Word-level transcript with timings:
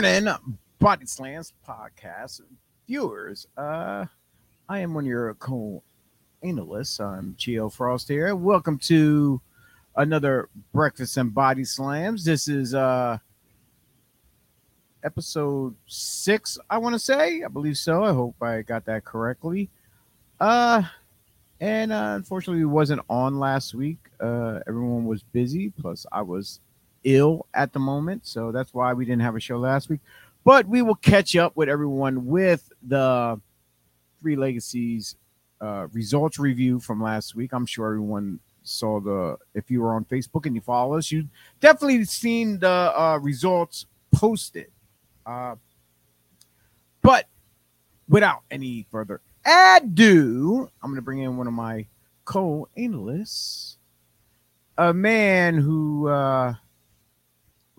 morning, 0.00 0.34
Body 0.78 1.04
Slams 1.04 1.52
podcast 1.68 2.40
viewers. 2.86 3.46
Uh, 3.54 4.06
I 4.66 4.78
am 4.78 4.94
one 4.94 5.04
of 5.04 5.08
your 5.08 5.34
co-analysts. 5.34 6.98
I'm 7.00 7.34
Geo 7.36 7.68
Frost 7.68 8.08
here. 8.08 8.34
Welcome 8.34 8.78
to 8.78 9.42
another 9.96 10.48
Breakfast 10.72 11.18
and 11.18 11.34
Body 11.34 11.64
Slams. 11.64 12.24
This 12.24 12.48
is 12.48 12.74
uh 12.74 13.18
episode 15.04 15.76
six, 15.84 16.56
I 16.70 16.78
want 16.78 16.94
to 16.94 16.98
say. 16.98 17.42
I 17.42 17.48
believe 17.48 17.76
so. 17.76 18.02
I 18.02 18.14
hope 18.14 18.42
I 18.42 18.62
got 18.62 18.86
that 18.86 19.04
correctly. 19.04 19.68
Uh, 20.40 20.82
and 21.60 21.92
uh, 21.92 22.14
unfortunately, 22.16 22.64
we 22.64 22.72
wasn't 22.72 23.02
on 23.10 23.38
last 23.38 23.74
week. 23.74 23.98
Uh, 24.18 24.60
everyone 24.66 25.04
was 25.04 25.22
busy. 25.22 25.68
Plus, 25.68 26.06
I 26.10 26.22
was 26.22 26.60
ill 27.04 27.46
at 27.54 27.72
the 27.72 27.78
moment, 27.78 28.26
so 28.26 28.52
that's 28.52 28.74
why 28.74 28.92
we 28.92 29.04
didn't 29.04 29.22
have 29.22 29.36
a 29.36 29.40
show 29.40 29.58
last 29.58 29.88
week. 29.88 30.00
But 30.44 30.66
we 30.66 30.82
will 30.82 30.94
catch 30.94 31.36
up 31.36 31.56
with 31.56 31.68
everyone 31.68 32.26
with 32.26 32.70
the 32.82 33.40
Three 34.20 34.36
Legacies 34.36 35.16
uh, 35.60 35.88
results 35.92 36.38
review 36.38 36.80
from 36.80 37.02
last 37.02 37.34
week. 37.34 37.52
I'm 37.52 37.66
sure 37.66 37.86
everyone 37.86 38.40
saw 38.62 39.00
the. 39.00 39.36
If 39.54 39.70
you 39.70 39.82
were 39.82 39.94
on 39.94 40.04
Facebook 40.04 40.46
and 40.46 40.54
you 40.54 40.60
follow 40.60 40.96
us, 40.96 41.10
you 41.10 41.28
definitely 41.60 42.04
seen 42.04 42.58
the 42.58 42.68
uh, 42.68 43.18
results 43.20 43.86
posted. 44.12 44.68
Uh, 45.26 45.56
but 47.02 47.26
without 48.08 48.42
any 48.50 48.86
further 48.90 49.20
ado, 49.44 50.70
I'm 50.82 50.90
going 50.90 50.96
to 50.96 51.02
bring 51.02 51.20
in 51.20 51.36
one 51.36 51.46
of 51.46 51.52
my 51.52 51.86
co-analysts, 52.24 53.78
a 54.78 54.92
man 54.92 55.56
who 55.56 56.08
uh, 56.08 56.54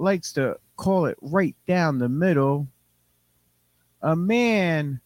likes 0.01 0.33
to 0.33 0.57
call 0.75 1.05
it 1.05 1.17
right 1.21 1.55
down 1.67 1.99
the 1.99 2.09
middle, 2.09 2.67
a 4.01 4.15
man 4.15 4.99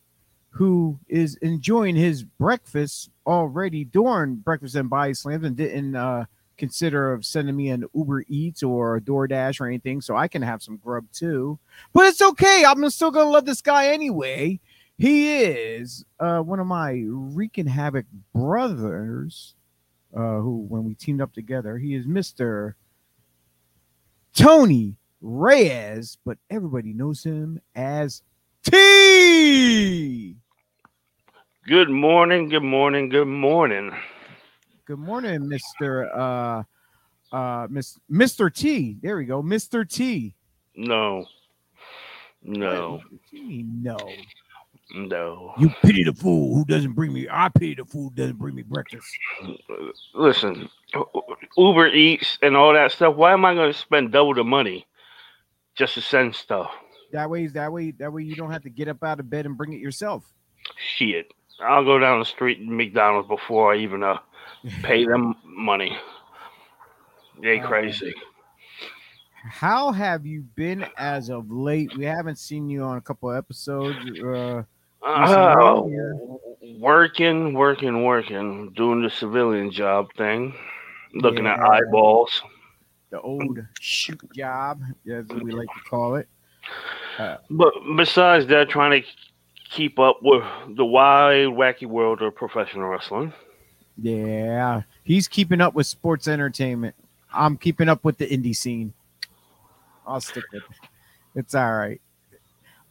who 0.49 0.97
is 1.09 1.35
enjoying 1.41 1.95
his 1.95 2.23
breakfast 2.23 3.09
already 3.27 3.83
during 3.83 4.35
breakfast 4.35 4.75
and 4.75 4.89
body 4.89 5.13
slams 5.13 5.43
and 5.43 5.57
didn't 5.57 5.95
uh, 5.95 6.23
consider 6.57 7.11
of 7.11 7.25
sending 7.25 7.57
me 7.57 7.69
an 7.69 7.83
Uber 7.93 8.23
Eats 8.29 8.63
or 8.63 8.95
a 8.95 9.01
DoorDash 9.01 9.59
or 9.59 9.67
anything, 9.67 9.99
so 9.99 10.16
I 10.16 10.29
can 10.29 10.41
have 10.41 10.63
some 10.63 10.77
grub 10.77 11.05
too. 11.11 11.59
But 11.91 12.05
it's 12.05 12.21
okay. 12.21 12.63
I'm 12.66 12.89
still 12.89 13.11
gonna 13.11 13.29
love 13.29 13.45
this 13.45 13.61
guy 13.61 13.88
anyway. 13.88 14.61
He 14.97 15.44
is 15.44 16.06
uh, 16.22 16.39
one 16.39 16.62
of 16.62 16.67
my 16.67 17.03
wreaking 17.06 17.67
havoc 17.67 18.06
brothers, 18.33 19.56
uh, 20.16 20.39
who 20.39 20.66
when 20.69 20.85
we 20.85 20.94
teamed 20.94 21.19
up 21.19 21.33
together, 21.33 21.77
he 21.77 21.95
is 21.95 22.07
Mister 22.07 22.77
Tony 24.35 24.97
Reyes, 25.22 26.18
but 26.25 26.38
everybody 26.50 26.94
knows 26.94 27.23
him 27.23 27.59
as 27.73 28.22
T. 28.63 30.35
Good 31.66 31.90
morning, 31.90 32.50
good 32.50 32.62
morning, 32.63 33.09
good 33.09 33.28
morning. 33.28 33.91
Good 34.85 35.00
morning, 35.00 35.47
Mister 35.47 36.13
uh, 36.16 36.63
uh, 37.31 37.68
Miss 37.69 37.97
Mister 38.09 38.50
T. 38.50 38.97
There 39.01 39.18
we 39.18 39.25
go, 39.25 39.41
Mister 39.41 39.84
T. 39.85 40.35
No, 40.75 41.25
no, 42.44 43.01
no, 43.31 44.09
no. 44.94 45.53
You 45.57 45.69
pity 45.81 46.03
the 46.03 46.13
fool 46.13 46.56
who 46.56 46.66
doesn't 46.66 46.94
bring 46.94 47.13
me. 47.13 47.28
I 47.29 47.50
pity 47.50 47.75
the 47.75 47.85
fool 47.85 48.09
who 48.09 48.16
doesn't 48.16 48.38
bring 48.38 48.56
me 48.56 48.62
breakfast. 48.62 49.07
Listen, 50.13 50.69
Uber 51.57 51.88
Eats 51.88 52.38
and 52.41 52.56
all 52.56 52.73
that 52.73 52.91
stuff. 52.91 53.16
Why 53.16 53.34
am 53.34 53.45
I 53.45 53.53
going 53.53 53.72
to 53.72 53.78
spend 53.78 54.12
double 54.12 54.34
the 54.34 54.44
money 54.44 54.85
just 55.75 55.95
to 55.95 56.01
send 56.01 56.35
stuff? 56.35 56.72
That 57.12 57.29
way, 57.29 57.47
that 57.47 57.72
way, 57.72 57.91
that 57.91 58.12
way, 58.12 58.24
you 58.24 58.35
don't 58.35 58.51
have 58.51 58.63
to 58.63 58.69
get 58.69 58.88
up 58.88 59.03
out 59.03 59.19
of 59.19 59.29
bed 59.29 59.45
and 59.45 59.57
bring 59.57 59.74
it 59.74 59.79
yourself. 59.79 60.24
Shit, 60.97 61.34
I'll 61.62 61.85
go 61.85 61.97
down 62.00 62.19
the 62.19 62.25
street 62.25 62.59
and 62.59 62.75
McDonald's 62.75 63.28
before 63.28 63.74
I 63.74 63.78
even 63.78 64.03
uh 64.03 64.18
pay 64.84 65.06
them 65.06 65.35
money. 65.45 65.97
They 67.41 67.59
Uh, 67.59 67.68
crazy. 67.68 68.13
How 69.47 69.91
have 69.91 70.25
you 70.25 70.41
been 70.56 70.85
as 70.97 71.29
of 71.29 71.51
late? 71.51 71.95
We 71.95 72.06
haven't 72.06 72.38
seen 72.38 72.68
you 72.69 72.81
on 72.81 72.97
a 72.97 73.01
couple 73.01 73.29
of 73.29 73.38
episodes. 73.38 74.19
Uh, 74.19 74.63
Oh, 75.07 76.39
working, 76.79 77.53
working, 77.53 78.03
working, 78.03 78.71
doing 78.71 79.03
the 79.03 79.09
civilian 79.09 79.71
job 79.71 80.07
thing, 80.17 80.55
looking 81.13 81.45
at 81.45 81.59
eyeballs. 81.59 82.41
the 83.11 83.21
old 83.21 83.59
shoot 83.79 84.19
job, 84.33 84.81
as 85.09 85.25
we 85.27 85.51
like 85.51 85.67
to 85.67 85.89
call 85.89 86.15
it. 86.15 86.27
But 87.49 87.73
besides 87.95 88.47
that, 88.47 88.69
trying 88.69 89.01
to 89.01 89.07
keep 89.69 89.99
up 89.99 90.19
with 90.21 90.44
the 90.75 90.85
wide, 90.85 91.47
wacky 91.47 91.85
world 91.85 92.21
of 92.21 92.35
professional 92.35 92.88
wrestling. 92.89 93.31
Yeah, 94.01 94.81
he's 95.03 95.27
keeping 95.27 95.61
up 95.61 95.73
with 95.73 95.88
sports 95.88 96.27
entertainment. 96.27 96.95
I'm 97.33 97.57
keeping 97.57 97.89
up 97.89 98.03
with 98.03 98.17
the 98.17 98.27
indie 98.27 98.55
scene. 98.55 98.94
I'll 100.05 100.21
stick 100.21 100.44
with 100.51 100.63
it. 100.63 100.89
It's 101.35 101.55
all 101.55 101.73
right. 101.73 102.01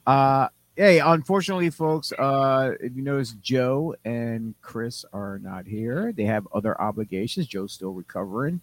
Uh, 0.07 0.49
hey, 0.77 0.99
unfortunately, 0.99 1.71
folks, 1.71 2.13
uh, 2.13 2.73
if 2.81 2.97
you 2.97 3.03
notice, 3.03 3.33
Joe 3.43 3.95
and 4.05 4.55
Chris 4.63 5.05
are 5.13 5.39
not 5.39 5.67
here. 5.67 6.13
They 6.13 6.25
have 6.25 6.47
other 6.53 6.81
obligations. 6.81 7.47
Joe's 7.47 7.73
still 7.73 7.93
recovering 7.93 8.61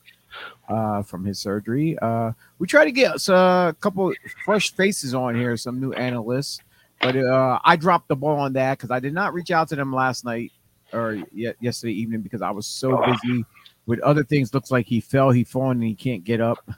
uh, 0.69 1.03
from 1.03 1.25
his 1.25 1.39
surgery. 1.39 1.97
Uh, 2.01 2.31
we 2.59 2.67
try 2.67 2.85
to 2.85 2.91
get 2.91 3.29
uh, 3.29 3.67
a 3.69 3.75
couple 3.79 4.13
fresh 4.45 4.73
faces 4.73 5.13
on 5.13 5.35
here, 5.35 5.55
some 5.57 5.79
new 5.79 5.93
analysts, 5.93 6.61
but 7.01 7.15
uh, 7.15 7.59
I 7.63 7.75
dropped 7.75 8.07
the 8.07 8.15
ball 8.15 8.39
on 8.39 8.53
that 8.53 8.77
because 8.77 8.91
I 8.91 8.99
did 8.99 9.13
not 9.13 9.33
reach 9.33 9.51
out 9.51 9.69
to 9.69 9.75
them 9.75 9.93
last 9.93 10.25
night 10.25 10.51
or 10.93 11.19
ye- 11.33 11.53
yesterday 11.59 11.93
evening 11.93 12.21
because 12.21 12.41
I 12.41 12.51
was 12.51 12.67
so 12.67 13.03
busy 13.05 13.45
with 13.85 13.99
other 14.01 14.23
things. 14.23 14.53
Looks 14.53 14.71
like 14.71 14.85
he 14.85 14.99
fell, 14.99 15.31
he 15.31 15.43
fallen, 15.43 15.77
and 15.77 15.87
he 15.87 15.95
can't 15.95 16.23
get 16.23 16.41
up. 16.41 16.69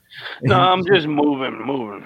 No, 0.42 0.60
I'm 0.60 0.86
just 0.94 1.08
moving, 1.08 1.60
moving. 1.66 2.06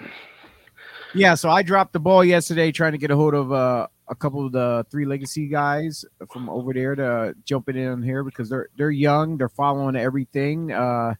Yeah. 1.13 1.35
So 1.35 1.49
I 1.49 1.63
dropped 1.63 1.93
the 1.93 1.99
ball 1.99 2.23
yesterday 2.23 2.71
trying 2.71 2.93
to 2.93 2.97
get 2.97 3.11
a 3.11 3.15
hold 3.15 3.33
of 3.33 3.51
uh, 3.51 3.87
a 4.07 4.15
couple 4.15 4.45
of 4.45 4.51
the 4.51 4.85
three 4.89 5.05
legacy 5.05 5.47
guys 5.47 6.05
from 6.31 6.49
over 6.49 6.73
there 6.73 6.95
to 6.95 7.35
jump 7.45 7.69
in 7.69 7.87
on 7.87 8.01
here 8.01 8.23
because 8.23 8.49
they're 8.49 8.69
they're 8.77 8.91
young, 8.91 9.37
they're 9.37 9.49
following 9.49 9.95
everything. 9.95 10.71
Uh, 10.71 11.13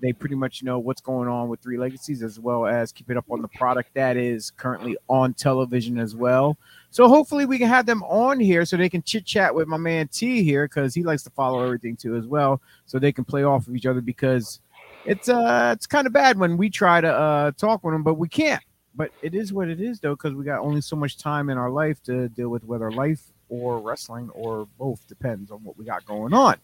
they 0.00 0.12
pretty 0.12 0.34
much 0.34 0.62
know 0.62 0.78
what's 0.78 1.00
going 1.00 1.28
on 1.28 1.48
with 1.48 1.60
three 1.60 1.76
legacies 1.76 2.22
as 2.22 2.40
well 2.40 2.66
as 2.66 2.92
keeping 2.92 3.16
up 3.16 3.26
on 3.30 3.42
the 3.42 3.48
product 3.48 3.90
that 3.94 4.16
is 4.16 4.50
currently 4.52 4.96
on 5.08 5.34
television 5.34 5.98
as 5.98 6.16
well. 6.16 6.56
So 6.90 7.06
hopefully 7.06 7.46
we 7.46 7.58
can 7.58 7.68
have 7.68 7.86
them 7.86 8.02
on 8.04 8.40
here 8.40 8.64
so 8.64 8.76
they 8.76 8.88
can 8.88 9.02
chit 9.02 9.26
chat 9.26 9.54
with 9.54 9.68
my 9.68 9.76
man 9.76 10.08
T 10.08 10.42
here 10.42 10.66
because 10.66 10.94
he 10.94 11.02
likes 11.02 11.22
to 11.24 11.30
follow 11.30 11.62
everything 11.62 11.96
too 11.96 12.16
as 12.16 12.26
well, 12.26 12.60
so 12.86 12.98
they 12.98 13.12
can 13.12 13.24
play 13.24 13.44
off 13.44 13.68
of 13.68 13.76
each 13.76 13.86
other 13.86 14.00
because 14.00 14.60
it's 15.06 15.28
uh 15.28 15.72
it's 15.74 15.86
kind 15.86 16.06
of 16.06 16.12
bad 16.12 16.38
when 16.38 16.56
we 16.56 16.68
try 16.68 17.00
to 17.00 17.08
uh 17.08 17.50
talk 17.52 17.82
with 17.84 17.94
them 17.94 18.02
but 18.02 18.14
we 18.14 18.28
can't. 18.28 18.62
But 18.94 19.12
it 19.22 19.34
is 19.34 19.52
what 19.52 19.68
it 19.68 19.80
is 19.80 20.00
though 20.00 20.14
because 20.14 20.34
we 20.34 20.44
got 20.44 20.60
only 20.60 20.80
so 20.80 20.96
much 20.96 21.16
time 21.16 21.48
in 21.48 21.58
our 21.58 21.70
life 21.70 22.02
to 22.04 22.28
deal 22.28 22.48
with 22.48 22.64
whether 22.64 22.90
life 22.90 23.22
or 23.48 23.78
wrestling 23.78 24.30
or 24.30 24.66
both 24.78 25.06
depends 25.06 25.50
on 25.50 25.62
what 25.64 25.76
we 25.76 25.84
got 25.84 26.04
going 26.06 26.32
on. 26.32 26.56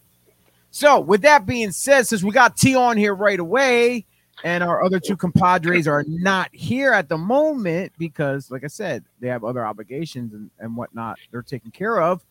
So 0.71 0.99
with 0.99 1.21
that 1.21 1.45
being 1.45 1.71
said, 1.71 2.07
since 2.07 2.23
we 2.23 2.31
got 2.31 2.57
T 2.57 2.75
on 2.75 2.97
here 2.97 3.15
right 3.15 3.39
away, 3.39 4.05
and 4.43 4.63
our 4.63 4.83
other 4.83 4.99
two 4.99 5.17
compadres 5.17 5.87
are 5.87 6.05
not 6.07 6.53
here 6.53 6.93
at 6.93 7.09
the 7.09 7.17
moment 7.17 7.93
because, 7.97 8.51
like 8.51 8.63
I 8.63 8.67
said, 8.67 9.03
they 9.19 9.29
have 9.29 9.43
other 9.43 9.65
obligations 9.65 10.33
and, 10.33 10.51
and 10.59 10.77
whatnot 10.77 11.17
they're 11.31 11.41
taken 11.41 11.71
care 11.71 11.99
of. 11.99 12.23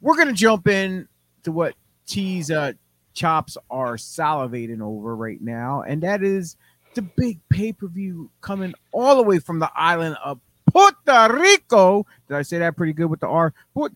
We're 0.00 0.16
gonna 0.16 0.32
jump 0.32 0.68
in 0.68 1.08
to 1.42 1.52
what 1.52 1.74
T's 2.06 2.50
uh, 2.50 2.72
chops 3.14 3.56
are 3.70 3.96
salivating 3.96 4.80
over 4.80 5.16
right 5.16 5.40
now, 5.40 5.82
and 5.82 6.02
that 6.02 6.22
is 6.22 6.56
the 6.94 7.02
big 7.02 7.40
pay-per-view 7.48 8.30
coming 8.40 8.74
all 8.92 9.16
the 9.16 9.22
way 9.22 9.38
from 9.38 9.58
the 9.58 9.70
island 9.74 10.16
of 10.24 10.40
Puerto 10.70 11.32
Rico. 11.38 12.06
Did 12.28 12.36
I 12.36 12.42
say 12.42 12.58
that 12.58 12.76
pretty 12.76 12.92
good 12.92 13.06
with 13.06 13.20
the 13.20 13.28
R? 13.28 13.52
Puerto 13.74 13.94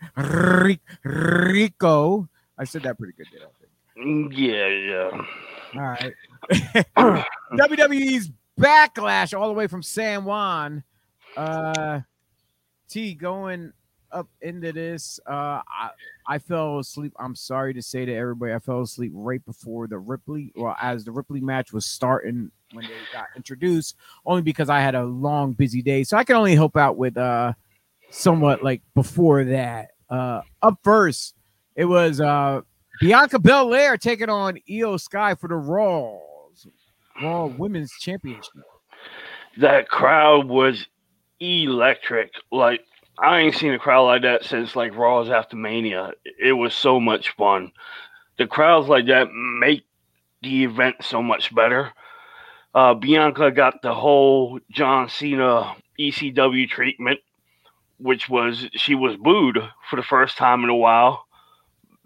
Rico. 1.05 2.29
I 2.59 2.65
said 2.65 2.83
that 2.83 2.99
pretty 2.99 3.15
good, 3.17 3.27
did 3.33 3.43
I? 3.43 4.01
Mm, 4.01 4.33
Yeah, 4.33 4.67
yeah. 4.69 5.25
All 5.75 5.83
right. 5.83 6.15
WWE's 7.53 8.31
backlash 8.59 9.39
all 9.39 9.49
the 9.49 9.55
way 9.55 9.67
from 9.67 9.83
San 9.83 10.25
Juan. 10.25 10.83
Uh 11.37 12.01
T 12.89 13.15
going 13.15 13.73
up 14.11 14.29
into 14.41 14.73
this. 14.73 15.21
Uh 15.27 15.61
I, 15.69 15.91
I 16.27 16.39
fell 16.39 16.79
asleep. 16.79 17.13
I'm 17.19 17.35
sorry 17.35 17.75
to 17.75 17.83
say 17.83 18.05
to 18.07 18.15
everybody, 18.15 18.53
I 18.53 18.59
fell 18.61 18.81
asleep 18.83 19.13
right 19.15 19.45
before 19.45 19.87
the 19.89 19.99
Ripley, 19.99 20.53
well, 20.57 20.77
as 20.81 21.05
the 21.05 21.13
Ripley 21.13 21.41
match 21.41 21.73
was 21.73 21.85
starting 21.87 22.51
when 22.73 22.85
they 22.87 22.95
got 23.13 23.27
introduced, 23.37 23.97
only 24.27 24.43
because 24.43 24.69
I 24.69 24.81
had 24.81 24.95
a 24.95 25.05
long, 25.05 25.53
busy 25.53 25.83
day. 25.83 26.05
So 26.05 26.17
I 26.17 26.25
can 26.25 26.37
only 26.37 26.55
help 26.55 26.77
out 26.77 26.97
with 26.97 27.17
uh 27.17 27.53
somewhat 28.11 28.63
like 28.63 28.83
before 28.95 29.45
that. 29.45 29.89
Uh 30.11 30.43
up 30.63 30.79
first, 30.83 31.35
it 31.77 31.85
was 31.85 32.21
uh 32.21 32.61
Bianca 33.01 33.39
Belair 33.39 33.97
taking 33.97 34.29
on 34.29 34.59
Iyo 34.69 35.01
Sky 35.01 35.35
for 35.35 35.49
the 35.49 35.55
Raws 35.55 36.67
Raw 37.23 37.47
Women's 37.47 37.93
Championship. 38.01 38.53
That 39.59 39.89
crowd 39.89 40.47
was 40.47 40.87
electric. 41.41 42.33
Like 42.53 42.85
I 43.19 43.41
ain't 43.41 43.55
seen 43.55 43.73
a 43.73 43.79
crowd 43.79 44.05
like 44.05 44.23
that 44.23 44.45
since 44.45 44.77
like 44.77 44.97
Raw's 44.97 45.31
after 45.31 45.57
Mania. 45.57 46.13
It 46.39 46.53
was 46.53 46.75
so 46.75 47.01
much 47.01 47.31
fun. 47.31 47.73
The 48.39 48.47
crowds 48.47 48.89
like 48.89 49.07
that 49.07 49.29
make 49.33 49.85
the 50.43 50.65
event 50.65 50.97
so 51.03 51.23
much 51.23 51.53
better. 51.55 51.93
Uh, 52.75 52.95
Bianca 52.95 53.51
got 53.51 53.83
the 53.83 53.95
whole 53.95 54.61
John 54.71 55.09
Cena 55.09 55.75
ECW 55.99 56.69
treatment, 56.69 57.21
which 57.99 58.29
was 58.29 58.67
she 58.73 58.95
was 58.95 59.17
booed 59.17 59.59
for 59.89 59.97
the 59.97 60.03
first 60.03 60.37
time 60.37 60.65
in 60.65 60.71
a 60.71 60.77
while 60.77 61.25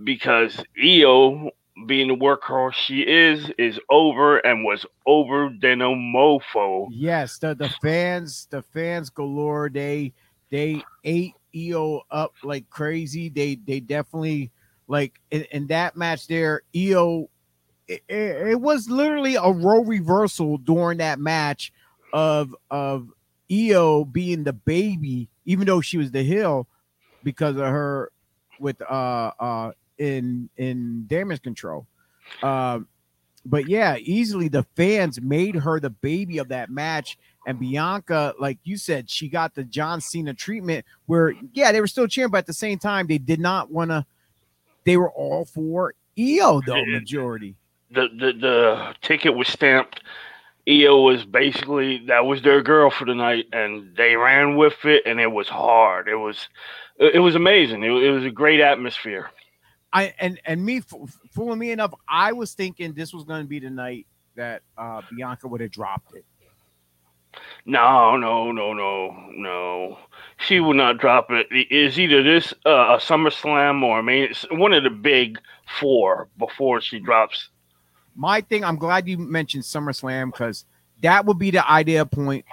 because 0.03 0.63
Iyo, 0.83 1.51
being 1.87 2.09
the 2.09 2.17
workhorse 2.17 2.75
she 2.75 3.01
is, 3.01 3.51
is 3.59 3.79
over 3.91 4.39
and 4.39 4.65
was 4.65 4.87
over 5.07 5.51
than 5.61 5.81
a 5.81 5.89
mofo. 5.89 6.89
Yes, 6.91 7.39
the 7.39 7.55
the 7.55 7.69
fans, 7.83 8.47
the 8.51 8.63
fans 8.63 9.11
galore. 9.11 9.69
They 9.69 10.13
they 10.51 10.83
ate 11.05 11.35
Iyo 11.55 12.03
up 12.11 12.35
like 12.43 12.69
crazy. 12.71 13.29
They 13.29 13.57
they 13.57 13.81
definitely 13.81 14.51
like 14.87 15.21
in, 15.31 15.45
in 15.51 15.67
that 15.69 15.97
match 15.97 16.27
there. 16.27 16.63
Iyo, 16.75 17.29
it, 17.89 18.03
it, 18.09 18.61
was 18.61 18.89
literally 18.89 19.37
a 19.37 19.51
role 19.51 19.85
reversal 19.85 20.59
during 20.59 20.99
that 20.99 21.19
match 21.19 21.73
of 22.13 22.55
of 22.71 23.09
Iyo 23.51 24.11
being 24.11 24.45
the 24.45 24.53
baby, 24.53 25.29
even 25.45 25.67
though 25.67 25.81
she 25.81 25.99
was 25.99 26.11
the 26.11 26.23
heel 26.23 26.67
because 27.23 27.57
of 27.57 27.67
her 27.67 28.11
with 28.59 28.81
uh 28.83 29.33
uh 29.39 29.73
in 29.99 30.49
in 30.57 31.07
damage 31.07 31.43
control. 31.43 31.87
Um, 32.43 32.89
but 33.45 33.69
yeah, 33.69 33.97
easily 33.99 34.49
the 34.49 34.63
fans 34.77 35.21
made 35.21 35.57
her 35.57 35.81
the 35.81 35.91
baby 35.91 36.39
of 36.39 36.49
that 36.49 36.71
match. 36.71 37.19
And 37.47 37.59
Bianca, 37.59 38.35
like 38.39 38.59
you 38.63 38.77
said, 38.77 39.11
she 39.11 39.29
got 39.29 39.55
the 39.55 39.65
John 39.65 40.01
Cena 40.01 40.33
treatment 40.33 40.87
where, 41.07 41.35
yeah, 41.53 41.73
they 41.73 41.81
were 41.81 41.89
still 41.89 42.07
cheering, 42.07 42.31
but 42.31 42.39
at 42.39 42.47
the 42.47 42.53
same 42.53 42.79
time, 42.79 43.09
they 43.09 43.19
did 43.19 43.41
not 43.41 43.71
want 43.71 43.91
to. 43.91 44.07
They 44.85 44.97
were 44.97 45.11
all 45.11 45.45
for 45.45 45.95
Iyo, 46.17 46.63
though, 46.65 46.85
majority. 46.85 47.57
The, 47.93 48.09
the 48.19 48.33
the 48.41 48.95
ticket 49.03 49.35
was 49.35 49.49
stamped. 49.49 50.03
Iyo 50.67 51.05
was 51.05 51.25
basically 51.25 52.05
that 52.07 52.25
was 52.25 52.43
their 52.43 52.63
girl 52.63 52.91
for 52.91 53.05
the 53.05 53.15
night, 53.15 53.47
and 53.53 53.97
they 53.97 54.17
ran 54.17 54.57
with 54.57 54.85
it, 54.85 55.03
and 55.07 55.21
it 55.21 55.31
was 55.33 55.49
hard. 55.49 56.09
It 56.09 56.17
was 56.17 56.49
it 56.99 57.21
was 57.21 57.35
amazing. 57.35 57.83
It, 57.83 57.91
it 57.91 58.11
was 58.11 58.25
a 58.25 58.31
great 58.31 58.61
atmosphere. 58.61 59.31
I 59.93 60.15
and 60.19 60.41
and 60.45 60.65
me 60.65 60.81
fooling 61.33 61.59
me 61.59 61.73
enough, 61.73 61.93
I 62.09 62.33
was 62.33 62.55
thinking 62.55 62.93
this 62.93 63.13
was 63.13 63.25
going 63.25 63.43
to 63.43 63.49
be 63.49 63.59
the 63.59 63.71
night 63.71 64.07
that 64.37 64.63
uh, 64.79 65.03
Bianca 65.15 65.49
would 65.49 65.61
have 65.61 65.71
dropped 65.71 66.15
it. 66.15 66.25
No, 67.65 68.17
no, 68.17 68.53
no, 68.53 68.73
no, 68.73 69.17
no. 69.33 69.99
She 70.37 70.61
will 70.61 70.75
not 70.75 70.99
drop 70.99 71.31
it. 71.31 71.47
Is 71.71 71.99
either 71.99 72.23
this 72.23 72.53
uh, 72.67 72.71
a 72.71 72.99
SummerSlam 72.99 73.83
or 73.83 73.99
I 73.99 74.03
mean, 74.03 74.25
it's 74.25 74.45
one 74.51 74.73
of 74.73 74.83
the 74.83 74.91
big 74.91 75.39
four 75.79 76.29
before 76.39 76.81
she 76.81 76.99
drops. 76.99 77.49
My 78.15 78.41
thing, 78.41 78.65
I'm 78.65 78.77
glad 78.77 79.09
you 79.09 79.19
mentioned 79.19 79.65
SummerSlam 79.65 80.33
because 80.33 80.65
that 81.03 81.25
would 81.27 81.39
be 81.39 81.51
the 81.51 81.69
idea 81.69 82.05
point 82.07 82.45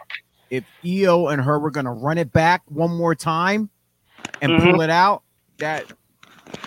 if 0.50 0.64
Iyo 0.84 1.32
and 1.32 1.42
her 1.42 1.60
were 1.60 1.72
going 1.72 1.86
to 1.86 1.92
run 1.92 2.18
it 2.18 2.32
back 2.32 2.64
one 2.68 2.96
more 2.96 3.16
time 3.16 3.70
and 4.42 4.52
mm-hmm. 4.52 4.72
pull 4.72 4.82
it 4.82 4.90
out. 4.90 5.24
That 5.58 5.86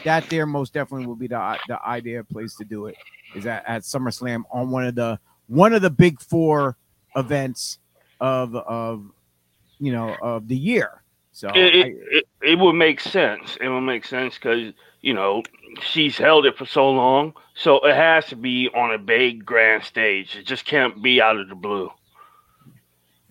that 0.04 0.28
there 0.28 0.46
most 0.46 0.74
definitely 0.74 1.06
will 1.06 1.16
be 1.16 1.26
the 1.26 1.58
the 1.68 1.82
idea 1.84 2.22
place 2.22 2.54
to 2.56 2.64
do 2.64 2.86
it 2.86 2.96
is 3.34 3.46
at, 3.46 3.64
at 3.66 3.82
SummerSlam 3.82 4.42
on 4.50 4.70
one 4.70 4.84
of 4.84 4.94
the 4.94 5.18
one 5.46 5.72
of 5.72 5.82
the 5.82 5.90
big 5.90 6.20
four 6.20 6.76
events 7.16 7.78
of 8.20 8.54
of 8.54 9.04
you 9.78 9.92
know 9.92 10.14
of 10.20 10.48
the 10.48 10.56
year. 10.56 11.02
So 11.32 11.48
it, 11.48 11.74
I, 11.74 11.94
it, 12.10 12.24
it, 12.42 12.58
would 12.58 12.74
make 12.74 13.00
sense. 13.00 13.56
It 13.60 13.68
would 13.68 13.80
make 13.80 14.04
sense 14.04 14.34
because 14.34 14.74
you 15.02 15.12
know 15.12 15.42
she's 15.82 16.16
held 16.16 16.46
it 16.46 16.56
for 16.56 16.64
so 16.64 16.90
long, 16.90 17.34
so 17.54 17.80
it 17.80 17.94
has 17.94 18.26
to 18.26 18.36
be 18.36 18.68
on 18.74 18.92
a 18.92 18.98
big 18.98 19.44
grand 19.44 19.84
stage. 19.84 20.36
It 20.36 20.46
just 20.46 20.64
can't 20.64 21.02
be 21.02 21.20
out 21.20 21.36
of 21.36 21.48
the 21.48 21.54
blue. 21.54 21.90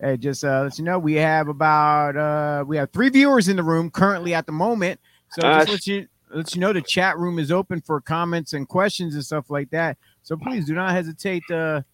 Hey, 0.00 0.16
just 0.16 0.44
uh, 0.44 0.62
let 0.62 0.78
you 0.78 0.84
know 0.84 0.98
we 0.98 1.14
have 1.14 1.48
about 1.48 2.16
uh, 2.16 2.64
we 2.66 2.76
have 2.76 2.90
three 2.92 3.08
viewers 3.08 3.48
in 3.48 3.56
the 3.56 3.62
room 3.62 3.90
currently 3.90 4.34
at 4.34 4.46
the 4.46 4.52
moment. 4.52 5.00
So 5.30 5.42
just 5.42 5.68
uh, 5.68 5.72
let 5.72 5.86
you 5.86 6.08
let 6.34 6.54
you 6.54 6.60
know 6.60 6.72
the 6.72 6.82
chat 6.82 7.18
room 7.18 7.38
is 7.38 7.50
open 7.50 7.80
for 7.80 8.00
comments 8.00 8.52
and 8.52 8.68
questions 8.68 9.14
and 9.14 9.24
stuff 9.24 9.50
like 9.50 9.70
that. 9.70 9.96
So 10.22 10.36
please 10.36 10.66
do 10.66 10.74
not 10.74 10.92
hesitate 10.92 11.42
to 11.48 11.84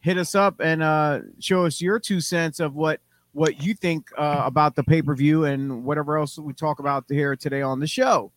hit 0.00 0.18
us 0.18 0.34
up 0.34 0.60
and 0.60 0.82
uh, 0.82 1.20
show 1.40 1.66
us 1.66 1.80
your 1.80 1.98
two 1.98 2.20
cents 2.20 2.60
of 2.60 2.74
what 2.74 3.00
what 3.32 3.62
you 3.62 3.74
think 3.74 4.06
uh, 4.16 4.42
about 4.44 4.76
the 4.76 4.84
pay 4.84 5.02
per 5.02 5.14
view 5.14 5.44
and 5.44 5.84
whatever 5.84 6.18
else 6.18 6.38
we 6.38 6.52
talk 6.52 6.78
about 6.78 7.04
here 7.08 7.34
today 7.34 7.62
on 7.62 7.80
the 7.80 7.86
show. 7.86 8.30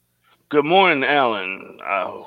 Good 0.49 0.65
morning, 0.65 1.03
Alan. 1.03 1.79
Uh, 1.85 2.23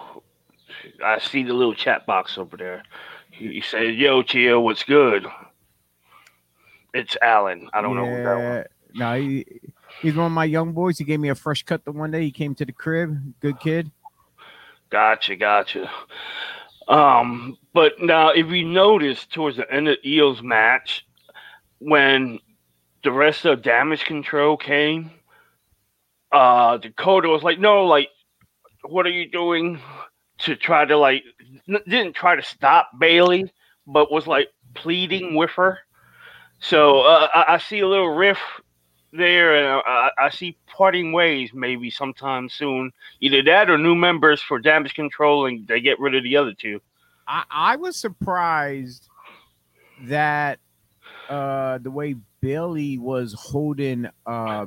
I 1.04 1.18
see 1.18 1.42
the 1.42 1.54
little 1.54 1.74
chat 1.74 2.06
box 2.06 2.36
over 2.36 2.56
there. 2.56 2.82
He 3.30 3.60
said, 3.60 3.94
"Yo, 3.94 4.22
Chia, 4.22 4.60
what's 4.60 4.84
good?" 4.84 5.26
It's 6.92 7.16
Alan. 7.22 7.70
I 7.72 7.80
don't 7.80 7.96
yeah, 7.96 8.22
know. 8.22 8.24
That 8.24 8.70
no, 8.94 9.14
he, 9.20 9.46
He's 10.00 10.14
one 10.14 10.26
of 10.26 10.32
my 10.32 10.44
young 10.44 10.72
boys. 10.72 10.98
He 10.98 11.04
gave 11.04 11.20
me 11.20 11.28
a 11.28 11.34
fresh 11.34 11.62
cut 11.62 11.84
the 11.84 11.92
one 11.92 12.10
day. 12.10 12.22
He 12.22 12.30
came 12.30 12.54
to 12.54 12.64
the 12.64 12.72
crib. 12.72 13.34
Good 13.40 13.60
kid. 13.60 13.90
Gotcha, 14.88 15.36
gotcha. 15.36 15.90
Um, 16.88 17.58
but 17.74 18.00
now 18.00 18.30
if 18.30 18.46
you 18.48 18.64
notice 18.64 19.26
towards 19.26 19.58
the 19.58 19.70
end 19.72 19.88
of 19.88 19.98
Iyo's 20.04 20.42
match, 20.42 21.06
when 21.78 22.38
the 23.04 23.12
rest 23.12 23.44
of 23.44 23.62
damage 23.62 24.04
control 24.04 24.56
came, 24.56 25.10
uh 26.32 26.76
Dakota 26.78 27.28
was 27.28 27.42
like, 27.42 27.58
No, 27.58 27.84
like, 27.84 28.08
what 28.84 29.06
are 29.06 29.10
you 29.10 29.30
doing 29.30 29.80
to 30.40 30.56
try 30.56 30.84
to 30.84 30.96
like 30.96 31.22
n- 31.68 31.82
didn't 31.86 32.14
try 32.14 32.36
to 32.36 32.42
stop 32.42 32.90
Bayley, 32.98 33.52
but 33.86 34.10
was 34.10 34.26
like 34.26 34.48
pleading 34.74 35.34
with 35.34 35.50
her. 35.50 35.78
So 36.60 37.00
uh, 37.00 37.28
I, 37.34 37.54
I 37.54 37.58
see 37.58 37.80
a 37.80 37.88
little 37.88 38.10
riff 38.10 38.38
there, 39.12 39.56
and 39.56 39.82
I, 39.86 40.10
I 40.18 40.30
see 40.30 40.56
parting 40.66 41.12
ways 41.12 41.50
maybe 41.54 41.90
sometime 41.90 42.48
soon. 42.48 42.92
Either 43.20 43.42
that 43.42 43.70
or 43.70 43.78
new 43.78 43.94
members 43.94 44.40
for 44.42 44.58
damage 44.58 44.94
control, 44.94 45.46
and 45.46 45.66
they 45.66 45.80
get 45.80 45.98
rid 45.98 46.14
of 46.14 46.22
the 46.22 46.36
other 46.36 46.54
two. 46.54 46.80
I, 47.26 47.44
I 47.50 47.76
was 47.76 47.96
surprised 47.96 49.08
that 50.02 50.58
uh, 51.28 51.78
the 51.78 51.90
way 51.90 52.16
Bayley 52.40 52.98
was 52.98 53.34
holding 53.34 54.08
uh, 54.26 54.66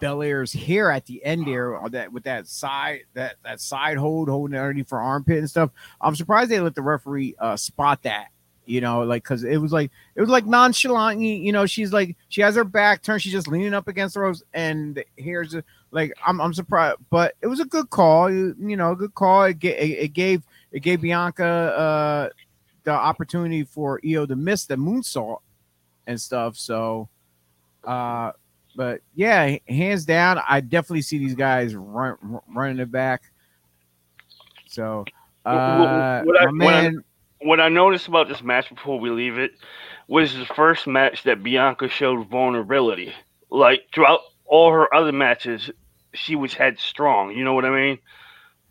Belair's 0.00 0.52
hair 0.52 0.90
at 0.90 1.06
the 1.06 1.24
end 1.24 1.46
there, 1.46 1.80
uh, 1.80 1.88
that 1.88 2.12
with 2.12 2.24
that 2.24 2.46
side 2.46 3.00
that 3.14 3.36
that 3.44 3.60
side 3.60 3.96
hold 3.96 4.28
holding 4.28 4.58
underneath 4.58 4.88
for 4.88 5.00
armpit 5.00 5.38
and 5.38 5.50
stuff. 5.50 5.70
I'm 6.00 6.16
surprised 6.16 6.50
they 6.50 6.60
let 6.60 6.74
the 6.74 6.82
referee 6.82 7.34
uh, 7.38 7.56
spot 7.56 8.02
that 8.02 8.28
you 8.70 8.80
know, 8.80 9.02
like 9.02 9.24
because 9.24 9.42
it 9.42 9.56
was 9.56 9.72
like 9.72 9.90
it 10.14 10.20
was 10.20 10.30
like 10.30 10.46
nonchalant. 10.46 11.20
You 11.20 11.50
know, 11.50 11.66
she's 11.66 11.92
like 11.92 12.16
she 12.28 12.40
has 12.40 12.54
her 12.54 12.62
back 12.62 13.02
turned, 13.02 13.20
she's 13.20 13.32
just 13.32 13.48
leaning 13.48 13.74
up 13.74 13.88
against 13.88 14.14
the 14.14 14.20
ropes, 14.20 14.44
and 14.54 15.02
here's 15.16 15.56
like 15.90 16.12
I'm 16.24 16.40
I'm 16.40 16.54
surprised, 16.54 16.98
but 17.10 17.34
it 17.42 17.48
was 17.48 17.58
a 17.58 17.64
good 17.64 17.90
call. 17.90 18.30
You, 18.30 18.54
know, 18.58 18.92
a 18.92 18.96
good 18.96 19.14
call. 19.14 19.42
It, 19.44 19.62
it, 19.64 19.68
it 19.68 20.12
gave 20.12 20.44
it 20.70 20.80
gave 20.80 21.00
Bianca 21.00 21.44
uh 21.44 22.28
the 22.84 22.92
opportunity 22.92 23.64
for 23.64 24.00
Io 24.06 24.24
to 24.24 24.36
miss 24.36 24.66
the 24.66 24.76
moonsault 24.76 25.40
and 26.06 26.20
stuff. 26.20 26.56
So, 26.56 27.08
uh, 27.82 28.30
but 28.80 29.02
yeah, 29.14 29.58
hands 29.68 30.06
down, 30.06 30.40
I 30.48 30.62
definitely 30.62 31.02
see 31.02 31.18
these 31.18 31.34
guys 31.34 31.74
run, 31.74 32.16
running 32.48 32.78
it 32.78 32.90
back. 32.90 33.24
So, 34.68 35.04
uh, 35.44 36.22
what, 36.22 36.26
what 36.26 36.48
I, 36.48 36.50
man 36.50 37.04
what 37.42 37.60
I 37.60 37.68
noticed 37.68 38.08
about 38.08 38.28
this 38.28 38.42
match 38.42 38.70
before 38.70 38.98
we 38.98 39.10
leave 39.10 39.36
it 39.36 39.50
was 40.08 40.32
the 40.32 40.46
first 40.46 40.86
match 40.86 41.24
that 41.24 41.42
Bianca 41.42 41.90
showed 41.90 42.26
vulnerability. 42.30 43.12
Like 43.50 43.82
throughout 43.92 44.20
all 44.46 44.72
her 44.72 44.94
other 44.94 45.12
matches, 45.12 45.70
she 46.14 46.34
was 46.34 46.54
headstrong. 46.54 47.32
You 47.36 47.44
know 47.44 47.52
what 47.52 47.66
I 47.66 47.76
mean? 47.76 47.98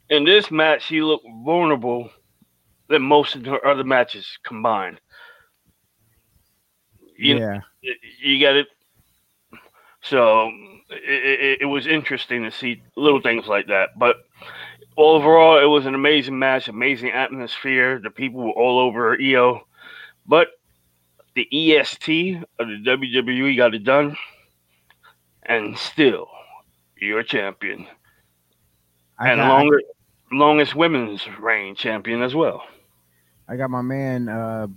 In 0.09 0.25
this 0.25 0.49
match, 0.49 0.87
she 0.87 1.03
looked 1.03 1.27
vulnerable 1.45 2.09
than 2.87 3.03
most 3.03 3.35
of 3.35 3.45
her 3.45 3.63
other 3.63 3.83
matches 3.83 4.39
combined. 4.43 4.99
You 7.15 7.37
yeah, 7.37 7.59
know, 7.83 7.93
you 8.23 8.39
got 8.39 8.55
it. 8.55 8.65
So 10.01 10.51
it, 10.89 11.39
it, 11.39 11.62
it 11.62 11.65
was 11.65 11.88
interesting 11.88 12.44
to 12.44 12.51
see 12.51 12.82
little 12.96 13.22
things 13.22 13.48
like 13.48 13.68
that, 13.68 13.98
but 13.98 14.18
overall, 14.98 15.60
it 15.60 15.65
was 15.65 15.86
an 15.86 15.96
amazing 15.96 16.38
match, 16.38 16.68
amazing 16.68 17.12
atmosphere. 17.12 18.00
The 18.03 18.10
people 18.10 18.41
were 18.41 18.51
all 18.51 18.79
over 18.79 19.18
Iyo, 19.18 19.62
but 20.25 20.50
the 21.36 21.48
EST 21.51 22.38
of 22.60 22.68
the 22.68 22.84
WWE 22.86 23.58
got 23.58 23.74
it 23.74 23.84
done, 23.84 24.15
and 25.44 25.77
still, 25.77 26.27
you're 27.00 27.20
a 27.20 27.24
champion, 27.24 27.88
I 29.18 29.29
and 29.29 29.39
got, 29.39 29.48
longer, 29.48 29.82
longest 30.32 30.75
women's 30.75 31.25
reign 31.39 31.75
champion 31.75 32.22
as 32.22 32.36
well. 32.36 32.63
I 33.48 33.56
got 33.56 33.72
my 33.72 33.82
man, 33.82 34.29
uh, 34.29 34.68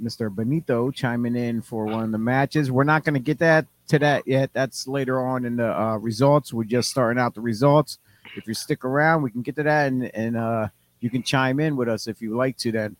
Mr. 0.00 0.32
Benito, 0.32 0.90
chiming 0.90 1.34
in 1.34 1.62
for 1.62 1.86
one 1.86 2.04
of 2.04 2.12
the 2.12 2.18
matches. 2.18 2.70
We're 2.70 2.84
not 2.84 3.02
going 3.02 3.14
to 3.14 3.20
get 3.20 3.40
that 3.40 3.66
to 3.88 3.98
that 3.98 4.26
yet. 4.26 4.50
That's 4.52 4.86
later 4.86 5.20
on 5.20 5.44
in 5.44 5.56
the 5.56 5.78
uh, 5.78 5.96
results. 5.96 6.52
We're 6.52 6.64
just 6.64 6.90
starting 6.90 7.20
out 7.20 7.34
the 7.34 7.40
results. 7.40 7.98
If 8.36 8.46
you 8.46 8.54
stick 8.54 8.84
around, 8.84 9.22
we 9.22 9.30
can 9.30 9.42
get 9.42 9.56
to 9.56 9.62
that, 9.62 9.88
and 9.88 10.14
and 10.14 10.36
uh, 10.36 10.68
you 11.00 11.10
can 11.10 11.22
chime 11.22 11.60
in 11.60 11.76
with 11.76 11.88
us 11.88 12.06
if 12.06 12.20
you 12.20 12.36
like 12.36 12.56
to. 12.58 12.72
Then, 12.72 12.96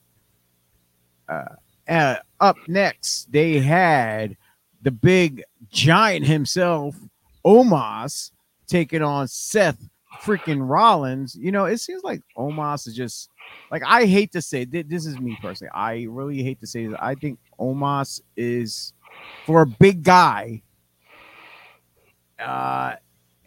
uh, 1.28 1.44
uh, 1.88 2.16
up 2.40 2.56
next, 2.68 3.32
they 3.32 3.58
had 3.58 4.36
the 4.82 4.90
big 4.90 5.42
giant 5.70 6.26
himself, 6.26 6.94
Omos, 7.44 8.30
taking 8.66 9.02
on 9.02 9.26
Seth 9.26 9.88
freaking 10.22 10.68
Rollins. 10.68 11.34
You 11.34 11.52
know, 11.52 11.64
it 11.64 11.78
seems 11.78 12.02
like 12.04 12.20
Omos 12.36 12.86
is 12.86 12.94
just 12.94 13.30
like 13.70 13.82
I 13.86 14.04
hate 14.06 14.32
to 14.32 14.42
say 14.42 14.64
this 14.64 15.06
is 15.06 15.18
me 15.18 15.36
personally. 15.40 15.70
I 15.74 16.06
really 16.08 16.42
hate 16.42 16.60
to 16.60 16.66
say 16.66 16.86
this. 16.86 16.96
I 17.00 17.14
think 17.14 17.38
Omos 17.58 18.20
is 18.36 18.92
for 19.46 19.62
a 19.62 19.66
big 19.66 20.02
guy. 20.02 20.62
Uh, 22.38 22.94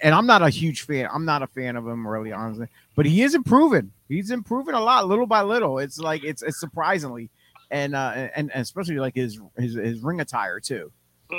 and 0.01 0.13
I'm 0.13 0.25
not 0.25 0.41
a 0.41 0.49
huge 0.49 0.83
fan. 0.83 1.07
I'm 1.11 1.25
not 1.25 1.41
a 1.41 1.47
fan 1.47 1.75
of 1.75 1.87
him, 1.87 2.07
really, 2.07 2.31
honestly. 2.31 2.67
But 2.95 3.05
he 3.05 3.23
is 3.23 3.35
improving. 3.35 3.91
He's 4.07 4.31
improving 4.31 4.75
a 4.75 4.79
lot, 4.79 5.07
little 5.07 5.25
by 5.25 5.41
little. 5.41 5.79
It's 5.79 5.97
like 5.99 6.23
it's, 6.23 6.41
it's 6.43 6.59
surprisingly, 6.59 7.29
and 7.71 7.95
uh, 7.95 8.29
and, 8.35 8.51
and 8.51 8.61
especially 8.61 8.97
like 8.97 9.15
his 9.15 9.39
his 9.57 9.73
his 9.73 10.01
ring 10.01 10.21
attire 10.21 10.59
too. 10.59 10.91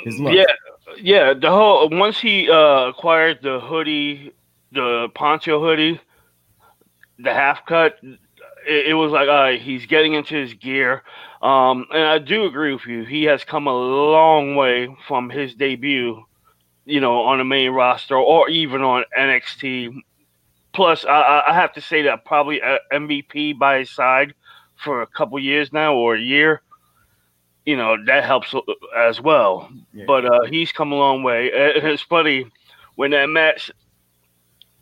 His 0.03 0.19
look. 0.19 0.33
Yeah, 0.33 0.45
yeah. 1.01 1.33
The 1.33 1.49
whole 1.49 1.89
once 1.89 2.19
he 2.19 2.49
uh, 2.49 2.89
acquired 2.89 3.39
the 3.41 3.59
hoodie, 3.59 4.33
the 4.71 5.09
poncho 5.15 5.59
hoodie, 5.59 5.99
the 7.17 7.33
half 7.33 7.65
cut, 7.65 7.97
it, 8.67 8.87
it 8.87 8.93
was 8.93 9.11
like 9.11 9.27
uh, 9.27 9.59
he's 9.59 9.85
getting 9.85 10.13
into 10.13 10.35
his 10.35 10.53
gear. 10.53 11.03
Um, 11.41 11.85
and 11.91 12.03
I 12.03 12.19
do 12.19 12.45
agree 12.45 12.73
with 12.73 12.85
you. 12.85 13.03
He 13.03 13.23
has 13.23 13.43
come 13.43 13.67
a 13.67 13.73
long 13.73 14.55
way 14.55 14.95
from 15.07 15.29
his 15.29 15.55
debut, 15.55 16.23
you 16.89 16.99
know, 16.99 17.21
on 17.21 17.37
the 17.37 17.43
main 17.43 17.71
roster 17.71 18.15
or 18.15 18.49
even 18.49 18.81
on 18.81 19.03
NXT. 19.17 20.01
Plus, 20.73 21.05
I, 21.05 21.43
I 21.47 21.53
have 21.53 21.73
to 21.73 21.81
say 21.81 22.03
that 22.03 22.25
probably 22.25 22.61
MVP 22.91 23.57
by 23.57 23.79
his 23.79 23.89
side 23.89 24.33
for 24.75 25.01
a 25.01 25.07
couple 25.07 25.39
years 25.39 25.73
now 25.73 25.95
or 25.95 26.15
a 26.15 26.21
year. 26.21 26.61
You 27.65 27.77
know 27.77 27.97
that 28.05 28.23
helps 28.23 28.53
as 28.97 29.21
well. 29.21 29.69
Yeah. 29.93 30.05
But 30.07 30.25
uh, 30.25 30.45
he's 30.49 30.71
come 30.71 30.91
a 30.91 30.95
long 30.95 31.23
way. 31.23 31.51
It's 31.53 32.01
funny 32.01 32.45
when 32.95 33.11
that 33.11 33.27
match, 33.27 33.71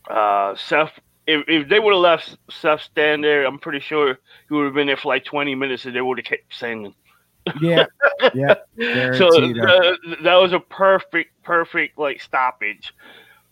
uh, 0.10 0.56
Seth 0.56 1.00
if, 1.28 1.44
if 1.48 1.70
they 1.70 1.80
would 1.80 1.94
have 1.94 2.02
left 2.02 2.38
Seth 2.50 2.82
stand 2.82 3.24
there, 3.24 3.46
I'm 3.46 3.60
pretty 3.60 3.82
sure 3.82 4.18
he 4.48 4.56
would 4.56 4.66
have 4.66 4.74
been 4.74 4.88
there 4.88 4.98
for 4.98 5.10
like 5.10 5.26
20 5.26 5.54
minutes 5.56 5.86
and 5.86 5.96
they 5.96 6.02
would 6.02 6.18
have 6.18 6.26
kept 6.26 6.56
singing. 6.56 6.96
Yeah, 7.62 7.86
yeah. 8.34 8.56
so 9.18 9.28
uh, 9.28 9.96
that 10.24 10.36
was 10.36 10.54
a 10.54 10.60
perfect, 10.60 11.44
perfect 11.44 11.98
like 11.98 12.22
stoppage. 12.22 12.94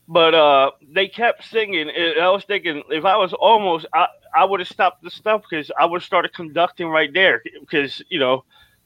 But 0.08 0.36
uh, 0.36 0.72
they 0.88 1.08
kept 1.08 1.46
singing. 1.46 1.90
And 1.90 2.22
I 2.22 2.30
was 2.30 2.44
thinking 2.44 2.84
if 2.90 3.06
I 3.06 3.18
was 3.18 3.32
Omos, 3.34 3.86
I, 3.94 4.08
I 4.36 4.46
would 4.46 4.60
have 4.60 4.70
stopped 4.70 5.04
the 5.04 5.10
stuff 5.10 5.44
because 5.50 5.72
I 5.80 5.86
would 5.86 6.02
have 6.02 6.06
started 6.06 6.34
conducting 6.34 6.88
right 6.88 7.12
there 7.14 7.42
because 7.60 8.02
you 8.10 8.20
know 8.20 8.44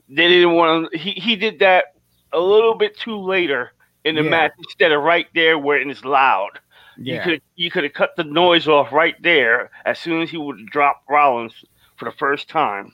they 0.08 0.28
didn't 0.28 0.54
want 0.54 0.92
to. 0.92 0.98
He 0.98 1.12
he 1.12 1.36
did 1.36 1.60
that 1.60 1.96
a 2.32 2.40
little 2.40 2.76
bit 2.76 2.98
too 2.98 3.18
later 3.18 3.72
in 4.06 4.16
the 4.16 4.24
yeah. 4.24 4.30
match 4.30 4.52
instead 4.58 4.92
of 4.92 5.04
right 5.04 5.28
there 5.34 5.58
where 5.58 5.78
it's 5.78 6.06
loud. 6.06 6.60
Yeah. 6.98 7.16
You 7.16 7.22
could 7.22 7.42
you 7.56 7.72
could 7.72 7.84
have 7.84 7.94
cut 7.94 8.16
the 8.16 8.24
noise 8.24 8.68
off 8.68 8.92
right 8.92 9.16
there 9.22 9.72
as 9.86 10.00
soon 10.00 10.22
as 10.22 10.30
he 10.30 10.38
would 10.38 10.66
drop 10.68 11.04
Rollins 11.10 11.54
for 11.98 12.06
the 12.06 12.16
first 12.18 12.50
time. 12.50 12.94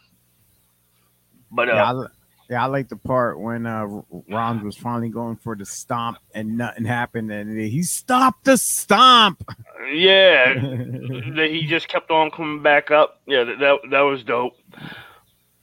But 1.52 1.70
uh, 1.70 1.74
yeah, 1.74 1.94
I, 1.94 2.06
yeah, 2.50 2.64
I 2.64 2.68
like 2.68 2.90
the 2.90 2.96
part 2.96 3.40
when 3.40 3.66
uh, 3.66 3.86
Rollins 4.30 4.64
was 4.64 4.78
finally 4.78 5.10
going 5.10 5.36
for 5.38 5.56
the 5.56 5.66
stomp 5.66 6.20
and 6.34 6.58
nothing 6.58 6.86
happened, 6.86 7.32
and 7.32 7.58
he 7.60 7.82
stopped 7.84 8.46
the 8.46 8.58
stomp. 8.58 9.44
Yeah, 9.92 10.54
he 10.60 11.66
just 11.68 11.88
kept 11.88 12.12
on 12.12 12.32
coming 12.32 12.62
back 12.62 12.92
up. 12.92 13.22
Yeah, 13.28 13.44
that 13.44 13.78
that 13.90 14.02
was 14.02 14.24
dope. 14.24 14.54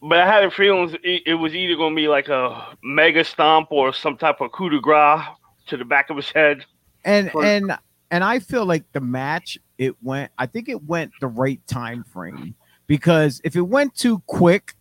But 0.01 0.19
I 0.19 0.27
had 0.27 0.43
a 0.45 0.51
feeling 0.51 0.97
it 1.05 1.35
was 1.35 1.55
either 1.55 1.77
going 1.77 1.93
to 1.95 1.97
be 1.97 2.09
like 2.09 2.29
a 2.29 2.77
mega 2.83 3.23
stomp 3.23 3.69
or 3.71 3.93
some 3.93 4.17
type 4.17 4.41
of 4.41 4.51
coup 4.51 4.69
de 4.69 4.81
grace 4.81 5.25
to 5.69 5.77
the 5.77 5.85
back 5.85 6.11
of 6.11 6.17
his 6.17 6.31
head. 6.31 6.65
And 7.05 7.31
for- 7.31 7.45
and 7.45 7.77
and 8.11 8.25
I 8.25 8.41
feel 8.41 8.67
like 8.67 8.85
the 8.93 9.01
match 9.01 9.59
it 9.79 9.95
went. 10.03 10.33
I 10.39 10.47
think 10.47 10.69
it 10.69 10.83
went 10.85 11.13
the 11.21 11.29
right 11.29 11.65
time 11.69 12.03
frame 12.05 12.55
because 12.89 13.41
if 13.45 13.55
it 13.57 13.63
went 13.63 13.95
too 13.95 14.21
quick, 14.27 14.75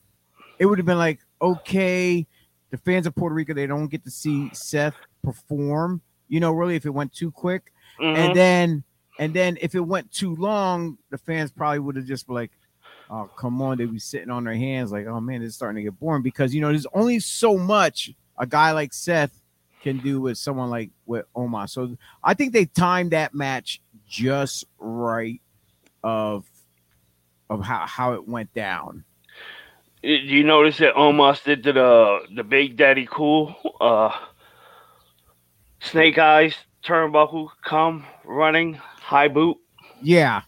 it 0.61 0.67
would 0.67 0.77
have 0.77 0.85
been 0.85 0.99
like 0.99 1.19
okay, 1.41 2.27
the 2.69 2.77
fans 2.77 3.07
of 3.07 3.15
Puerto 3.15 3.33
Rico 3.33 3.55
they 3.55 3.65
don't 3.65 3.87
get 3.87 4.03
to 4.03 4.11
see 4.11 4.51
Seth 4.53 4.93
perform. 5.23 6.01
You 6.27 6.39
know, 6.39 6.51
really, 6.51 6.75
if 6.75 6.85
it 6.85 6.91
went 6.91 7.13
too 7.13 7.31
quick, 7.31 7.73
mm-hmm. 7.99 8.15
and 8.15 8.35
then 8.35 8.83
and 9.17 9.33
then 9.33 9.57
if 9.59 9.73
it 9.73 9.79
went 9.79 10.11
too 10.11 10.35
long, 10.35 10.99
the 11.09 11.17
fans 11.17 11.51
probably 11.51 11.79
would 11.79 11.95
have 11.95 12.05
just 12.05 12.27
been 12.27 12.35
like, 12.35 12.51
"Oh, 13.09 13.27
come 13.35 13.59
on!" 13.63 13.79
They'd 13.79 13.91
be 13.91 13.97
sitting 13.97 14.29
on 14.29 14.43
their 14.43 14.53
hands 14.53 14.91
like, 14.91 15.07
"Oh 15.07 15.19
man, 15.19 15.41
it's 15.41 15.55
starting 15.55 15.83
to 15.83 15.89
get 15.89 15.99
boring." 15.99 16.21
Because 16.21 16.53
you 16.53 16.61
know, 16.61 16.69
there's 16.69 16.87
only 16.93 17.19
so 17.19 17.57
much 17.57 18.11
a 18.37 18.45
guy 18.45 18.71
like 18.71 18.93
Seth 18.93 19.41
can 19.81 19.97
do 19.97 20.21
with 20.21 20.37
someone 20.37 20.69
like 20.69 20.91
with 21.07 21.25
Omos. 21.35 21.71
So 21.71 21.97
I 22.23 22.35
think 22.35 22.53
they 22.53 22.65
timed 22.65 23.11
that 23.11 23.33
match 23.33 23.81
just 24.07 24.65
right 24.77 25.41
of 26.03 26.45
of 27.49 27.63
how, 27.63 27.87
how 27.87 28.13
it 28.13 28.27
went 28.27 28.53
down. 28.53 29.05
Do 30.03 30.09
you 30.09 30.43
notice 30.43 30.79
that 30.79 30.95
Omos 30.95 31.43
did 31.43 31.63
the 31.63 32.21
the 32.35 32.43
Big 32.43 32.75
Daddy 32.77 33.07
Cool 33.09 33.55
uh 33.79 34.11
Snake 35.79 36.17
Eyes 36.17 36.55
turnbuckle 36.83 37.49
come 37.63 38.05
running 38.25 38.73
high 38.73 39.27
boot? 39.27 39.57
Yeah, 40.01 40.41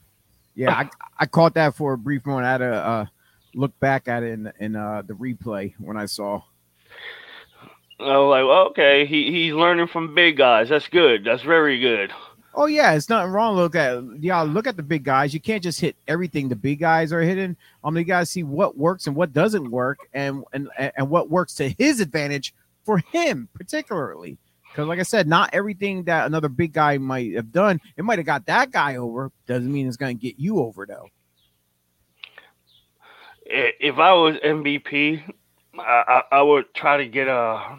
yeah, 0.55 0.74
I, 0.74 0.89
I 1.19 1.25
caught 1.25 1.53
that 1.55 1.75
for 1.75 1.93
a 1.93 1.98
brief 1.98 2.25
moment. 2.25 2.48
I 2.48 2.51
had 2.51 2.57
to 2.60 2.74
uh, 2.74 3.05
look 3.53 3.79
back 3.79 4.07
at 4.07 4.24
it 4.24 4.33
in 4.33 4.51
in 4.60 4.75
uh, 4.75 5.03
the 5.05 5.13
replay 5.13 5.74
when 5.77 5.98
I 5.98 6.05
saw. 6.05 6.41
I 8.00 8.17
was 8.17 8.29
like, 8.29 8.45
well, 8.45 8.67
okay, 8.69 9.05
he, 9.05 9.31
he's 9.31 9.53
learning 9.53 9.88
from 9.88 10.13
big 10.15 10.36
guys. 10.36 10.69
That's 10.69 10.88
good. 10.89 11.24
That's 11.24 11.43
very 11.43 11.79
good. 11.79 12.12
Oh 12.55 12.67
yeah, 12.67 12.93
it's 12.93 13.10
nothing 13.10 13.31
wrong. 13.31 13.55
Look 13.55 13.75
at 13.75 14.03
y'all. 14.22 14.45
look 14.45 14.67
at 14.67 14.77
the 14.77 14.83
big 14.83 15.03
guys. 15.03 15.33
You 15.33 15.39
can't 15.39 15.63
just 15.63 15.79
hit 15.79 15.95
everything 16.07 16.50
the 16.50 16.55
big 16.55 16.79
guys 16.79 17.12
are 17.12 17.22
hitting. 17.22 17.55
Um, 17.83 17.98
you 17.98 18.03
gotta 18.03 18.25
see 18.25 18.43
what 18.43 18.77
works 18.77 19.07
and 19.07 19.15
what 19.15 19.33
doesn't 19.33 19.72
work, 19.72 19.98
and 20.13 20.43
and 20.53 20.69
and 20.77 21.10
what 21.10 21.29
works 21.29 21.55
to 21.55 21.69
his 21.69 22.00
advantage 22.00 22.53
for 22.83 23.00
him 23.00 23.50
particularly. 23.53 24.38
Because 24.69 24.88
like 24.88 25.00
I 25.00 25.03
said, 25.03 25.27
not 25.27 25.50
everything 25.53 26.03
that 26.03 26.25
another 26.25 26.50
big 26.50 26.74
guy 26.74 26.98
might 26.98 27.33
have 27.36 27.51
done, 27.51 27.79
it 27.98 28.03
might 28.03 28.19
have 28.19 28.25
got 28.25 28.45
that 28.48 28.72
guy 28.72 28.98
over. 28.98 29.31
Doesn't 29.48 29.72
mean 29.72 29.88
it's 29.88 29.98
gonna 29.98 30.13
get 30.13 30.38
you 30.38 30.60
over 30.60 30.86
though. 30.86 31.07
If 33.45 33.98
I 33.98 34.13
was 34.13 34.36
MVP, 34.38 35.22
I, 35.77 35.81
I, 36.31 36.38
I 36.38 36.41
would 36.41 36.74
try 36.74 36.98
to 36.98 37.07
get 37.07 37.27
a 37.27 37.77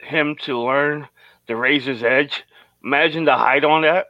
him 0.00 0.36
to 0.42 0.58
learn 0.58 1.08
the 1.46 1.56
razor's 1.56 2.02
edge. 2.02 2.44
Imagine 2.84 3.24
the 3.24 3.36
height 3.36 3.64
on 3.64 3.82
that. 3.82 4.06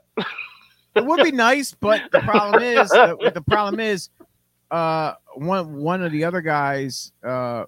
it 0.95 1.05
would 1.05 1.23
be 1.23 1.33
nice, 1.33 1.75
but 1.79 2.03
the 2.13 2.21
problem 2.21 2.63
is 2.63 2.89
the, 2.91 3.31
the 3.35 3.43
problem 3.43 3.81
is 3.81 4.11
uh 4.71 5.15
one 5.35 5.77
one 5.77 6.03
of 6.03 6.13
the 6.13 6.25
other 6.25 6.43
guys 6.43 7.13
uh 7.25 7.65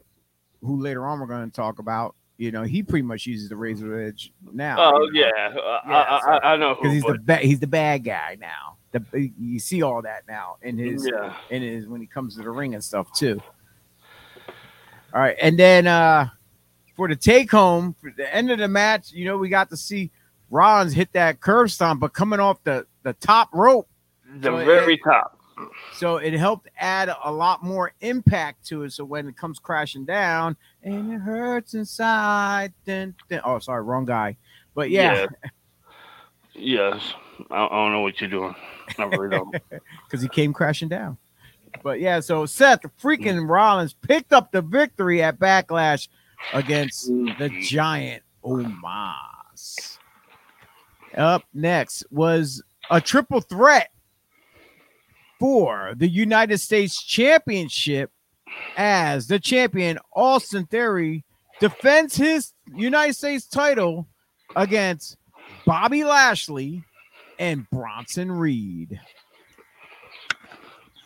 who 0.61 0.79
later 0.79 1.07
on 1.07 1.19
we're 1.19 1.27
going 1.27 1.51
to 1.51 1.57
talk 1.57 1.79
about 1.79 2.15
you 2.37 2.51
know 2.51 2.63
he 2.63 2.83
pretty 2.83 3.03
much 3.03 3.25
uses 3.25 3.49
the 3.49 3.57
razor 3.57 3.99
edge 3.99 4.35
now 4.53 4.77
oh 4.79 5.09
you 5.11 5.23
know? 5.23 5.31
yeah, 5.35 5.59
uh, 5.59 5.81
yeah 5.89 5.97
I, 5.97 6.21
so, 6.21 6.31
I, 6.31 6.53
I, 6.53 6.57
know 6.59 6.75
because 6.75 6.93
he's 6.93 7.03
but... 7.03 7.13
the 7.15 7.19
ba- 7.21 7.37
he's 7.37 7.59
the 7.59 7.67
bad 7.67 8.05
guy 8.05 8.37
now 8.39 8.77
the 8.93 9.33
you 9.39 9.59
see 9.59 9.81
all 9.81 10.03
that 10.03 10.25
now 10.29 10.57
in 10.61 10.77
his 10.77 11.11
yeah. 11.11 11.35
in 11.49 11.63
his 11.63 11.87
when 11.87 12.03
he 12.03 12.07
comes 12.07 12.37
to 12.37 12.43
the 12.43 12.51
ring 12.51 12.75
and 12.75 12.85
stuff 12.85 13.11
too 13.15 13.41
all 15.15 15.23
right 15.23 15.39
and 15.41 15.59
then 15.59 15.87
uh 15.87 16.29
for 17.01 17.09
the 17.09 17.17
take 17.17 17.51
home, 17.51 17.97
for 17.99 18.13
the 18.15 18.35
end 18.35 18.51
of 18.51 18.59
the 18.59 18.69
match, 18.69 19.11
you 19.11 19.25
know, 19.25 19.39
we 19.39 19.49
got 19.49 19.71
to 19.71 19.77
see 19.79 20.11
Rollins 20.51 20.93
hit 20.93 21.13
that 21.13 21.41
curb 21.41 21.71
stomp, 21.71 22.01
but 22.01 22.13
coming 22.13 22.41
off 22.41 22.63
the, 22.65 22.87
the 23.03 23.13
top 23.15 23.49
rope. 23.53 23.89
The 24.37 24.49
so 24.49 24.57
very 24.65 24.95
it, 24.95 25.01
top. 25.05 25.39
So 25.95 26.17
it 26.17 26.33
helped 26.35 26.69
add 26.79 27.15
a 27.25 27.33
lot 27.33 27.63
more 27.63 27.93
impact 28.01 28.67
to 28.69 28.85
it. 28.85 28.93
So 28.93 29.05
when 29.05 29.29
it 29.29 29.37
comes 29.37 29.59
crashing 29.59 30.05
down 30.05 30.57
and 30.83 31.13
it 31.13 31.19
hurts 31.19 31.75
inside, 31.75 32.73
then, 32.85 33.15
then 33.29 33.41
oh, 33.45 33.59
sorry, 33.59 33.83
wrong 33.83 34.05
guy. 34.05 34.37
But 34.75 34.91
yeah. 34.91 35.27
yeah. 35.45 35.51
Yes. 36.55 37.15
I, 37.51 37.67
I, 37.67 37.69
don't 37.69 37.93
know 37.93 38.01
what 38.01 38.21
you're 38.21 38.31
doing. 38.31 38.55
I 38.99 39.05
really 39.05 39.37
don't. 39.37 39.55
Because 40.05 40.23
he 40.23 40.29
came 40.29 40.53
crashing 40.53 40.89
down. 40.89 41.17
But 41.83 42.01
yeah, 42.01 42.21
so 42.21 42.47
Seth 42.47 42.83
freaking 43.01 43.49
Rollins 43.49 43.95
picked 43.95 44.33
up 44.33 44.51
the 44.51 44.61
victory 44.61 45.23
at 45.23 45.39
Backlash 45.39 46.09
against 46.53 47.07
the 47.07 47.13
mm-hmm. 47.13 47.61
giant 47.61 48.23
Omos. 48.45 49.99
Up 51.17 51.43
next 51.53 52.05
was 52.11 52.63
a 52.91 53.01
triple 53.01 53.41
threat 53.41 53.91
for 55.39 55.95
the 55.97 56.09
United 56.09 56.59
States 56.59 57.03
Championship 57.03 58.11
as 58.77 59.27
the 59.27 59.39
champion 59.39 59.99
Austin 60.15 60.67
Theory 60.67 61.25
defends 61.61 62.17
his 62.17 62.53
United 62.75 63.15
States 63.15 63.47
title 63.47 64.07
against 64.57 65.17
Bobby 65.67 66.05
Lashley 66.05 66.85
and 67.39 67.69
Bronson 67.71 68.31
Reed. 68.31 69.01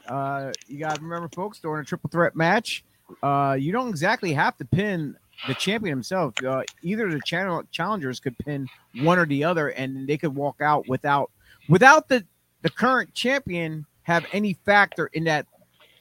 Uh, 0.06 0.52
you 0.66 0.78
got 0.78 0.96
to 0.96 1.02
remember, 1.02 1.28
folks, 1.34 1.60
during 1.60 1.82
a 1.82 1.84
triple 1.84 2.10
threat 2.10 2.36
match, 2.36 2.84
uh, 3.22 3.56
you 3.58 3.72
don't 3.72 3.88
exactly 3.88 4.32
have 4.32 4.56
to 4.58 4.64
pin 4.64 5.16
the 5.46 5.54
champion 5.54 5.96
himself. 5.96 6.34
Uh, 6.42 6.62
either 6.82 7.10
the 7.10 7.20
channel 7.20 7.62
challengers 7.70 8.20
could 8.20 8.36
pin 8.38 8.66
one 9.00 9.18
or 9.18 9.26
the 9.26 9.44
other, 9.44 9.68
and 9.70 10.06
they 10.06 10.16
could 10.16 10.34
walk 10.34 10.60
out 10.60 10.88
without 10.88 11.30
without 11.68 12.08
the 12.08 12.24
the 12.62 12.70
current 12.70 13.12
champion 13.14 13.86
have 14.02 14.24
any 14.32 14.54
factor 14.64 15.06
in 15.12 15.24
that 15.24 15.46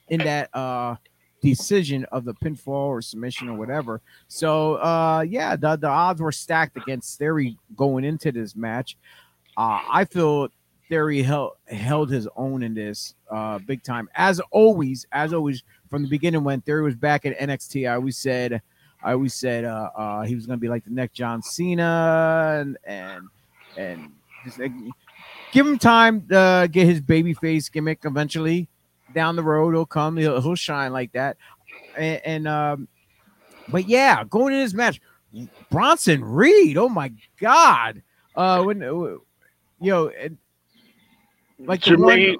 in 0.09 0.19
that 0.21 0.49
uh 0.55 0.95
decision 1.41 2.05
of 2.05 2.23
the 2.23 2.33
pinfall 2.35 2.67
or 2.87 3.01
submission 3.01 3.49
or 3.49 3.57
whatever. 3.57 4.01
So 4.27 4.75
uh 4.75 5.25
yeah, 5.27 5.55
the, 5.55 5.75
the 5.75 5.87
odds 5.87 6.21
were 6.21 6.31
stacked 6.31 6.77
against 6.77 7.19
Theory 7.19 7.57
going 7.75 8.05
into 8.05 8.31
this 8.31 8.55
match. 8.55 8.97
Uh 9.57 9.81
I 9.89 10.05
feel 10.05 10.47
Theory 10.89 11.21
held 11.21 11.53
held 11.67 12.09
his 12.09 12.27
own 12.35 12.63
in 12.63 12.73
this 12.73 13.15
uh 13.29 13.59
big 13.59 13.83
time. 13.83 14.07
As 14.15 14.39
always, 14.51 15.05
as 15.11 15.33
always, 15.33 15.63
from 15.89 16.03
the 16.03 16.09
beginning 16.09 16.43
when 16.43 16.61
Theory 16.61 16.83
was 16.83 16.95
back 16.95 17.25
at 17.25 17.37
NXT, 17.37 17.89
I 17.89 17.95
always 17.95 18.17
said 18.17 18.61
I 19.03 19.13
always 19.13 19.33
said 19.33 19.65
uh, 19.65 19.89
uh 19.95 20.21
he 20.23 20.35
was 20.35 20.45
gonna 20.45 20.57
be 20.57 20.69
like 20.69 20.83
the 20.85 20.91
next 20.91 21.13
John 21.13 21.41
Cena 21.41 22.59
and 22.61 22.77
and 22.85 23.29
and 23.77 24.11
just 24.45 24.59
like, 24.59 24.71
give 25.51 25.67
him 25.67 25.77
time 25.77 26.25
to 26.27 26.69
get 26.71 26.87
his 26.87 27.01
baby 27.01 27.33
face 27.33 27.69
gimmick 27.69 27.99
eventually. 28.05 28.67
Down 29.13 29.35
the 29.35 29.43
road 29.43 29.73
he'll 29.73 29.85
come 29.85 30.17
he'll, 30.17 30.41
he'll 30.41 30.55
shine 30.55 30.93
like 30.93 31.11
that. 31.13 31.37
And, 31.97 32.21
and 32.25 32.47
um 32.47 32.87
but 33.69 33.87
yeah 33.87 34.23
going 34.23 34.53
in 34.53 34.59
this 34.59 34.73
match 34.73 35.01
bronson 35.69 36.23
reed 36.23 36.77
oh 36.77 36.89
my 36.89 37.11
god. 37.39 38.01
Uh 38.35 38.63
when 38.63 38.81
uh, 38.81 38.87
you 38.89 39.21
know 39.81 40.09
and, 40.09 40.37
like 41.59 41.81
To 41.81 41.97
me, 41.97 42.37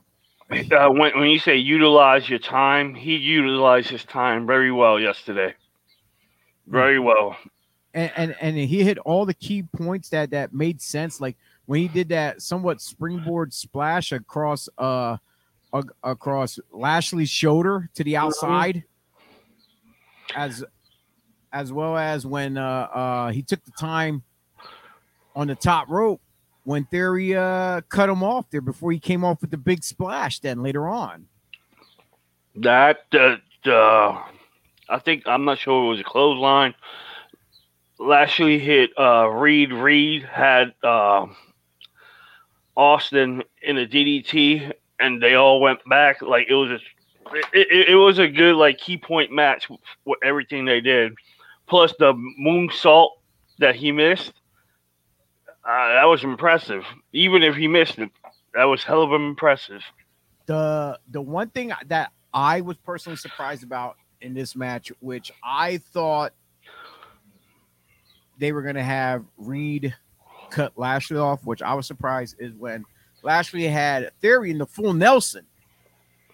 uh, 0.52 0.90
when 0.90 1.18
when 1.18 1.30
you 1.30 1.40
say 1.40 1.56
utilize 1.56 2.30
your 2.30 2.40
time, 2.40 2.94
he 2.94 3.16
utilized 3.16 3.90
his 3.90 4.04
time 4.06 4.46
very 4.46 4.72
well 4.72 5.00
yesterday. 5.00 5.54
Very 6.68 7.00
well. 7.00 7.36
and, 7.94 8.12
and 8.16 8.36
and 8.42 8.58
he 8.58 8.84
hit 8.84 8.98
all 9.00 9.26
the 9.26 9.34
key 9.34 9.64
points 9.64 10.10
that 10.10 10.32
that 10.32 10.54
made 10.54 10.82
sense. 10.82 11.22
Like 11.22 11.38
when 11.66 11.80
he 11.82 11.88
did 11.88 12.10
that 12.10 12.42
somewhat 12.42 12.82
springboard 12.82 13.54
splash 13.54 14.12
across 14.12 14.68
uh 14.78 15.18
ag- 15.74 15.92
across 16.04 16.60
Lashley's 16.72 17.30
shoulder 17.30 17.90
to 17.96 18.04
the 18.04 18.18
outside 18.18 18.84
as 20.36 20.64
as 21.52 21.72
well 21.72 21.98
as 21.98 22.26
when 22.26 22.58
uh 22.58 22.88
uh 22.94 23.32
he 23.32 23.42
took 23.44 23.64
the 23.64 23.72
time 23.72 24.24
on 25.36 25.48
the 25.48 25.56
top 25.56 25.88
rope 25.90 26.22
when 26.64 26.86
Theory 26.86 27.36
uh 27.36 27.82
cut 27.90 28.10
him 28.10 28.24
off 28.24 28.50
there 28.50 28.62
before 28.62 28.92
he 28.92 29.00
came 29.00 29.24
off 29.24 29.42
with 29.42 29.52
the 29.52 29.58
big 29.58 29.84
splash 29.84 30.40
then 30.40 30.64
later 30.64 30.88
on. 30.88 31.28
That 32.56 33.06
uh, 33.14 33.38
uh, 33.70 34.24
I 34.94 35.00
think 35.00 35.24
I'm 35.26 35.44
not 35.44 35.58
sure 35.58 35.86
it 35.86 35.90
was 35.90 36.00
a 36.00 36.04
clothesline. 36.04 36.76
Lashley 37.98 38.60
hit 38.60 38.92
uh, 38.98 39.28
Reed. 39.28 39.74
Reed 39.74 40.24
had 40.24 40.74
uh, 40.84 41.26
Austin 42.78 43.44
in 43.64 43.78
a 43.80 43.88
DDT, 43.88 44.72
and 45.00 45.22
they 45.22 45.34
all 45.34 45.62
went 45.62 45.80
back. 45.90 46.22
Like 46.22 46.46
it 46.48 46.54
was 46.54 46.70
a, 46.70 47.36
it, 47.36 47.68
it, 47.72 47.90
it 47.90 47.96
was 47.96 48.20
a 48.20 48.28
good 48.28 48.56
like 48.56 48.78
key 48.78 48.98
point 48.98 49.32
match 49.32 49.68
with 50.06 50.20
everything 50.24 50.66
they 50.66 50.80
did. 50.80 51.14
Plus 51.66 51.92
the 51.98 52.14
moonsault 52.40 53.10
that 53.58 53.76
he 53.76 53.92
missed, 53.92 54.34
uh, 55.68 55.94
that 55.94 56.06
was 56.06 56.24
impressive. 56.24 56.84
Even 57.14 57.42
if 57.42 57.56
he 57.56 57.68
missed 57.68 57.98
it, 57.98 58.12
that 58.54 58.66
was 58.66 58.84
hell 58.84 59.02
of 59.02 59.12
impressive. 59.12 59.82
the 60.46 61.00
the 61.10 61.22
one 61.22 61.50
thing 61.50 61.72
that 61.88 62.12
I 62.32 62.62
was 62.62 62.78
personally 62.78 63.18
surprised 63.18 63.64
about 63.64 63.96
in 64.24 64.34
this 64.34 64.56
match, 64.56 64.92
which 65.00 65.32
I 65.44 65.78
thought 65.78 66.34
they 68.40 68.52
were 68.52 68.62
going 68.62 68.76
to 68.76 68.84
have 68.84 69.24
Reed 69.38 69.96
cut 70.50 70.74
Lashley 70.76 71.18
off, 71.18 71.46
which 71.46 71.62
I 71.62 71.74
was 71.74 71.86
surprised 71.86 72.38
is 72.40 72.54
when 72.54 72.86
Lashley 73.22 73.68
had 73.68 74.12
Theory 74.22 74.52
in 74.52 74.58
the 74.58 74.66
full 74.66 74.94
Nelson, 74.94 75.46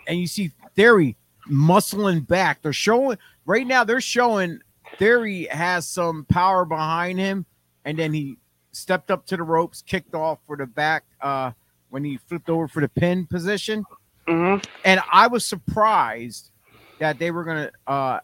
and 0.08 0.18
you 0.18 0.28
see 0.28 0.52
Theory 0.76 1.18
muscling 1.50 2.26
back. 2.26 2.62
They're 2.62 2.74
showing 2.74 3.18
right 3.46 3.68
now. 3.68 3.84
They're 3.84 4.02
showing 4.02 4.60
Theory 4.98 5.46
has 5.52 5.88
some 5.88 6.26
power 6.26 6.66
behind 6.66 7.20
him, 7.20 7.46
and 7.86 7.98
then 7.98 8.14
he 8.14 8.38
stepped 8.72 9.12
up 9.12 9.26
to 9.26 9.38
the 9.38 9.44
ropes, 9.44 9.82
kicked 9.82 10.16
off 10.16 10.40
for 10.48 10.56
the 10.56 10.66
back 10.66 11.04
uh, 11.22 11.52
when 11.90 12.04
he 12.04 12.18
flipped 12.18 12.50
over 12.50 12.68
for 12.68 12.82
the 12.82 12.90
pin 12.90 13.26
position 13.26 13.84
hmm 14.28 14.58
and 14.86 15.02
I 15.12 15.28
was 15.28 15.46
surprised 15.46 16.52
that 17.00 17.20
they 17.20 17.32
were 17.32 17.44
gonna 17.44 17.72
uh 17.88 18.20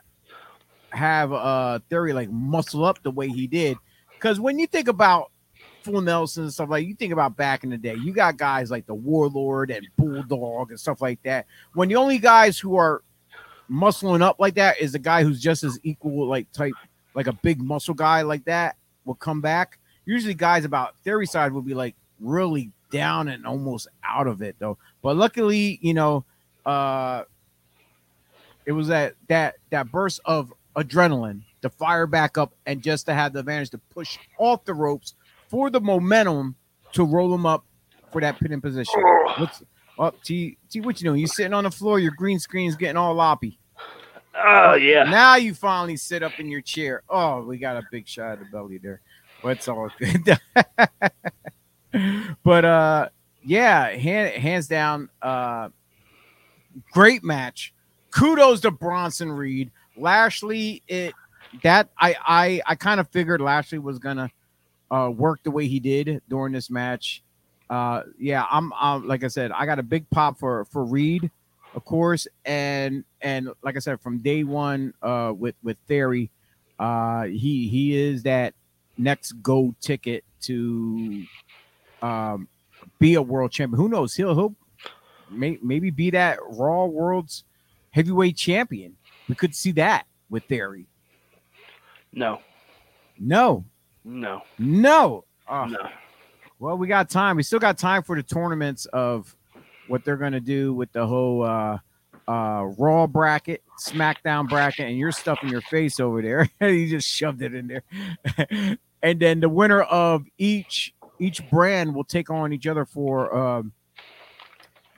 have 0.90 1.32
a 1.32 1.82
theory 1.90 2.14
like 2.14 2.30
muscle 2.30 2.86
up 2.86 3.02
the 3.04 3.12
way 3.12 3.28
he 3.28 3.48
did. 3.48 3.78
Because 4.14 4.40
when 4.40 4.58
you 4.60 4.68
think 4.68 4.88
about 4.88 5.32
Full 5.84 6.02
Nelson 6.02 6.44
and 6.44 6.54
stuff 6.54 6.70
like 6.70 6.88
you 6.88 6.96
think 6.96 7.14
about 7.14 7.36
back 7.38 7.64
in 7.64 7.70
the 7.70 7.78
day, 7.78 7.96
you 7.96 8.14
got 8.14 8.38
guys 8.38 8.72
like 8.72 8.86
the 8.88 8.96
Warlord 8.96 9.72
and 9.72 9.88
Bulldog 9.98 10.72
and 10.72 10.80
stuff 10.80 11.02
like 11.02 11.22
that. 11.24 11.46
When 11.74 11.90
the 11.90 11.96
only 11.96 12.18
guys 12.18 12.58
who 12.58 12.76
are 12.76 13.04
muscling 13.70 14.22
up 14.22 14.38
like 14.40 14.56
that 14.56 14.80
is 14.80 14.94
the 14.94 15.00
guy 15.00 15.24
who's 15.24 15.42
just 15.42 15.64
as 15.64 15.80
equal, 15.84 16.28
like 16.28 16.52
type, 16.52 16.74
like 17.14 17.28
a 17.28 17.34
big 17.34 17.62
muscle 17.62 17.94
guy 17.94 18.22
like 18.22 18.46
that 18.46 18.78
will 19.06 19.16
come 19.16 19.42
back. 19.42 19.78
Usually, 20.06 20.34
guys 20.34 20.66
about 20.66 20.98
theory 21.04 21.28
side 21.28 21.52
will 21.52 21.62
be 21.62 21.74
like 21.74 21.96
really 22.20 22.72
down 22.92 23.28
and 23.28 23.46
almost 23.46 23.88
out 24.04 24.28
of 24.28 24.42
it 24.42 24.56
though. 24.60 24.78
But 25.02 25.18
luckily, 25.18 25.78
you 25.82 25.94
know, 25.94 26.26
uh 26.66 27.24
it 28.66 28.72
was 28.72 28.88
that 28.88 29.16
that 29.28 29.56
that 29.70 29.92
burst 29.92 30.20
of 30.26 30.54
adrenaline 30.76 31.42
to 31.62 31.70
fire 31.70 32.08
back 32.08 32.38
up 32.38 32.54
and 32.66 32.82
just 32.82 33.06
to 33.08 33.14
have 33.14 33.34
the 33.34 33.40
advantage 33.40 33.70
to 33.72 33.78
push 33.78 34.18
off 34.38 34.66
the 34.66 34.74
ropes 34.74 35.16
for 35.48 35.70
the 35.70 35.80
momentum 35.80 36.56
to 36.94 37.04
roll 37.04 37.30
them 37.30 37.46
up 37.46 37.66
for 38.12 38.22
that 38.22 38.40
pinning 38.40 38.62
position. 38.62 39.02
What's 39.38 39.64
up, 40.00 40.22
T? 40.24 40.58
T, 40.70 40.82
what 40.82 41.00
you 41.02 41.06
doing? 41.10 41.20
You 41.20 41.28
sitting 41.28 41.54
on 41.54 41.64
the 41.64 41.72
floor? 41.72 42.00
Your 42.00 42.12
green 42.12 42.40
screen's 42.40 42.76
getting 42.76 42.98
all 42.98 43.14
loppy. 43.14 43.60
Oh 44.36 44.74
yeah. 44.74 45.04
Now 45.04 45.36
you 45.36 45.54
finally 45.54 45.98
sit 45.98 46.24
up 46.24 46.40
in 46.40 46.50
your 46.50 46.62
chair. 46.62 47.04
Oh, 47.10 47.44
we 47.44 47.58
got 47.58 47.78
a 47.78 47.84
big 47.92 48.08
shot 48.08 48.34
of 48.34 48.40
the 48.40 48.46
belly 48.46 48.78
there. 48.78 49.02
But 49.42 49.68
all 49.68 49.90
good. 50.00 50.38
but 52.44 52.66
uh 52.66 53.10
yeah, 53.44 53.90
hand, 53.90 54.34
hands 54.42 54.68
down, 54.68 55.10
uh 55.22 55.70
great 56.92 57.24
match. 57.24 57.74
Kudos 58.16 58.62
to 58.62 58.72
Bronson 58.72 59.32
Reed. 59.32 59.72
Lashley, 59.98 60.82
it 60.88 61.14
that 61.64 61.90
I 62.00 62.16
I 62.26 62.62
I 62.66 62.76
kind 62.76 63.00
of 63.00 63.10
figured 63.10 63.42
Lashley 63.42 63.78
was 63.78 64.00
gonna 64.00 64.32
uh 64.90 65.12
work 65.14 65.44
the 65.44 65.52
way 65.52 65.68
he 65.68 65.80
did 65.80 66.22
during 66.30 66.54
this 66.54 66.70
match. 66.70 67.22
Uh 67.70 68.04
yeah, 68.18 68.46
I'm 68.50 68.72
I'm 68.80 69.06
like 69.08 69.24
I 69.24 69.28
said, 69.28 69.52
I 69.52 69.66
got 69.66 69.80
a 69.80 69.84
big 69.84 70.10
pop 70.10 70.40
for 70.40 70.66
for 70.66 70.86
Reed, 70.86 71.30
of 71.74 71.84
course, 71.84 72.28
and 72.46 73.04
and 73.22 73.50
like 73.62 73.76
I 73.76 73.80
said, 73.80 74.00
from 74.00 74.20
day 74.20 74.44
one, 74.44 74.94
uh 75.02 75.34
with 75.38 75.56
with 75.62 75.78
Theory, 75.88 76.30
uh 76.80 77.24
he 77.24 77.68
he 77.68 77.98
is 77.98 78.24
that 78.24 78.54
next 78.98 79.34
go 79.44 79.76
ticket 79.82 80.24
to 80.44 81.26
um 82.02 82.48
be 83.00 83.16
a 83.16 83.22
world 83.22 83.52
champion. 83.52 83.78
Who 83.78 83.90
knows? 83.90 84.16
He'll 84.16 84.36
he'll 84.36 84.56
may, 85.30 85.58
maybe 85.62 85.90
be 85.90 86.12
that 86.12 86.40
Raw 86.48 86.86
World's 86.86 87.44
heavyweight 87.96 88.36
champion. 88.36 88.98
We 89.30 89.36
could 89.36 89.56
see 89.56 89.72
that 89.74 90.06
with 90.30 90.44
Theory. 90.44 90.86
No. 92.12 92.42
No, 93.18 93.64
No. 94.04 94.42
no. 94.60 95.24
Uh, 95.48 95.66
No. 95.68 95.90
Well, 96.60 96.78
we 96.78 96.88
got 96.88 97.10
time. 97.10 97.38
We 97.38 97.44
still 97.44 97.60
got 97.60 97.78
time 97.78 98.04
for 98.04 98.16
the 98.18 98.24
tournaments 98.24 98.86
of 98.88 99.34
what 99.88 100.04
they're 100.04 100.18
going 100.18 100.34
to 100.34 100.40
do 100.42 100.74
with 100.74 100.92
the 100.92 101.06
whole 101.08 101.44
uh, 101.44 101.78
uh, 102.28 102.66
Raw 102.78 103.08
bracket, 103.08 103.64
SmackDown 103.80 104.50
bracket, 104.50 104.88
and 104.88 104.98
you're 104.98 105.12
stuffing 105.14 105.50
your 105.50 105.62
face 105.62 106.00
over 106.00 106.22
there. 106.22 106.50
you 106.62 106.90
just 106.90 107.08
shoved 107.08 107.42
it 107.42 107.54
in 107.54 107.68
there. 107.68 108.78
and 109.04 109.20
then 109.20 109.40
the 109.40 109.50
winner 109.50 109.82
of 109.84 110.26
each 110.38 110.94
each 111.20 111.48
brand 111.50 111.96
will 111.96 112.04
take 112.04 112.30
on 112.30 112.52
each 112.52 112.68
other 112.68 112.86
for 112.86 113.34
um, 113.38 113.72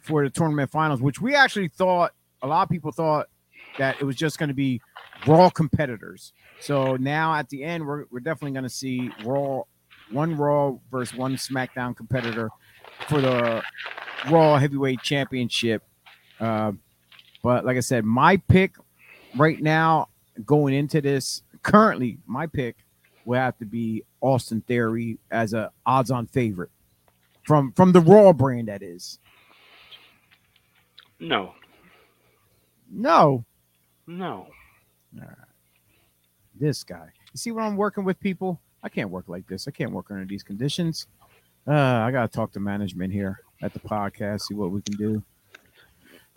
for 0.01 0.23
the 0.23 0.29
tournament 0.31 0.71
finals, 0.71 1.01
which 1.01 1.21
we 1.21 1.35
actually 1.35 1.67
thought 1.67 2.13
a 2.41 2.47
lot 2.47 2.63
of 2.63 2.69
people 2.69 2.91
thought 2.91 3.27
that 3.77 3.97
it 3.99 4.03
was 4.03 4.15
just 4.15 4.39
going 4.39 4.49
to 4.49 4.55
be 4.55 4.81
Raw 5.25 5.49
competitors. 5.49 6.33
So 6.59 6.95
now 6.95 7.33
at 7.33 7.49
the 7.49 7.63
end, 7.63 7.85
we're, 7.85 8.05
we're 8.11 8.19
definitely 8.19 8.51
going 8.51 8.63
to 8.63 8.69
see 8.69 9.09
Raw 9.23 9.63
one 10.11 10.35
Raw 10.37 10.77
versus 10.91 11.17
one 11.17 11.35
SmackDown 11.35 11.95
competitor 11.95 12.49
for 13.07 13.19
the 13.19 13.61
Raw 14.29 14.57
Heavyweight 14.57 15.01
Championship. 15.01 15.83
Uh, 16.39 16.73
but 17.43 17.65
like 17.65 17.77
I 17.77 17.81
said, 17.81 18.05
my 18.05 18.37
pick 18.37 18.75
right 19.35 19.61
now 19.61 20.09
going 20.45 20.73
into 20.73 21.01
this 21.01 21.41
currently, 21.63 22.19
my 22.25 22.47
pick 22.47 22.77
will 23.25 23.39
have 23.39 23.57
to 23.57 23.65
be 23.65 24.03
Austin 24.21 24.61
Theory 24.61 25.17
as 25.31 25.53
a 25.53 25.71
odds-on 25.85 26.27
favorite 26.27 26.71
from 27.45 27.71
from 27.73 27.91
the 27.91 28.01
Raw 28.01 28.33
brand. 28.33 28.67
That 28.67 28.81
is 28.81 29.19
No, 31.19 31.53
no, 32.89 33.45
no. 34.05 34.47
this 36.55 36.83
guy. 36.83 37.07
You 37.33 37.37
see 37.37 37.51
when 37.51 37.63
I'm 37.63 37.77
working 37.77 38.03
with 38.03 38.19
people, 38.19 38.59
I 38.83 38.89
can't 38.89 39.09
work 39.09 39.25
like 39.27 39.47
this. 39.47 39.67
I 39.67 39.71
can't 39.71 39.91
work 39.91 40.11
under 40.11 40.25
these 40.25 40.43
conditions. 40.43 41.07
Uh, 41.67 41.71
I 41.73 42.11
gotta 42.11 42.29
talk 42.29 42.53
to 42.53 42.59
management 42.59 43.11
here 43.11 43.39
at 43.61 43.73
the 43.73 43.79
podcast, 43.79 44.41
see 44.41 44.53
what 44.53 44.71
we 44.71 44.81
can 44.81 44.95
do. 44.95 45.23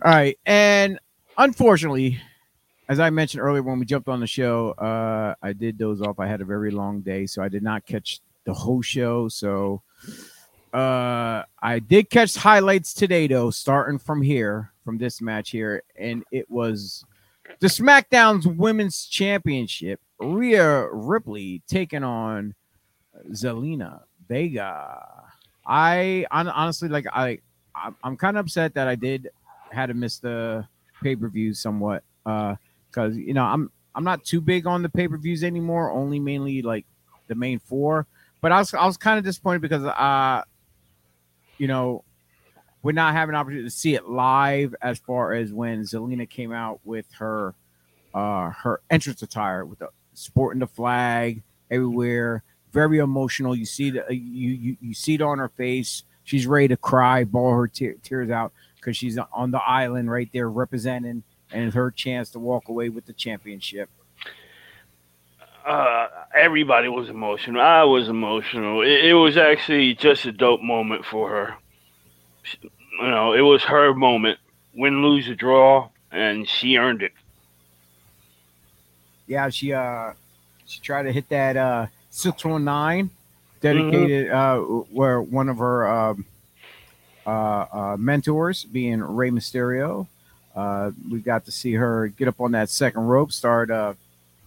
All 0.03 0.11
right, 0.11 0.39
and 0.47 0.99
unfortunately, 1.39 2.21
as 2.89 2.99
I 2.99 3.11
mentioned 3.11 3.43
earlier 3.43 3.63
when 3.63 3.79
we 3.79 3.85
jumped 3.85 4.09
on 4.09 4.19
the 4.19 4.27
show, 4.27 4.71
uh, 4.73 5.35
I 5.41 5.53
did 5.53 5.79
doze 5.79 6.03
off. 6.03 6.19
I 6.19 6.27
had 6.27 6.41
a 6.41 6.45
very 6.45 6.73
long 6.73 7.03
day, 7.03 7.27
so 7.27 7.41
I 7.43 7.49
did 7.49 7.63
not 7.63 7.87
catch 7.87 8.21
the 8.45 8.53
whole 8.53 8.83
show. 8.83 9.29
So 9.29 9.83
uh, 10.73 11.43
I 11.63 11.79
did 11.79 12.11
catch 12.11 12.35
highlights 12.35 12.93
today, 12.93 13.29
though, 13.29 13.51
starting 13.51 13.99
from 13.99 14.23
here, 14.23 14.73
from 14.91 14.99
this 14.99 15.21
match 15.21 15.51
here, 15.51 15.85
and 15.95 16.25
it 16.33 16.51
was 16.51 17.05
the 17.61 17.69
SmackDown's 17.69 18.45
Women's 18.45 19.07
Championship. 19.07 20.01
Rhea 20.19 20.89
Ripley 20.91 21.63
taking 21.69 22.03
on 22.03 22.57
Zelina 23.31 24.01
Vega. 24.29 25.01
I 25.65 26.27
honestly 26.33 26.89
like 26.89 27.07
I 27.13 27.39
I'm, 28.03 28.17
kind 28.17 28.37
of 28.37 28.47
upset 28.47 28.75
that 28.75 28.89
I 28.89 28.97
did 28.97 29.29
had 29.71 29.87
to 29.87 29.95
miss 29.95 30.19
the 30.19 30.67
pay 31.01 31.15
per 31.15 31.29
view 31.29 31.55
somewhat 31.55 32.03
uh 32.27 32.57
because 32.91 33.17
you 33.17 33.33
know 33.33 33.45
I'm 33.45 33.71
I'm 33.95 34.03
not 34.03 34.25
too 34.25 34.41
big 34.41 34.67
on 34.67 34.83
the 34.83 34.89
pay 34.89 35.07
per 35.07 35.19
views 35.19 35.45
anymore. 35.45 35.93
Only 35.93 36.19
mainly 36.19 36.63
like 36.63 36.85
the 37.29 37.37
main 37.37 37.61
four. 37.61 38.09
But 38.41 38.51
I 38.51 38.59
was 38.59 38.75
I 38.75 38.87
was 38.87 38.97
kind 38.97 39.19
of 39.19 39.25
disappointed 39.25 39.63
because 39.63 39.85
uh 39.85 40.43
you 41.59 41.69
know 41.69 42.03
we're 42.83 42.93
not 42.93 43.13
having 43.13 43.35
an 43.35 43.41
opportunity 43.41 43.67
to 43.67 43.71
see 43.75 43.95
it 43.95 44.09
live 44.09 44.75
as 44.81 44.99
far 44.99 45.33
as 45.33 45.53
when 45.53 45.83
Zelina 45.83 46.29
came 46.29 46.53
out 46.53 46.81
with 46.85 47.07
her 47.19 47.55
uh 48.15 48.51
her 48.51 48.81
entrance 48.91 49.23
attire 49.23 49.65
with 49.65 49.79
the 49.79 49.89
sporting 50.15 50.59
the 50.61 50.67
flag 50.67 51.43
everywhere 51.71 52.43
very 52.73 52.99
emotional 52.99 53.55
you 53.55 53.65
see 53.65 53.91
the 53.91 54.05
you 54.11 54.51
you, 54.51 54.77
you 54.81 54.95
see 54.95 55.15
it 55.15 55.23
on 55.23 55.39
her 55.39 55.49
face 55.51 56.03
she's 56.25 56.47
ready 56.47 56.67
to 56.69 56.77
cry 56.77 57.23
ball 57.23 57.53
her 57.53 57.69
te- 57.69 57.95
tears 58.03 58.31
out 58.31 58.53
because 58.77 58.97
she's 58.97 59.17
on 59.33 59.53
the 59.53 59.63
island 59.63 60.11
right 60.11 60.29
there 60.33 60.51
representing 60.51 61.23
and 61.53 61.73
her 61.73 61.91
chance 61.93 62.31
to 62.31 62.41
walk 62.41 62.69
away 62.69 62.89
with 62.89 63.07
the 63.07 63.13
championship 63.13 63.89
Uh, 65.65 66.09
everybody 66.35 66.89
was 66.89 67.09
emotional. 67.11 67.61
I 67.61 67.85
was 67.85 68.09
emotional. 68.09 68.81
It, 68.83 69.05
it 69.05 69.15
was 69.15 69.37
actually 69.37 69.95
just 69.95 70.25
a 70.25 70.33
dope 70.33 70.63
moment 70.63 71.05
for 71.05 71.29
her. 71.31 71.55
You 72.63 73.09
know, 73.09 73.33
it 73.33 73.41
was 73.41 73.63
her 73.65 73.95
moment. 73.95 74.39
Win, 74.75 75.03
lose, 75.03 75.29
or 75.29 75.35
draw, 75.35 75.89
and 76.13 76.49
she 76.49 76.77
earned 76.77 77.03
it. 77.03 77.13
yeah 79.27 79.49
she 79.49 79.73
uh 79.73 80.13
she 80.67 80.81
tried 80.81 81.05
to 81.05 81.13
hit 81.13 81.29
that 81.29 81.57
uh 81.57 81.87
619 82.11 83.11
dedicated 83.61 84.31
uh 84.31 84.59
where 84.59 85.23
one 85.23 85.49
of 85.49 85.59
her 85.59 85.87
um 85.87 86.25
uh, 87.27 87.31
uh 87.31 87.97
mentors 87.99 88.65
being 88.65 89.01
Rey 89.01 89.31
Mysterio 89.31 90.07
uh 90.57 90.91
we 91.09 91.21
got 91.21 91.45
to 91.45 91.53
see 91.53 91.75
her 91.75 92.09
get 92.09 92.27
up 92.29 92.41
on 92.41 92.53
that 92.53 92.71
second 92.71 93.03
rope 93.03 93.31
start 93.31 93.71
uh 93.71 93.95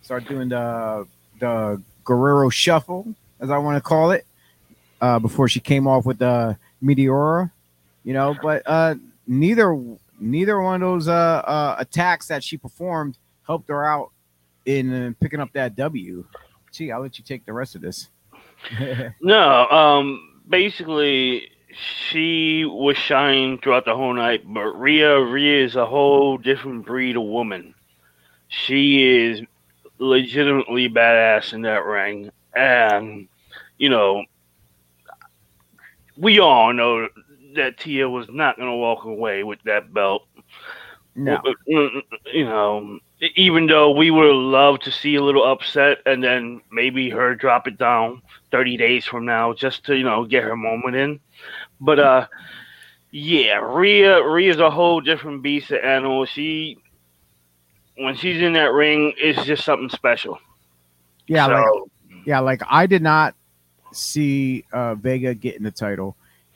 start 0.01 0.27
doing 0.27 0.49
the 0.49 1.07
the 1.39 1.81
Guerrero 2.03 2.49
shuffle 2.49 3.07
as 3.39 3.49
I 3.49 3.57
want 3.59 3.77
to 3.77 3.81
call 3.81 4.11
it 4.11 4.25
uh 4.99 5.19
before 5.19 5.47
she 5.47 5.59
came 5.61 5.87
off 5.87 6.05
with 6.05 6.19
the 6.19 6.57
Meteora 6.83 7.51
you 8.03 8.13
know 8.13 8.35
but 8.41 8.61
uh 8.65 8.95
neither 9.27 9.77
neither 10.19 10.61
one 10.61 10.75
of 10.75 10.81
those 10.81 11.07
uh, 11.07 11.11
uh 11.45 11.75
attacks 11.79 12.27
that 12.27 12.43
she 12.43 12.57
performed 12.57 13.17
helped 13.45 13.69
her 13.69 13.85
out 13.85 14.11
in 14.65 14.93
uh, 14.93 15.11
picking 15.19 15.39
up 15.39 15.51
that 15.53 15.75
W. 15.75 16.25
Gee, 16.71 16.91
I'll 16.91 17.01
let 17.01 17.17
you 17.17 17.23
take 17.23 17.45
the 17.45 17.53
rest 17.53 17.75
of 17.75 17.81
this. 17.81 18.09
No, 19.21 19.67
um, 19.67 20.41
basically, 20.47 21.49
she 21.75 22.65
was 22.65 22.95
shining 22.97 23.57
throughout 23.57 23.83
the 23.85 23.95
whole 23.95 24.13
night, 24.13 24.41
but 24.45 24.71
Rhea 24.79 25.19
is 25.63 25.75
a 25.75 25.85
whole 25.85 26.37
different 26.37 26.85
breed 26.85 27.17
of 27.17 27.23
woman. 27.23 27.75
She 28.47 29.03
is 29.03 29.41
legitimately 29.97 30.89
badass 30.89 31.53
in 31.53 31.63
that 31.63 31.83
ring, 31.83 32.31
and 32.55 33.27
you 33.77 33.89
know, 33.89 34.23
we 36.15 36.39
all 36.39 36.71
know 36.71 37.09
that 37.55 37.77
Tia 37.77 38.09
was 38.09 38.27
not 38.29 38.57
going 38.57 38.69
to 38.69 38.75
walk 38.75 39.05
away 39.05 39.43
with 39.43 39.59
that 39.63 39.93
belt. 39.93 40.27
no, 41.15 41.39
you 41.67 42.45
know, 42.45 42.99
even 43.35 43.67
though 43.67 43.91
we 43.91 44.11
would 44.11 44.33
love 44.33 44.79
to 44.79 44.91
see 44.91 45.15
a 45.15 45.23
little 45.23 45.45
upset 45.45 45.99
and 46.05 46.23
then 46.23 46.61
maybe 46.71 47.09
her 47.09 47.35
drop 47.35 47.67
it 47.67 47.77
down 47.77 48.21
30 48.51 48.77
days 48.77 49.05
from 49.05 49.25
now 49.25 49.53
just 49.53 49.85
to, 49.85 49.95
you 49.95 50.03
know, 50.03 50.25
get 50.25 50.43
her 50.43 50.55
moment 50.55 50.95
in. 50.95 51.19
But, 51.79 51.99
uh, 51.99 52.27
yeah, 53.11 53.57
Rhea, 53.57 54.27
Rhea's 54.27 54.57
a 54.57 54.71
whole 54.71 54.99
different 54.99 55.43
beast 55.43 55.71
of 55.71 55.83
animal. 55.83 56.25
She, 56.25 56.77
when 57.95 58.15
she's 58.15 58.41
in 58.41 58.53
that 58.53 58.73
ring, 58.73 59.13
it's 59.17 59.45
just 59.45 59.63
something 59.63 59.89
special. 59.89 60.39
yeah, 61.27 61.45
so, 61.45 61.51
like 61.53 61.91
yeah, 62.25 62.39
like 62.39 62.61
I 62.69 62.87
did 62.87 63.01
not 63.01 63.35
see 63.91 64.65
uh 64.73 64.95
Vega 64.95 65.35
getting 65.35 65.63
the 65.63 65.71
title. 65.71 66.15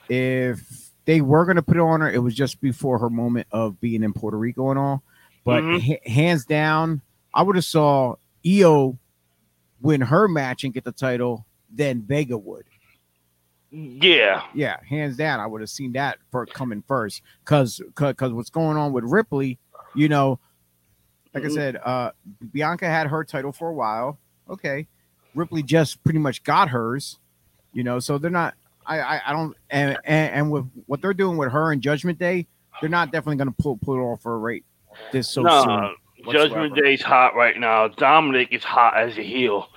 If 0.09 0.59
they 1.07 1.21
were 1.21 1.45
gonna 1.45 1.63
put 1.63 1.77
it 1.77 1.81
on 1.81 2.01
her, 2.01 2.11
it 2.11 2.21
was 2.21 2.35
just 2.35 2.61
before 2.61 2.99
her 2.99 3.09
moment 3.09 3.47
of 3.51 3.79
being 3.81 4.03
in 4.03 4.13
Puerto 4.13 4.37
Rico 4.37 4.69
and 4.69 4.77
all. 4.77 5.01
But 5.43 5.63
Mhm. 5.63 5.81
ha- 5.81 6.11
hands 6.11 6.45
down, 6.45 7.01
I 7.33 7.41
would 7.41 7.55
have 7.55 7.65
saw 7.65 8.15
Iyo 8.45 8.97
win 9.81 10.01
her 10.01 10.27
match 10.27 10.63
and 10.65 10.73
get 10.73 10.83
the 10.83 10.91
title, 10.91 11.45
then 11.69 12.01
Vega 12.03 12.37
would. 12.37 12.65
yeah, 13.69 14.43
Yeah, 14.53 14.77
hands 14.87 15.17
down, 15.17 15.39
I 15.39 15.45
would 15.47 15.61
have 15.61 15.69
seen 15.69 15.91
that 15.93 16.19
for 16.31 16.45
coming 16.45 16.83
first. 16.87 17.21
Cause, 17.45 17.81
because 17.95 18.33
what's 18.33 18.49
going 18.49 18.77
on 18.77 18.93
with 18.93 19.03
Ripley, 19.03 19.59
you 19.93 20.07
know, 20.09 20.39
like 21.33 21.43
I 21.43 21.47
Mhm. 21.47 21.53
said, 21.53 21.75
uh, 21.77 22.11
Bianca 22.51 22.87
had 22.87 23.07
her 23.07 23.23
title 23.23 23.51
for 23.51 23.69
a 23.69 23.73
while. 23.73 24.19
Okay, 24.49 24.87
Ripley 25.35 25.61
just 25.63 26.03
pretty 26.03 26.19
much 26.19 26.43
got 26.43 26.69
hers. 26.69 27.19
You 27.73 27.83
know, 27.83 27.99
so 27.99 28.17
they're 28.17 28.31
not. 28.31 28.55
I, 28.87 28.99
I, 28.99 29.21
I 29.27 29.33
don't. 29.33 29.55
And, 29.69 29.97
and 30.05 30.33
and 30.33 30.51
with 30.51 30.69
what 30.85 31.01
they're 31.01 31.13
doing 31.13 31.37
with 31.37 31.51
her 31.51 31.71
and 31.71 31.81
Judgment 31.81 32.17
Day, 32.17 32.47
they're 32.81 32.89
not 32.89 33.11
definitely 33.11 33.37
going 33.37 33.49
to 33.49 33.55
pull 33.61 33.77
pull 33.77 33.95
it 33.95 33.99
off 33.99 34.21
for 34.21 34.35
a 34.35 34.37
rate 34.37 34.65
this 35.11 35.29
so 35.29 35.41
no, 35.41 35.63
soon. 35.63 36.25
whatsoever. 36.25 36.49
Judgment 36.49 36.75
Day's 36.75 37.01
hot 37.01 37.35
right 37.35 37.57
now. 37.57 37.87
Dominic 37.87 38.49
is 38.51 38.63
hot 38.63 38.97
as 38.97 39.17
a 39.17 39.23
heel. 39.23 39.67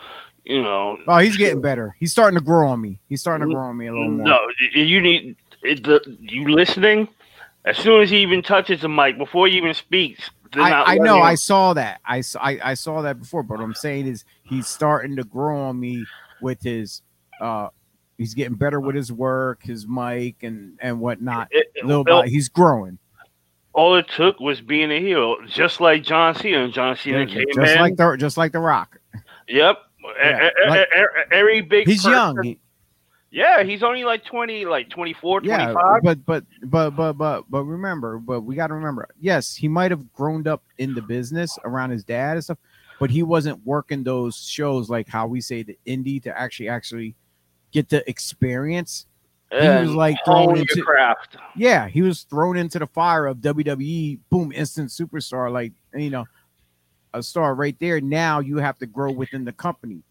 You 0.44 0.62
know, 0.62 0.96
Oh, 1.06 1.18
he's 1.18 1.36
getting 1.36 1.60
better. 1.60 1.94
He's 1.98 2.12
starting 2.12 2.38
to 2.38 2.44
grow 2.44 2.68
on 2.68 2.80
me. 2.80 2.98
He's 3.08 3.20
starting 3.20 3.46
to 3.46 3.54
grow 3.54 3.64
on 3.64 3.76
me 3.76 3.88
a 3.88 3.92
little 3.92 4.10
more. 4.10 4.26
No, 4.26 4.38
you 4.72 5.00
need 5.00 5.36
it, 5.62 5.84
the 5.84 6.00
you 6.20 6.48
listening. 6.48 7.08
As 7.66 7.76
soon 7.76 8.00
as 8.00 8.08
he 8.08 8.22
even 8.22 8.42
touches 8.42 8.80
the 8.80 8.88
mic, 8.88 9.18
before 9.18 9.46
he 9.46 9.58
even 9.58 9.74
speaks, 9.74 10.30
I, 10.54 10.94
I 10.94 10.98
know 10.98 11.20
I 11.20 11.34
saw 11.34 11.74
that 11.74 12.00
I 12.04 12.22
saw 12.22 13.02
that 13.02 13.20
before 13.20 13.42
but 13.42 13.58
what 13.58 13.64
i'm 13.64 13.74
saying 13.74 14.06
is 14.06 14.24
he's 14.42 14.66
starting 14.66 15.16
to 15.16 15.24
grow 15.24 15.60
on 15.68 15.78
me 15.78 16.04
with 16.40 16.62
his 16.62 17.02
uh 17.40 17.68
he's 18.20 18.34
getting 18.34 18.54
better 18.54 18.78
with 18.80 18.94
his 18.94 19.10
work 19.10 19.62
his 19.62 19.88
mic 19.88 20.42
and 20.42 20.78
and 20.80 21.00
whatnot 21.00 21.48
It- 21.50 21.72
it- 21.74 21.84
little 21.86 22.04
by, 22.04 22.28
he's 22.28 22.48
growing 22.48 22.98
all 23.72 23.96
it 23.96 24.06
took 24.08 24.38
was 24.40 24.60
being 24.60 24.90
a 24.90 24.98
heel, 25.00 25.36
just 25.46 25.80
like 25.80 26.02
John 26.02 26.34
Cena. 26.34 26.68
John 26.70 26.96
Cena 26.96 27.24
just 27.24 27.36
came 27.56 27.64
in. 27.64 27.80
like 27.80 27.96
the 27.96 28.16
just 28.18 28.36
like 28.36 28.52
the 28.52 28.58
rock 28.60 28.98
yep. 29.48 29.78
Yeah, 30.22 30.50
like- 30.68 30.88
every 31.30 31.60
big. 31.62 31.86
he's 31.88 31.98
person- 32.04 32.12
young 32.12 32.42
He- 32.42 32.58
Yeah, 33.30 33.62
he's 33.62 33.82
only 33.84 34.02
like 34.04 34.24
20, 34.24 34.64
like 34.64 34.90
24, 34.90 35.42
yeah 35.44 35.72
but 36.00 36.24
but 36.26 36.42
but 36.64 36.90
but 36.96 37.12
but 37.12 37.44
but 37.48 37.64
remember 37.64 38.18
but 38.18 38.40
we 38.42 38.54
got 38.56 38.66
to 38.66 38.74
remember 38.74 39.08
yes 39.20 39.54
he 39.54 39.68
might 39.68 39.90
have 39.92 40.12
grown 40.12 40.46
up 40.48 40.62
in 40.78 40.94
the 40.94 41.02
business 41.02 41.56
around 41.64 41.90
his 41.90 42.02
dad 42.04 42.32
and 42.36 42.44
stuff 42.44 42.58
but 42.98 43.08
he 43.08 43.22
wasn't 43.22 43.58
working 43.64 44.02
those 44.02 44.36
shows 44.36 44.90
like 44.90 45.06
how 45.08 45.26
we 45.28 45.40
say 45.40 45.62
the 45.62 45.78
indie 45.86 46.20
to 46.22 46.36
actually 46.36 46.68
actually 46.68 47.14
get 47.72 47.88
the 47.88 48.08
experience 48.08 49.06
he 49.50 49.68
was 49.68 49.90
like 49.90 50.16
thrown 50.24 50.58
into 50.58 50.82
craft. 50.82 51.36
yeah, 51.56 51.88
he 51.88 52.02
was 52.02 52.22
thrown 52.22 52.56
into 52.56 52.78
the 52.78 52.86
fire 52.86 53.26
of 53.26 53.38
WWE. 53.38 54.18
Boom, 54.30 54.52
instant 54.52 54.90
superstar. 54.90 55.50
Like 55.50 55.72
you 55.94 56.10
know, 56.10 56.24
a 57.14 57.22
star 57.22 57.54
right 57.54 57.76
there. 57.80 58.00
Now 58.00 58.38
you 58.38 58.58
have 58.58 58.78
to 58.78 58.86
grow 58.86 59.10
within 59.10 59.44
the 59.44 59.52
company. 59.52 60.02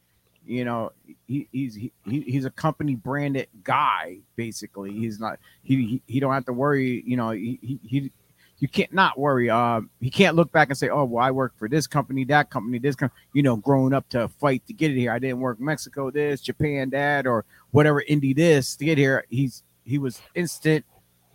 You 0.45 0.65
know, 0.65 0.91
he, 1.27 1.47
he's 1.53 1.75
he, 1.75 1.91
he's 2.05 2.43
a 2.43 2.49
company 2.49 2.95
branded 2.95 3.47
guy. 3.63 4.17
Basically, 4.35 4.91
he's 4.91 5.19
not. 5.19 5.39
He 5.63 5.75
he, 5.85 6.01
he 6.05 6.19
don't 6.19 6.33
have 6.33 6.45
to 6.45 6.53
worry. 6.53 7.01
You 7.05 7.15
know, 7.15 7.29
he, 7.29 7.59
he 7.61 7.79
he 7.87 8.11
you 8.59 8.67
can't 8.67 8.93
not 8.93 9.17
worry. 9.17 9.49
Um, 9.49 9.89
he 10.01 10.09
can't 10.09 10.35
look 10.35 10.51
back 10.51 10.69
and 10.69 10.77
say, 10.77 10.89
"Oh, 10.89 11.05
well, 11.05 11.23
I 11.23 11.31
worked 11.31 11.57
for 11.57 11.69
this 11.69 11.87
company, 11.87 12.25
that 12.25 12.49
company, 12.49 12.77
this 12.77 12.95
company." 12.95 13.19
You 13.33 13.41
know, 13.41 13.55
growing 13.55 13.93
up 13.93 14.07
to 14.09 14.27
fight 14.27 14.65
to 14.67 14.73
get 14.73 14.91
it 14.91 14.97
here. 14.97 15.11
I 15.11 15.19
didn't 15.19 15.39
work 15.39 15.59
Mexico, 15.59 16.11
this 16.11 16.41
Japan, 16.41 16.89
that, 16.89 17.25
or 17.25 17.45
whatever 17.71 18.03
indie 18.09 18.35
this 18.35 18.75
to 18.75 18.85
get 18.85 18.97
here. 18.97 19.25
He's 19.29 19.63
he 19.85 19.97
was 19.97 20.21
instant. 20.35 20.85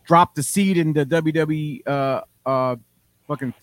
Dropped 0.04 0.36
the 0.36 0.42
seed 0.42 0.76
in 0.76 0.92
the 0.92 1.06
WWE 1.06 1.86
uh 1.86 2.20
uh 2.44 2.76
fucking 3.26 3.54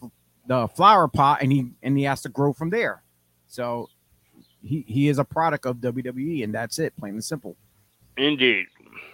the 0.48 0.68
flower 0.70 1.08
pot, 1.08 1.44
and 1.44 1.52
he 1.52 1.70
and 1.84 1.98
he 1.98 2.04
has 2.06 2.22
to 2.24 2.30
grow 2.30 2.54
from 2.54 2.72
there. 2.72 3.04
So 3.48 3.90
he 4.64 4.84
he 4.88 5.08
is 5.08 5.20
a 5.20 5.24
product 5.24 5.68
of 5.68 5.78
WWE, 5.78 6.44
and 6.44 6.54
that's 6.54 6.80
it, 6.80 6.96
plain 6.98 7.14
and 7.14 7.24
simple. 7.24 7.56
Indeed. 8.18 8.66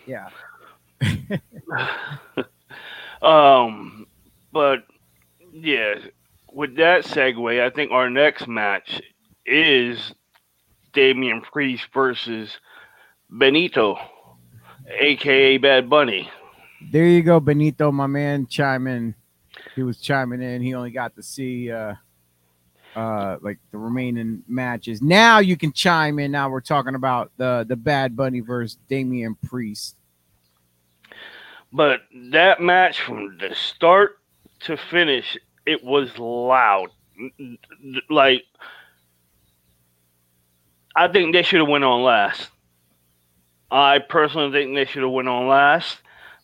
Yeah. 0.05 0.29
um, 3.21 4.06
but 4.57 4.87
yeah, 5.53 5.99
with 6.51 6.77
that 6.77 7.05
segue, 7.05 7.61
I 7.61 7.69
think 7.69 7.91
our 7.91 8.09
next 8.09 8.47
match 8.47 8.99
is 9.45 10.15
Damian 10.93 11.41
Priest 11.41 11.85
versus 11.93 12.57
Benito, 13.29 13.99
aka 14.89 15.59
Bad 15.59 15.91
Bunny. 15.91 16.31
There 16.91 17.05
you 17.05 17.21
go, 17.21 17.39
Benito, 17.39 17.91
my 17.91 18.07
man, 18.07 18.47
chiming. 18.47 19.13
He 19.75 19.83
was 19.83 20.01
chiming 20.01 20.41
in. 20.41 20.63
He 20.63 20.73
only 20.73 20.89
got 20.89 21.15
to 21.17 21.21
see 21.21 21.71
uh 21.71 21.93
uh 22.95 23.37
like 23.43 23.59
the 23.69 23.77
remaining 23.77 24.41
matches. 24.47 25.03
Now 25.03 25.37
you 25.37 25.55
can 25.55 25.71
chime 25.71 26.17
in. 26.17 26.31
Now 26.31 26.49
we're 26.49 26.61
talking 26.61 26.95
about 26.95 27.29
the 27.37 27.63
the 27.69 27.75
Bad 27.75 28.15
Bunny 28.15 28.39
versus 28.39 28.79
Damian 28.89 29.35
Priest. 29.35 29.95
But 31.71 31.99
that 32.31 32.59
match 32.59 33.01
from 33.01 33.37
the 33.37 33.53
start 33.53 34.17
to 34.61 34.77
finish, 34.77 35.37
it 35.65 35.83
was 35.83 36.17
loud. 36.17 36.89
Like 38.09 38.43
I 40.95 41.07
think 41.07 41.33
they 41.33 41.43
should 41.43 41.59
have 41.59 41.69
went 41.69 41.83
on 41.83 42.03
last. 42.03 42.49
I 43.69 43.99
personally 43.99 44.51
think 44.51 44.75
they 44.75 44.85
should 44.85 45.03
have 45.03 45.11
went 45.11 45.27
on 45.27 45.47
last 45.47 45.99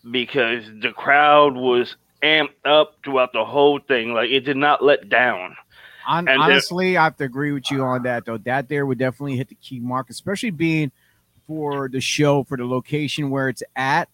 because 0.09 0.65
the 0.81 0.91
crowd 0.91 1.55
was 1.55 1.95
amped 2.21 2.65
up 2.65 2.97
throughout 3.03 3.33
the 3.33 3.45
whole 3.45 3.79
thing. 3.79 4.13
Like 4.13 4.29
it 4.29 4.41
did 4.41 4.57
not 4.57 4.83
let 4.83 5.09
down. 5.09 5.55
On, 6.07 6.27
uh, 6.27 6.35
honestly, 6.37 6.97
I 6.97 7.05
have 7.05 7.17
to 7.17 7.23
agree 7.23 7.51
with 7.51 7.71
you 7.71 7.83
on 7.83 8.03
that 8.03 8.25
though. 8.25 8.37
That 8.37 8.69
there 8.69 8.85
would 8.85 8.97
definitely 8.99 9.37
hit 9.37 9.49
the 9.49 9.55
key 9.55 9.79
mark, 9.79 10.09
especially 10.09 10.51
being 10.51 10.91
for 11.47 11.89
the 11.89 12.01
show 12.01 12.43
for 12.43 12.57
the 12.57 12.65
location 12.65 13.29
where 13.29 13.49
it's 13.49 13.63
at, 13.75 14.09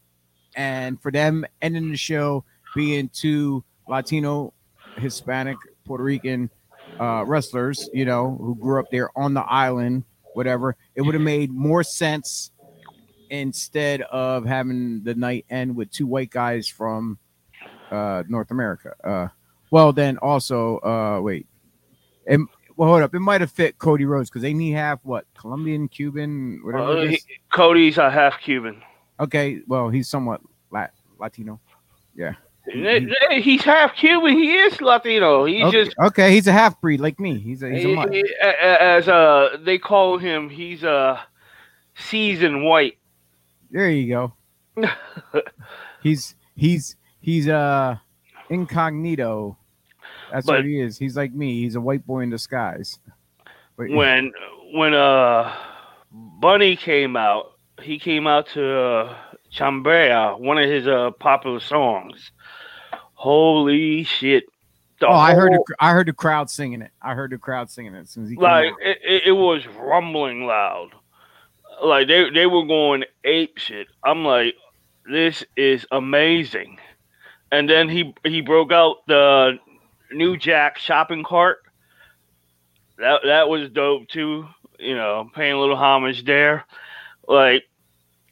and 0.56 1.02
for 1.02 1.12
them 1.12 1.46
ending 1.62 1.92
the 1.92 1.98
show 1.98 2.44
being 2.76 3.10
two 3.10 3.64
Latino, 3.90 4.54
Hispanic, 4.98 5.58
Puerto 5.86 6.04
Rican 6.04 6.50
uh, 7.00 7.24
wrestlers, 7.26 7.90
you 7.94 8.06
know, 8.06 8.38
who 8.40 8.56
grew 8.56 8.80
up 8.80 8.86
there 8.92 9.10
on 9.18 9.34
the 9.34 9.42
island, 9.42 10.04
whatever. 10.34 10.76
It 10.96 11.02
would 11.02 11.16
have 11.16 11.24
made 11.24 11.52
more 11.52 11.84
sense 11.84 12.52
instead 13.30 14.02
of 14.04 14.46
having 14.46 15.04
the 15.04 15.16
night 15.16 15.46
end 15.50 15.76
with 15.76 15.92
two 15.92 16.08
white 16.08 16.30
guys 16.30 16.68
from 16.68 17.18
uh, 17.92 18.24
North 18.28 18.52
America. 18.52 18.94
Uh, 19.04 19.28
well, 19.72 19.94
then 19.94 20.18
also, 20.18 20.78
uh, 20.80 21.20
wait, 21.22 21.48
it, 22.26 22.40
well, 22.76 22.90
hold 22.90 23.02
up, 23.02 23.14
it 23.14 23.20
might 23.20 23.42
have 23.42 23.52
fit 23.52 23.78
Cody 23.78 24.06
Rhodes 24.06 24.30
because 24.30 24.42
they 24.42 24.54
need 24.54 24.72
half 24.72 25.00
what 25.04 25.26
Colombian, 25.38 25.88
Cuban, 25.88 26.62
whatever. 26.64 27.00
Uh, 27.00 27.06
he, 27.08 27.22
Cody's 27.52 27.98
a 27.98 28.10
half 28.10 28.40
Cuban. 28.42 28.82
Okay, 29.20 29.62
well, 29.68 29.90
he's 29.90 30.08
somewhat 30.08 30.42
Lat- 30.72 30.94
Latino. 31.20 31.60
Yeah. 32.16 32.34
He, 32.72 33.42
he's 33.42 33.64
half 33.64 33.96
Cuban. 33.96 34.34
He 34.38 34.54
is 34.56 34.80
Latino. 34.82 35.46
He's 35.46 35.64
okay, 35.66 35.84
just 35.86 35.96
okay. 36.00 36.32
He's 36.34 36.48
a 36.48 36.52
half 36.52 36.80
breed 36.82 37.00
like 37.00 37.20
me. 37.20 37.40
He's 37.40 37.64
a 37.64 37.70
he's 37.70 37.86
a 37.86 37.88
he, 37.88 37.96
mutt. 37.96 38.14
he- 38.14 38.36
a- 38.42 38.48
a- 38.48 38.82
as 38.82 39.08
uh 39.08 39.58
they 39.64 39.78
call 39.78 40.18
him. 40.18 40.50
He's 40.50 40.84
a 40.84 41.20
seasoned 41.96 42.64
white. 42.64 42.98
There 43.72 43.90
you 43.90 44.08
go. 44.14 44.34
He's 46.04 46.36
he's 46.56 46.96
he's 47.20 47.48
uh 47.50 47.98
incognito. 48.50 49.58
That's 50.32 50.46
But- 50.46 50.58
what 50.60 50.66
he 50.66 50.80
is. 50.80 50.98
He's 50.98 51.16
like 51.18 51.34
me. 51.34 51.62
He's 51.62 51.76
a 51.76 51.82
white 51.82 52.06
boy 52.06 52.22
in 52.22 52.30
disguise. 52.30 53.00
But 53.78 53.90
when 53.90 54.32
when 54.74 54.94
uh 54.94 55.56
Bunny 56.12 56.76
came 56.76 57.16
out, 57.16 57.54
he 57.82 58.00
came 58.00 58.28
out 58.28 58.48
to 58.54 58.80
uh, 58.80 59.18
Chambea, 59.52 60.40
one 60.40 60.58
of 60.58 60.70
his 60.70 60.88
uh 60.88 61.12
popular 61.20 61.60
songs. 61.60 62.32
Holy 63.20 64.06
shit! 64.06 64.46
The 65.02 65.08
oh, 65.08 65.12
I 65.12 65.34
heard 65.34 65.52
whole- 65.52 65.66
the, 65.68 65.76
I 65.82 65.92
heard 65.92 66.08
the 66.08 66.14
crowd 66.14 66.50
singing 66.50 66.82
it. 66.82 66.92
I 67.02 67.16
heard 67.16 67.32
the 67.32 67.38
crowd 67.38 67.70
singing 67.70 67.94
it 67.94 68.00
as 68.00 68.12
soon 68.12 68.24
as 68.24 68.30
he 68.30 68.38
like 68.38 68.72
it, 68.80 69.24
it, 69.26 69.32
was 69.34 69.68
rumbling 69.68 70.46
loud. 70.46 70.92
Like 71.84 72.08
they 72.08 72.30
they 72.30 72.46
were 72.46 72.66
going 72.66 73.04
ape 73.26 73.58
shit. 73.58 73.88
I'm 74.06 74.24
like, 74.24 74.56
this 75.06 75.44
is 75.58 75.86
amazing. 75.92 76.80
And 77.52 77.70
then 77.70 77.90
he 77.90 78.16
he 78.24 78.40
broke 78.40 78.72
out 78.72 79.06
the 79.06 79.60
new 80.14 80.38
Jack 80.38 80.78
shopping 80.78 81.26
cart. 81.26 81.58
That 83.00 83.20
that 83.26 83.50
was 83.50 83.70
dope 83.70 84.08
too. 84.08 84.48
You 84.80 84.96
know, 84.96 85.30
paying 85.36 85.56
a 85.56 85.60
little 85.60 85.76
homage 85.76 86.24
there. 86.24 86.64
Like 87.28 87.66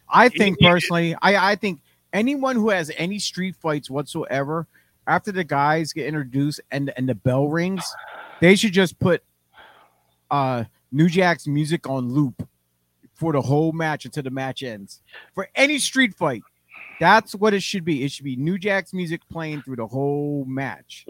I 0.08 0.30
think 0.30 0.62
personally, 0.62 1.14
I 1.22 1.52
I 1.52 1.56
think 1.58 1.82
anyone 2.14 2.56
who 2.56 2.70
has 2.70 2.92
any 2.98 3.20
street 3.20 3.56
fights 3.58 3.90
whatsoever, 3.90 4.68
after 5.08 5.32
the 5.32 5.44
guys 5.44 5.94
get 5.94 6.06
introduced 6.06 6.62
and 6.72 6.92
and 6.98 7.10
the 7.10 7.16
bell 7.16 7.48
rings, 7.48 7.84
they 8.42 8.56
should 8.56 8.74
just 8.74 9.00
put 9.00 9.24
uh 10.30 10.66
New 10.92 11.10
Jack's 11.10 11.48
music 11.48 11.90
on 11.90 12.14
loop 12.14 12.48
for 13.14 13.34
the 13.34 13.42
whole 13.42 13.72
match 13.72 14.06
until 14.06 14.24
the 14.24 14.30
match 14.30 14.62
ends. 14.62 15.02
For 15.34 15.50
any 15.56 15.80
street 15.80 16.14
fight, 16.14 16.44
that's 17.00 17.34
what 17.34 17.54
it 17.54 17.64
should 17.64 17.84
be. 17.84 18.04
It 18.04 18.12
should 18.12 18.26
be 18.26 18.36
New 18.36 18.58
Jack's 18.58 18.94
music 18.94 19.22
playing 19.32 19.64
through 19.64 19.78
the 19.78 19.88
whole 19.88 20.46
match. 20.46 21.06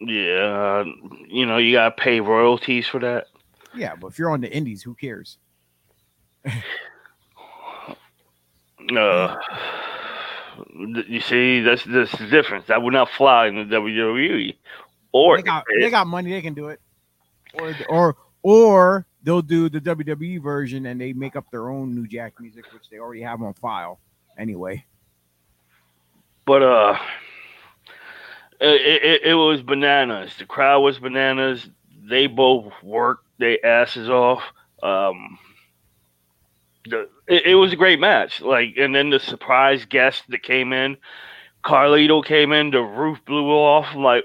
yeah, 0.00 0.82
uh, 0.82 0.84
you 1.28 1.46
know, 1.46 1.58
you 1.58 1.72
gotta 1.72 1.94
pay 1.94 2.20
royalties 2.20 2.86
for 2.86 3.00
that. 3.00 3.28
Yeah, 3.74 3.94
but 3.94 4.08
if 4.08 4.18
you're 4.18 4.30
on 4.30 4.40
the 4.42 4.52
indies, 4.52 4.82
who 4.82 4.94
cares? 4.94 5.38
Uh, 8.96 9.36
you 11.08 11.20
see, 11.20 11.60
that's 11.60 11.84
that's 11.84 12.12
the 12.18 12.26
difference. 12.26 12.66
That 12.66 12.82
would 12.82 12.92
not 12.92 13.10
fly 13.10 13.46
in 13.48 13.56
the 13.56 13.64
WWE. 13.76 14.56
Or 15.12 15.36
They 15.36 15.42
got 15.42 15.66
they 15.80 15.90
got 15.90 16.06
money, 16.06 16.30
they 16.30 16.42
can 16.42 16.54
do 16.54 16.68
it. 16.68 16.80
Or 17.54 17.74
or 17.88 18.16
or 18.42 19.06
they'll 19.22 19.42
do 19.42 19.68
the 19.68 19.80
WWE 19.80 20.42
version 20.42 20.86
and 20.86 21.00
they 21.00 21.12
make 21.12 21.36
up 21.36 21.50
their 21.50 21.68
own 21.70 21.94
New 21.94 22.06
Jack 22.06 22.34
music, 22.38 22.66
which 22.72 22.88
they 22.90 22.98
already 22.98 23.22
have 23.22 23.42
on 23.42 23.54
file 23.54 24.00
anyway. 24.38 24.84
but 26.46 26.62
uh, 26.62 26.98
it, 28.60 29.02
it, 29.02 29.22
it 29.30 29.34
was 29.34 29.62
bananas. 29.62 30.36
The 30.38 30.46
crowd 30.46 30.80
was 30.80 30.98
bananas. 30.98 31.68
They 32.04 32.26
both 32.26 32.72
worked 32.82 33.26
their 33.38 33.64
asses 33.64 34.08
off. 34.08 34.42
Um, 34.82 35.38
the 36.86 37.08
it, 37.28 37.46
it 37.46 37.54
was 37.54 37.72
a 37.72 37.76
great 37.76 38.00
match. 38.00 38.40
Like, 38.40 38.74
and 38.76 38.94
then 38.94 39.10
the 39.10 39.20
surprise 39.20 39.84
guest 39.84 40.24
that 40.28 40.42
came 40.42 40.72
in, 40.72 40.96
Carlito 41.64 42.24
came 42.24 42.52
in. 42.52 42.70
The 42.70 42.80
roof 42.82 43.18
blew 43.24 43.50
off. 43.50 43.94
Like, 43.94 44.24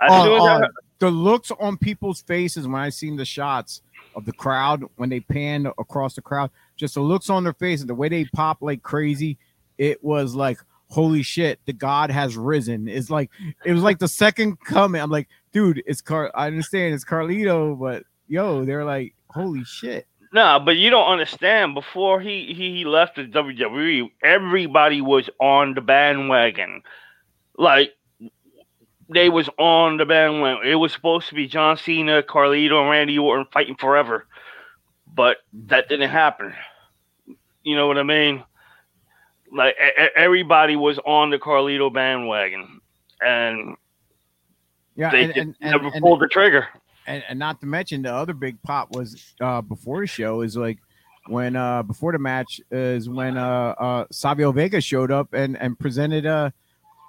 Oh, 0.00 0.24
soon 0.24 0.32
as 0.36 0.42
I- 0.42 0.56
oh, 0.56 0.64
oh 0.64 0.68
the 0.98 1.10
looks 1.10 1.50
on 1.60 1.76
people's 1.76 2.22
faces 2.22 2.66
when 2.66 2.80
I 2.80 2.88
seen 2.88 3.16
the 3.16 3.24
shots 3.24 3.82
of 4.14 4.24
the 4.24 4.32
crowd 4.32 4.82
when 4.96 5.10
they 5.10 5.20
panned 5.20 5.66
across 5.78 6.14
the 6.14 6.22
crowd, 6.22 6.50
just 6.76 6.94
the 6.94 7.00
looks 7.02 7.28
on 7.28 7.44
their 7.44 7.52
face 7.52 7.80
and 7.80 7.90
the 7.90 7.94
way 7.94 8.08
they 8.08 8.24
pop 8.24 8.62
like 8.62 8.82
crazy, 8.82 9.36
it 9.78 10.02
was 10.02 10.34
like 10.34 10.58
holy 10.88 11.22
shit, 11.22 11.58
the 11.66 11.72
God 11.72 12.10
has 12.10 12.36
risen. 12.36 12.88
It's 12.88 13.10
like 13.10 13.30
it 13.64 13.72
was 13.72 13.82
like 13.82 13.98
the 13.98 14.08
second 14.08 14.58
coming. 14.60 15.00
I'm 15.00 15.10
like, 15.10 15.28
dude, 15.52 15.82
it's 15.86 16.00
Car. 16.00 16.30
I 16.34 16.46
understand 16.46 16.94
it's 16.94 17.04
Carlito, 17.04 17.78
but 17.78 18.04
yo, 18.28 18.64
they're 18.64 18.84
like, 18.84 19.14
holy 19.28 19.64
shit. 19.64 20.06
No, 20.36 20.60
but 20.62 20.76
you 20.76 20.90
don't 20.90 21.10
understand. 21.10 21.72
Before 21.72 22.20
he, 22.20 22.52
he, 22.52 22.76
he 22.76 22.84
left 22.84 23.16
the 23.16 23.22
WWE, 23.22 24.10
everybody 24.22 25.00
was 25.00 25.30
on 25.40 25.72
the 25.72 25.80
bandwagon. 25.80 26.82
Like 27.56 27.94
they 29.08 29.30
was 29.30 29.48
on 29.58 29.96
the 29.96 30.04
bandwagon. 30.04 30.70
It 30.70 30.74
was 30.74 30.92
supposed 30.92 31.30
to 31.30 31.34
be 31.34 31.46
John 31.48 31.78
Cena, 31.78 32.22
Carlito, 32.22 32.82
and 32.82 32.90
Randy 32.90 33.18
Orton 33.18 33.46
fighting 33.50 33.76
forever, 33.76 34.26
but 35.10 35.38
that 35.68 35.88
didn't 35.88 36.10
happen. 36.10 36.52
You 37.62 37.74
know 37.74 37.86
what 37.86 37.96
I 37.96 38.02
mean? 38.02 38.44
Like 39.50 39.74
everybody 40.14 40.76
was 40.76 40.98
on 40.98 41.30
the 41.30 41.38
Carlito 41.38 41.90
bandwagon, 41.90 42.82
and 43.22 43.74
Yeah, 44.96 45.10
they 45.10 45.24
and, 45.24 45.34
and, 45.34 45.56
never 45.62 45.86
and- 45.86 46.02
pulled 46.02 46.20
the 46.20 46.28
trigger. 46.28 46.68
And, 47.06 47.22
and 47.28 47.38
not 47.38 47.60
to 47.60 47.66
mention 47.66 48.02
the 48.02 48.12
other 48.12 48.34
big 48.34 48.60
pop 48.62 48.94
was 48.94 49.34
uh 49.40 49.60
before 49.60 50.00
the 50.00 50.06
show 50.06 50.42
is 50.42 50.56
like 50.56 50.78
when 51.28 51.56
uh 51.56 51.82
before 51.82 52.12
the 52.12 52.18
match 52.18 52.60
is 52.70 53.08
when 53.08 53.36
uh 53.36 53.74
uh 53.78 54.04
Savio 54.10 54.52
Vega 54.52 54.80
showed 54.80 55.10
up 55.10 55.32
and 55.32 55.56
and 55.58 55.78
presented 55.78 56.26
uh 56.26 56.50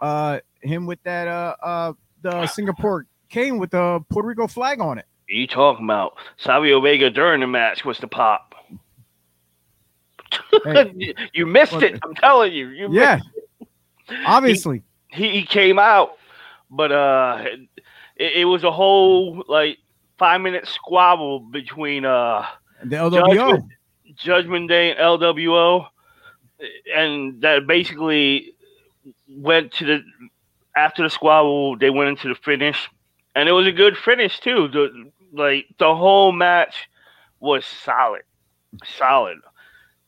uh 0.02 0.40
him 0.62 0.86
with 0.86 1.02
that 1.04 1.28
uh 1.28 1.56
uh 1.62 1.94
the 2.22 2.48
Singapore 2.48 3.06
cane 3.30 3.58
with 3.58 3.72
the 3.72 4.04
Puerto 4.10 4.28
Rico 4.28 4.48
flag 4.48 4.80
on 4.80 4.98
it. 4.98 5.06
You 5.28 5.46
talking 5.48 5.86
about 5.86 6.16
Savio 6.38 6.80
Vega 6.80 7.10
during 7.10 7.42
the 7.42 7.48
match 7.48 7.84
was 7.84 7.98
the 7.98 8.08
pop. 8.08 8.56
Hey. 10.64 11.16
you, 11.34 11.46
missed 11.46 11.74
it. 11.74 12.00
I'm 12.04 12.16
telling 12.16 12.54
you. 12.54 12.70
You 12.70 12.88
Yeah, 12.92 13.20
obviously. 14.26 14.84
he, 15.10 15.32
he 15.32 15.44
came 15.44 15.80
out, 15.80 16.18
but 16.70 16.92
uh, 16.92 17.44
it, 18.16 18.38
it 18.38 18.46
was 18.46 18.64
a 18.64 18.72
whole 18.72 19.44
like 19.48 19.78
five 20.18 20.42
minute 20.42 20.68
squabble 20.68 21.40
between 21.40 22.06
uh 22.06 22.46
The 22.84 22.96
LWO. 22.96 23.34
Judgment, 23.36 23.72
Judgment 24.16 24.70
Day 24.70 24.92
and 24.92 25.00
LWO, 25.00 25.88
and 26.94 27.42
that 27.42 27.68
basically 27.68 28.54
went 29.30 29.74
to 29.74 29.86
the 29.86 30.04
after 30.76 31.04
the 31.04 31.10
squabble. 31.10 31.78
They 31.78 31.90
went 31.90 32.10
into 32.10 32.30
the 32.30 32.36
finish, 32.36 32.90
and 33.36 33.48
it 33.48 33.52
was 33.52 33.68
a 33.68 33.72
good 33.72 33.98
finish 33.98 34.40
too. 34.40 34.68
The 34.68 35.12
like 35.34 35.68
the 35.78 35.96
whole 35.96 36.32
match 36.32 36.90
was 37.40 37.66
solid, 37.66 38.24
solid 38.98 39.38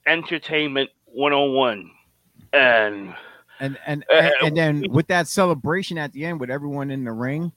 entertainment 0.08 0.90
one 1.06 1.34
on 1.34 1.54
one, 1.54 1.92
and 2.54 3.16
and 3.60 3.78
and, 3.86 4.06
Uh, 4.12 4.16
and 4.16 4.34
and 4.42 4.58
then 4.58 4.86
with 4.92 5.08
that 5.08 5.28
celebration 5.28 5.98
at 5.98 6.14
the 6.14 6.26
end 6.26 6.40
with 6.40 6.50
everyone 6.50 6.92
in 6.92 7.04
the 7.04 7.12
ring, 7.12 7.52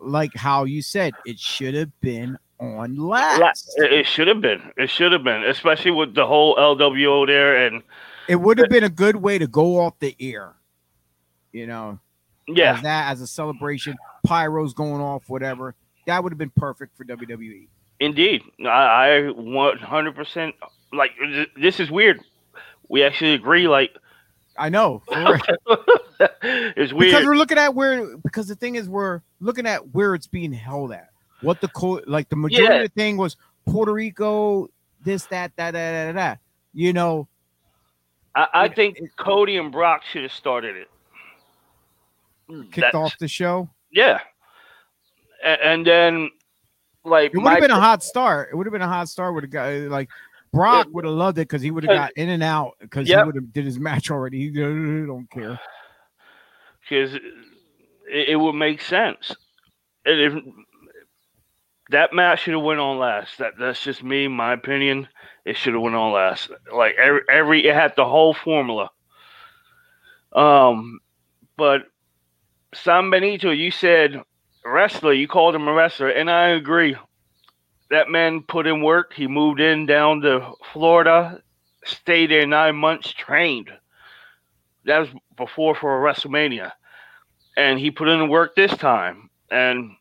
like 0.00 0.34
how 0.34 0.64
you 0.64 0.82
said, 0.82 1.14
it 1.24 1.38
should 1.38 1.74
have 1.74 2.00
been 2.00 2.38
on 2.58 2.96
la- 2.96 3.36
last. 3.38 3.74
it, 3.76 4.06
should 4.06 4.28
have 4.28 4.40
been. 4.40 4.72
It 4.76 4.90
should 4.90 5.12
have 5.12 5.24
been, 5.24 5.44
especially 5.44 5.90
with 5.90 6.14
the 6.14 6.26
whole 6.26 6.56
LWO 6.56 7.26
there, 7.26 7.66
and 7.66 7.82
It 8.28 8.36
would 8.36 8.58
have 8.58 8.68
been 8.68 8.84
a 8.84 8.90
good 8.90 9.16
way 9.16 9.38
to 9.38 9.46
go 9.46 9.80
off 9.80 9.98
the 9.98 10.14
air. 10.20 10.54
You 11.52 11.66
know, 11.66 11.98
yeah, 12.48 12.74
as 12.74 12.82
that 12.82 13.12
as 13.12 13.20
a 13.20 13.26
celebration, 13.26 13.96
pyros 14.26 14.74
going 14.74 15.00
off, 15.00 15.28
whatever. 15.28 15.74
That 16.06 16.22
would 16.22 16.32
have 16.32 16.38
been 16.38 16.52
perfect 16.56 16.96
for. 16.96 17.04
WWE. 17.04 17.68
Indeed, 17.98 18.42
I, 18.60 18.66
I 18.66 19.08
100% 19.32 20.52
like 20.92 21.12
this 21.56 21.80
is 21.80 21.90
weird. 21.90 22.20
We 22.88 23.02
actually 23.02 23.32
agree. 23.32 23.68
Like 23.68 23.96
I 24.58 24.68
know. 24.68 25.02
it's 26.20 26.92
because 26.92 27.24
we're 27.26 27.36
looking 27.36 27.58
at 27.58 27.74
where 27.74 28.16
because 28.18 28.48
the 28.48 28.54
thing 28.54 28.76
is 28.76 28.88
we're 28.88 29.20
looking 29.40 29.66
at 29.66 29.94
where 29.94 30.14
it's 30.14 30.26
being 30.26 30.52
held 30.52 30.92
at. 30.92 31.08
What 31.42 31.60
the 31.60 31.68
co- 31.68 32.02
like 32.06 32.28
the 32.28 32.36
majority 32.36 32.74
Yeah. 32.74 32.80
of 32.82 32.88
the 32.90 32.94
thing 33.00 33.16
was 33.16 33.36
Puerto 33.66 33.92
Rico, 33.92 34.68
this, 35.04 35.26
that, 35.26 35.52
that, 35.56 35.72
that, 35.72 35.92
that, 36.06 36.14
that. 36.14 36.38
You 36.72 36.92
know, 36.92 37.28
I, 38.34 38.46
I 38.52 38.64
it- 38.66 38.76
think 38.76 38.98
it- 38.98 39.16
Cody 39.16 39.56
and 39.58 39.70
Brock 39.70 40.02
should 40.10 40.22
have 40.22 40.32
started 40.32 40.76
it. 40.76 40.88
Hmm, 42.48 42.62
kicked 42.62 42.76
That's- 42.76 42.94
off 42.94 43.18
the 43.18 43.28
show. 43.28 43.68
Yeah, 43.90 44.20
A- 45.44 45.64
and, 45.66 45.86
then 45.86 46.30
like 47.04 47.32
It 47.34 47.38
would 47.38 47.48
have 47.48 47.60
been 47.60 47.70
a 47.70 47.80
hot 47.80 48.02
start. 48.02 48.48
It 48.52 48.56
would 48.56 48.66
have 48.66 48.72
been 48.72 48.82
a 48.82 48.88
hot 48.88 49.08
start 49.08 49.34
with 49.34 49.44
a 49.44 49.48
guy 49.48 49.78
like 49.80 50.08
Brock 50.56 50.88
would 50.92 51.04
have 51.04 51.14
loved 51.14 51.38
it 51.38 51.42
because 51.48 51.62
he 51.62 51.70
would 51.70 51.84
have 51.84 51.92
Uh, 51.92 51.94
got 51.94 52.12
in 52.16 52.28
and 52.30 52.42
out 52.42 52.74
because 52.80 53.08
Yep. 53.08 53.18
he 53.18 53.26
would 53.26 53.34
have 53.36 53.52
did 53.52 53.64
his 53.64 53.78
match 53.78 54.10
already. 54.10 54.38
He 54.40 54.50
don't 54.50 55.28
care. 55.30 55.60
because 56.80 57.14
it, 57.14 57.22
it 58.30 58.36
would 58.36 58.54
make 58.54 58.80
sense. 58.80 59.34
And 60.04 60.20
if 60.20 60.34
that 61.90 62.12
match 62.12 62.42
should 62.42 62.54
have 62.54 62.62
went 62.62 62.80
on 62.80 62.98
last. 62.98 63.38
That 63.38 63.54
that's 63.58 63.82
just 63.82 64.02
me, 64.02 64.28
my 64.28 64.52
opinion. 64.52 65.08
It 65.44 65.56
should 65.56 65.74
have 65.74 65.82
went 65.82 65.96
on 65.96 66.12
last. 66.12 66.50
Like 66.72 66.96
every 66.96 67.20
every 67.30 67.66
it 67.66 67.74
had 67.74 67.94
the 67.96 68.04
whole 68.04 68.34
formula. 68.34 68.90
Um, 70.32 71.00
but 71.56 71.82
San 72.74 73.10
Benito, 73.10 73.50
you 73.50 73.70
said 73.70 74.20
wrestler. 74.64 75.12
You 75.12 75.28
called 75.28 75.54
him 75.54 75.68
a 75.68 75.72
wrestler, 75.72 76.08
and 76.08 76.30
I 76.30 76.48
agree. 76.48 76.96
That 77.90 78.08
man 78.08 78.42
put 78.42 78.66
in 78.66 78.82
work. 78.82 79.12
He 79.14 79.26
moved 79.26 79.60
in 79.60 79.86
down 79.86 80.20
to 80.22 80.52
Florida, 80.72 81.40
stayed 81.84 82.30
there 82.30 82.46
nine 82.46 82.76
months, 82.76 83.12
trained. 83.12 83.70
That 84.84 85.00
was 85.00 85.08
before 85.36 85.74
for 85.74 86.00
WrestleMania, 86.00 86.72
and 87.56 87.78
he 87.78 87.90
put 87.90 88.08
in 88.08 88.28
work 88.28 88.54
this 88.54 88.76
time, 88.76 89.30
and 89.50 89.92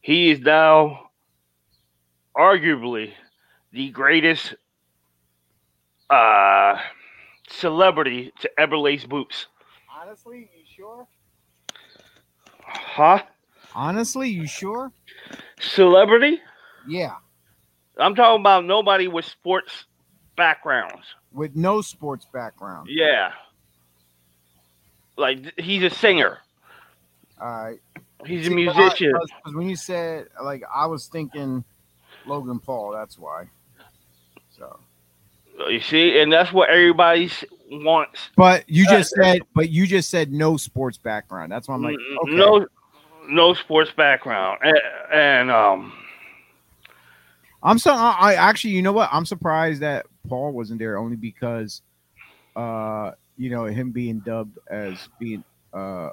he 0.00 0.30
is 0.30 0.40
now 0.40 1.10
arguably 2.36 3.12
the 3.72 3.90
greatest 3.90 4.54
uh, 6.10 6.76
celebrity 7.48 8.32
to 8.40 8.50
ever 8.58 8.76
lace 8.78 9.04
boots. 9.04 9.46
Honestly, 10.00 10.50
you 10.56 10.64
sure? 10.76 11.06
Huh? 12.58 13.22
Honestly, 13.74 14.28
you 14.28 14.46
sure? 14.46 14.92
Celebrity? 15.60 16.40
Yeah. 16.88 17.14
I'm 17.98 18.14
talking 18.14 18.40
about 18.40 18.64
nobody 18.64 19.06
with 19.08 19.24
sports 19.24 19.84
backgrounds. 20.36 21.06
With 21.32 21.54
no 21.56 21.80
sports 21.80 22.26
background. 22.32 22.88
Yeah. 22.90 23.32
Like 25.16 25.58
he's 25.58 25.82
a 25.82 25.90
singer. 25.90 26.38
All 27.40 27.46
right. 27.48 27.80
He's 28.26 28.46
a 28.46 28.48
See, 28.48 28.52
I- 28.52 28.54
musician. 28.56 29.12
'cause- 29.12 29.30
'cause 29.44 29.54
when 29.54 29.68
you 29.68 29.76
said 29.76 30.28
like 30.42 30.62
I 30.74 30.86
was 30.86 31.06
thinking 31.08 31.64
Logan 32.26 32.58
Paul, 32.58 32.92
that's 32.92 33.18
why. 33.18 33.48
So 34.56 34.78
You 35.68 35.80
see, 35.80 36.18
and 36.20 36.32
that's 36.32 36.52
what 36.52 36.68
everybody 36.70 37.30
wants. 37.70 38.30
but 38.36 38.68
you 38.68 38.86
Uh, 38.88 38.92
just 38.98 39.10
said 39.14 39.42
but 39.54 39.70
you 39.70 39.86
just 39.86 40.10
said 40.10 40.32
no 40.32 40.56
sports 40.56 40.98
background. 40.98 41.52
That's 41.52 41.68
why 41.68 41.74
I'm 41.76 41.82
like, 41.82 41.96
okay. 42.24 42.32
No, 42.34 42.66
no 43.28 43.54
sports 43.54 43.90
background, 43.92 44.58
and, 44.62 44.78
and 45.12 45.50
um, 45.50 45.92
I'm 47.64 47.78
so 47.78 47.92
I, 47.94 48.14
I 48.18 48.34
actually, 48.34 48.74
you 48.74 48.82
know 48.82 48.92
what? 48.92 49.08
I'm 49.10 49.24
surprised 49.26 49.80
that 49.80 50.06
Paul 50.28 50.52
wasn't 50.52 50.78
there 50.78 50.98
only 50.98 51.16
because, 51.16 51.80
uh, 52.54 53.12
you 53.36 53.50
know, 53.50 53.64
him 53.64 53.90
being 53.90 54.20
dubbed 54.20 54.58
as 54.68 55.08
being 55.18 55.42
uh 55.72 56.10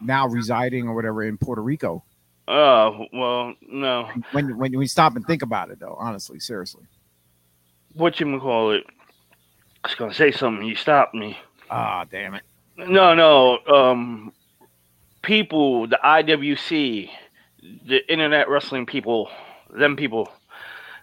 now 0.00 0.26
residing 0.28 0.88
or 0.88 0.94
whatever 0.94 1.22
in 1.24 1.36
Puerto 1.36 1.62
Rico. 1.62 2.04
uh, 2.48 2.90
well, 3.12 3.54
no, 3.68 4.08
When 4.32 4.56
when 4.56 4.76
we 4.76 4.86
stop 4.86 5.16
and 5.16 5.26
think 5.26 5.42
about 5.42 5.70
it, 5.70 5.78
though, 5.80 5.96
honestly, 5.98 6.38
seriously. 6.38 6.84
what 7.94 8.18
you 8.20 8.40
call 8.40 8.72
it? 8.72 8.84
I 9.84 9.88
was 9.88 9.94
gonna 9.96 10.14
say 10.14 10.30
something. 10.30 10.66
You 10.66 10.74
stopped 10.76 11.14
me. 11.14 11.36
Ah, 11.70 12.04
damn 12.10 12.34
it. 12.34 12.42
No, 12.76 13.14
no. 13.14 13.58
Um, 13.72 14.32
people, 15.22 15.86
the 15.86 15.98
IWC, 16.04 17.10
the 17.86 18.12
Internet 18.12 18.48
Wrestling 18.48 18.86
people, 18.86 19.30
them 19.70 19.96
people, 19.96 20.28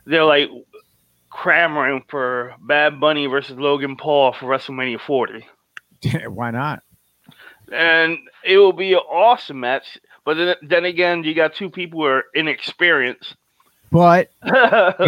they're 0.10 0.26
like 0.26 0.49
clamoring 1.30 2.03
for 2.10 2.55
Bad 2.62 2.99
Bunny 2.99 3.28
versus 3.28 3.57
Logan 3.57 3.95
Paul 3.95 4.34
for 4.34 4.47
WrestleMania 4.47 4.99
40. 4.99 5.45
Why 6.28 6.51
not? 6.51 6.84
and 7.72 8.18
it 8.43 8.57
will 8.57 8.74
be 8.74 8.93
an 8.93 8.99
awesome 8.99 9.60
match. 9.60 9.97
But 10.26 10.36
then, 10.36 10.55
then 10.62 10.86
again, 10.86 11.24
you 11.24 11.34
got 11.34 11.55
two 11.55 11.70
people 11.70 12.01
who 12.01 12.05
are 12.05 12.26
inexperienced. 12.34 13.36
But 13.91 14.32
you 14.45 14.51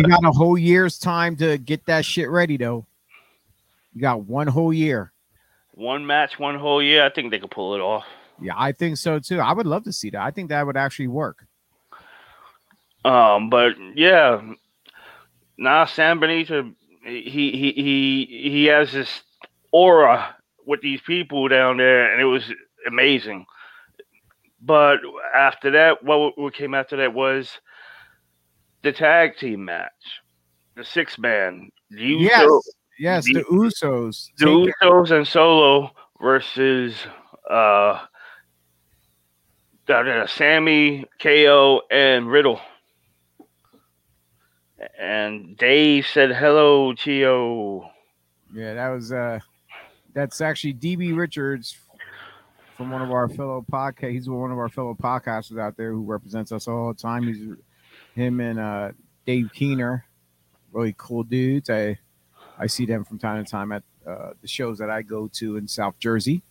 got 0.04 0.26
a 0.26 0.32
whole 0.32 0.58
year's 0.58 0.97
time 0.97 1.36
to 1.38 1.58
get 1.58 1.86
that 1.86 2.06
shit 2.06 2.30
ready, 2.30 2.58
though. 2.58 2.86
You 3.93 4.02
got 4.02 4.24
one 4.24 4.47
whole 4.47 4.74
year. 4.74 5.12
one 5.74 6.06
match, 6.06 6.39
one 6.39 6.58
whole 6.58 6.82
year. 6.82 7.06
I 7.06 7.10
think 7.10 7.32
they 7.32 7.39
could 7.39 7.52
pull 7.52 7.76
it 7.76 7.80
off. 7.80 8.06
Yeah, 8.41 8.54
I 8.58 8.72
think 8.72 8.97
so 8.97 9.20
too. 9.20 9.39
I 9.39 9.54
would 9.54 9.68
love 9.68 9.84
to 9.84 9.93
see 9.93 10.10
that. 10.12 10.22
I 10.22 10.32
think 10.32 10.49
that 10.49 10.66
would 10.66 10.78
actually 10.78 11.10
work. 11.10 11.45
Um, 13.06 13.49
but 13.49 13.74
yeah, 13.95 14.41
now 15.62 15.86
San 15.86 16.20
Benito, 16.20 16.72
he 17.05 17.22
he 17.22 17.72
he 17.74 18.49
he 18.51 18.66
has 18.66 18.91
this 18.91 19.22
aura 19.72 20.36
with 20.66 20.82
these 20.82 21.01
people 21.01 21.47
down 21.47 21.78
there, 21.78 22.12
and 22.12 22.20
it 22.22 22.26
was 22.26 22.51
amazing. 22.88 23.45
But 24.62 24.97
after 25.36 25.72
that, 25.72 26.03
what 26.03 26.38
what 26.38 26.53
came 26.53 26.74
after 26.74 26.97
that 26.97 27.14
was 27.14 27.59
the 28.82 28.91
tag 28.91 29.38
team 29.38 29.66
match, 29.66 29.91
the 30.76 30.84
six 30.84 31.18
man. 31.20 31.70
The 31.91 32.03
Yes, 32.20 32.43
Usos- 32.45 32.62
yes, 32.99 33.26
the 33.26 33.34
the- 33.34 33.43
Usos. 33.45 34.28
the 34.38 34.45
taking- 34.45 34.74
Usos 34.82 35.12
and 35.12 35.28
Solo 35.28 35.91
versus 36.22 36.95
uh, 37.49 37.99
Sammy, 40.28 41.05
KO, 41.20 41.82
and 41.91 42.30
Riddle. 42.32 42.62
And 45.00 45.58
Dave 45.58 46.08
said, 46.08 46.32
"Hello, 46.32 46.94
Chio." 46.94 47.92
Yeah, 48.54 48.74
that 48.74 48.90
was 48.90 49.12
uh 49.12 49.40
that's 50.14 50.42
actually 50.42 50.74
DB 50.74 51.16
Richards 51.16 51.78
from 52.76 52.92
one 52.92 53.02
of 53.02 53.12
our 53.12 53.30
fellow 53.30 53.66
podcast. 53.72 54.12
He's 54.12 54.30
one 54.30 54.52
of 54.52 54.58
our 54.58 54.70
fellow 54.70 54.94
podcasters 54.94 55.60
out 55.60 55.78
there 55.78 55.92
who 55.92 56.04
represents 56.04 56.52
us 56.52 56.68
all 56.68 56.94
the 56.94 57.00
time. 57.00 57.24
He's 57.24 57.56
him 58.16 58.40
and 58.40 58.60
uh 58.60 58.92
Dave 59.26 59.52
Keener, 59.54 60.06
really 60.72 60.96
cool 60.98 61.24
dudes. 61.24 61.70
I 61.70 61.98
I 62.58 62.68
see 62.68 62.86
them 62.86 63.04
from 63.04 63.18
time 63.20 63.44
to 63.44 63.50
time 63.50 63.72
at 63.72 63.84
uh, 64.06 64.32
the 64.42 64.48
shows 64.48 64.78
that 64.80 64.90
I 64.90 65.02
go 65.02 65.28
to 65.34 65.58
in 65.58 65.68
South 65.68 65.98
Jersey. 66.00 66.42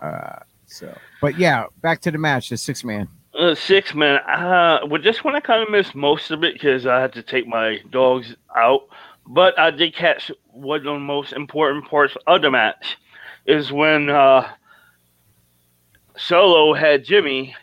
Uh, 0.00 0.40
so, 0.66 0.96
but 1.20 1.38
yeah, 1.38 1.66
back 1.80 2.00
to 2.02 2.10
the 2.10 2.18
match, 2.18 2.48
the 2.48 2.56
six 2.56 2.84
man. 2.84 3.08
Uh, 3.38 3.54
six 3.54 3.94
man. 3.94 4.18
Uh, 4.20 4.80
with 4.88 5.02
this 5.02 5.22
one, 5.22 5.34
I 5.36 5.40
kind 5.40 5.62
of 5.62 5.70
missed 5.70 5.94
most 5.94 6.30
of 6.30 6.42
it 6.42 6.54
because 6.54 6.86
I 6.86 7.00
had 7.00 7.12
to 7.14 7.22
take 7.22 7.46
my 7.46 7.80
dogs 7.90 8.34
out. 8.54 8.88
But 9.26 9.58
I 9.58 9.70
did 9.70 9.94
catch 9.94 10.30
one 10.52 10.78
of 10.78 10.84
the 10.84 10.98
most 10.98 11.32
important 11.32 11.86
parts 11.86 12.16
of 12.26 12.42
the 12.42 12.50
match 12.50 12.96
is 13.44 13.72
when 13.72 14.08
uh, 14.08 14.48
Solo 16.16 16.72
had 16.74 17.04
Jimmy 17.04 17.54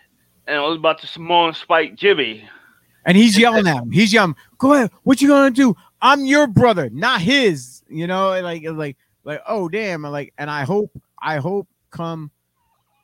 and 0.47 0.57
I 0.57 0.67
was 0.67 0.77
about 0.77 0.99
to 0.99 1.07
Samoan 1.07 1.53
spike 1.53 1.95
Jimmy. 1.95 2.47
And 3.05 3.17
he's 3.17 3.37
yelling 3.37 3.67
at 3.67 3.81
him. 3.81 3.91
He's 3.91 4.13
yelling, 4.13 4.35
"Go 4.57 4.73
ahead. 4.73 4.91
What 5.03 5.21
you 5.21 5.27
gonna 5.27 5.51
do? 5.51 5.75
I'm 6.01 6.25
your 6.25 6.47
brother, 6.47 6.89
not 6.89 7.21
his." 7.21 7.83
You 7.89 8.07
know, 8.07 8.39
like 8.41 8.63
like 8.63 8.97
like 9.23 9.41
oh 9.47 9.67
damn, 9.67 10.03
like 10.03 10.33
and 10.37 10.49
I 10.49 10.63
hope 10.63 10.91
I 11.21 11.37
hope 11.37 11.67
come 11.91 12.31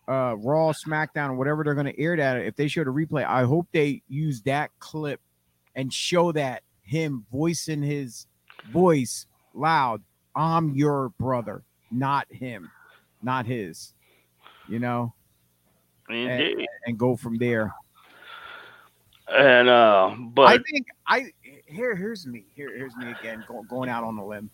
uh 0.09 0.35
Raw, 0.37 0.71
SmackDown, 0.71 1.29
or 1.29 1.35
whatever 1.35 1.63
they're 1.63 1.75
gonna 1.75 1.93
air 1.97 2.17
that. 2.17 2.37
If 2.37 2.55
they 2.55 2.67
show 2.67 2.83
the 2.83 2.89
replay, 2.89 3.25
I 3.25 3.43
hope 3.43 3.67
they 3.71 4.01
use 4.07 4.41
that 4.41 4.71
clip 4.79 5.21
and 5.75 5.93
show 5.93 6.31
that 6.31 6.63
him 6.81 7.25
voicing 7.31 7.81
his 7.81 8.25
voice 8.71 9.27
loud. 9.53 10.01
I'm 10.35 10.73
your 10.75 11.09
brother, 11.19 11.63
not 11.91 12.27
him, 12.31 12.71
not 13.21 13.45
his. 13.45 13.93
You 14.67 14.79
know, 14.79 15.13
and, 16.09 16.67
and 16.85 16.97
go 16.97 17.15
from 17.15 17.37
there. 17.37 17.73
And 19.31 19.69
uh, 19.69 20.15
but 20.17 20.47
I 20.47 20.57
think 20.57 20.87
I 21.05 21.31
here 21.65 21.95
here's 21.95 22.25
me 22.25 22.45
here 22.55 22.75
here's 22.75 22.95
me 22.95 23.11
again 23.19 23.43
going 23.47 23.67
going 23.67 23.89
out 23.89 24.03
on 24.03 24.15
the 24.15 24.23
limb. 24.23 24.49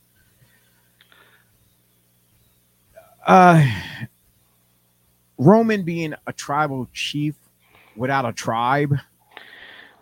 Uh, 3.25 3.65
Roman 5.37 5.83
being 5.83 6.13
a 6.27 6.33
tribal 6.33 6.87
chief 6.93 7.35
without 7.95 8.25
a 8.25 8.33
tribe. 8.33 8.95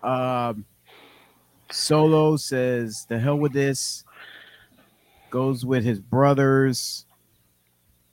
Um, 0.02 0.64
Solo 1.70 2.36
says, 2.36 3.06
"The 3.08 3.18
hell 3.18 3.38
with 3.38 3.52
this." 3.52 4.04
Goes 5.30 5.66
with 5.66 5.82
his 5.82 5.98
brothers, 5.98 7.06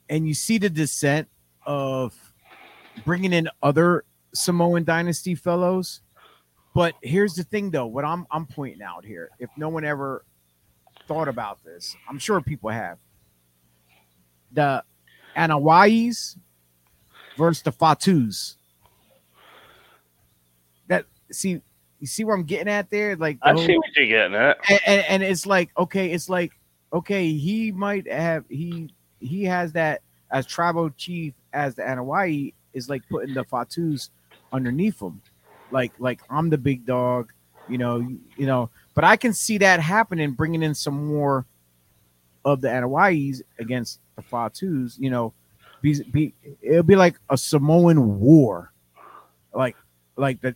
and 0.10 0.28
you 0.28 0.34
see 0.34 0.58
the 0.58 0.72
descent 0.72 1.28
of 1.68 2.34
bringing 3.06 3.32
in 3.32 3.48
other 3.62 4.06
Samoan 4.34 4.84
dynasty 4.86 5.36
fellows. 5.36 6.02
But 6.74 6.96
here's 7.04 7.36
the 7.36 7.44
thing, 7.44 7.70
though. 7.70 7.86
What 7.86 8.06
I'm 8.06 8.26
I'm 8.32 8.48
pointing 8.48 8.82
out 8.82 9.06
here, 9.06 9.30
if 9.38 9.52
no 9.56 9.70
one 9.70 9.86
ever 9.86 10.26
thought 11.08 11.28
about 11.28 11.64
this, 11.64 11.96
I'm 12.10 12.18
sure 12.18 12.42
people 12.42 12.72
have. 12.72 12.98
The 14.52 14.84
Anoa'is 15.38 16.38
versus 17.42 17.64
the 17.64 17.72
Fatus. 17.72 18.56
That 20.88 21.06
see, 21.32 21.60
you 22.00 22.08
see 22.08 22.24
where 22.24 22.36
I'm 22.36 22.44
getting 22.44 22.72
at 22.72 22.90
there? 22.92 23.16
Like 23.16 23.40
I 23.42 23.54
whole, 23.54 23.66
see 23.66 23.76
what 23.76 23.90
you're 23.96 24.08
getting 24.08 24.36
at, 24.36 24.58
and, 24.70 24.80
and, 24.86 25.06
and 25.10 25.24
it's 25.24 25.46
like 25.46 25.72
okay, 25.78 26.12
it's 26.12 26.30
like 26.30 26.52
okay, 26.94 27.32
he 27.32 27.72
might 27.72 28.10
have 28.12 28.46
he 28.48 28.94
he 29.20 29.44
has 29.46 29.74
that 29.74 30.02
as 30.32 30.46
tribal 30.46 30.92
chief 30.92 31.34
as 31.54 31.76
the 31.76 31.82
Anoa'i 31.82 32.54
is 32.74 32.90
like 32.90 33.02
putting 33.10 33.34
the 33.34 33.44
Fatus 33.44 34.12
underneath 34.54 35.02
him, 35.02 35.20
like 35.72 35.94
like 35.98 36.22
I'm 36.30 36.50
the 36.50 36.60
big 36.60 36.86
dog, 36.86 37.34
you 37.68 37.80
know, 37.80 37.98
you 38.38 38.46
know. 38.46 38.70
But 38.94 39.04
I 39.04 39.16
can 39.16 39.34
see 39.34 39.58
that 39.58 39.80
happening, 39.80 40.32
bringing 40.34 40.62
in 40.62 40.76
some 40.76 41.08
more 41.08 41.48
of 42.46 42.62
the 42.62 42.68
Anoa'is 42.68 43.42
against 43.58 44.00
the 44.16 44.22
Fatus, 44.22 44.98
you 45.00 45.10
know, 45.10 45.34
be, 45.82 46.02
be 46.12 46.34
it'll 46.62 46.84
be 46.84 46.96
like 46.96 47.18
a 47.30 47.38
Samoan 47.38 48.20
war, 48.20 48.72
like 49.54 49.76
like 50.16 50.42
the 50.42 50.56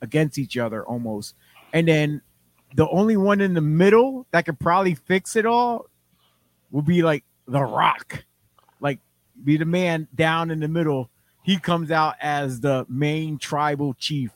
against 0.00 0.38
each 0.38 0.56
other 0.58 0.84
almost, 0.84 1.34
and 1.72 1.88
then 1.88 2.22
the 2.74 2.88
only 2.88 3.16
one 3.16 3.40
in 3.40 3.54
the 3.54 3.60
middle 3.60 4.26
that 4.32 4.44
could 4.46 4.58
probably 4.58 4.94
fix 4.94 5.36
it 5.36 5.46
all 5.46 5.86
would 6.70 6.86
be 6.86 7.02
like 7.02 7.24
the 7.46 7.62
Rock, 7.62 8.24
like 8.80 8.98
be 9.44 9.56
the 9.56 9.64
man 9.64 10.08
down 10.14 10.50
in 10.50 10.60
the 10.60 10.68
middle. 10.68 11.10
He 11.42 11.58
comes 11.58 11.90
out 11.90 12.14
as 12.20 12.60
the 12.60 12.86
main 12.88 13.38
tribal 13.38 13.94
chief 13.94 14.30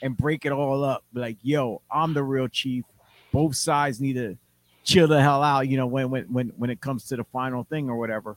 and 0.00 0.16
break 0.16 0.44
it 0.44 0.52
all 0.52 0.84
up. 0.84 1.04
Like, 1.12 1.36
yo, 1.42 1.82
I'm 1.90 2.14
the 2.14 2.22
real 2.22 2.48
chief. 2.48 2.84
Both 3.32 3.56
sides 3.56 4.00
need 4.00 4.14
to 4.14 4.38
chill 4.84 5.08
the 5.08 5.20
hell 5.20 5.42
out, 5.42 5.68
you 5.68 5.76
know, 5.76 5.86
when 5.86 6.10
when 6.10 6.24
when 6.32 6.48
when 6.56 6.70
it 6.70 6.80
comes 6.80 7.04
to 7.06 7.16
the 7.16 7.24
final 7.24 7.64
thing 7.64 7.90
or 7.90 7.96
whatever. 7.96 8.36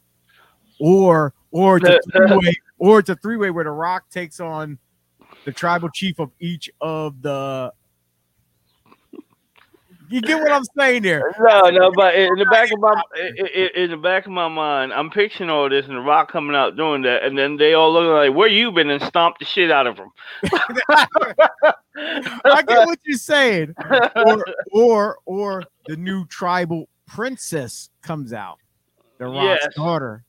Or 0.82 1.34
or 1.52 1.78
it's 1.78 1.88
a 1.88 2.00
three-way, 2.12 2.56
or 2.80 3.00
it's 3.00 3.10
a 3.10 3.16
three-way 3.16 3.52
where 3.52 3.64
the 3.64 3.72
Rock 3.72 4.10
takes 4.10 4.40
on 4.40 4.80
the 5.46 5.52
tribal 5.52 5.90
chief 5.90 6.20
of 6.20 6.32
each 6.40 6.72
of 6.82 7.22
the 7.22 7.72
you 10.12 10.20
get 10.20 10.42
what 10.42 10.52
I'm 10.52 10.64
saying 10.78 11.04
there? 11.04 11.34
No, 11.40 11.70
no, 11.70 11.92
but 11.96 12.16
in 12.16 12.36
the 12.36 12.46
back 12.46 12.70
of 12.72 12.80
my 12.82 13.02
in, 13.18 13.70
in, 13.76 13.92
the 13.92 13.98
back 13.98 14.26
of 14.26 14.34
my 14.34 14.50
mind, 14.50 14.92
I'm 14.92 15.10
picturing 15.10 15.50
all 15.50 15.70
this 15.70 15.86
and 15.86 15.96
the 15.96 16.02
Rock 16.02 16.30
coming 16.30 16.54
out 16.54 16.76
doing 16.76 17.02
that, 17.04 17.24
and 17.24 17.38
then 17.38 17.56
they 17.56 17.74
all 17.76 17.94
look 17.94 18.12
like, 18.14 18.36
"Where 18.36 18.50
you 18.50 18.74
been?" 18.74 18.90
and 18.90 19.02
stomp 19.02 19.38
the 19.40 19.46
shit 19.46 19.72
out 19.72 19.88
of 19.88 19.96
them. 19.96 20.10
I 22.44 22.62
get 22.68 22.86
what 22.86 23.00
you're 23.06 23.18
saying. 23.18 23.74
Or 24.26 24.46
or 24.74 25.18
or 25.26 25.64
the 25.88 25.96
new 25.96 26.26
tribal 26.26 26.90
princess 27.08 27.90
comes 28.02 28.34
out, 28.34 28.58
the 29.18 29.28
Rock's 29.28 29.62
yes. 29.64 29.76
daughter. 29.76 30.26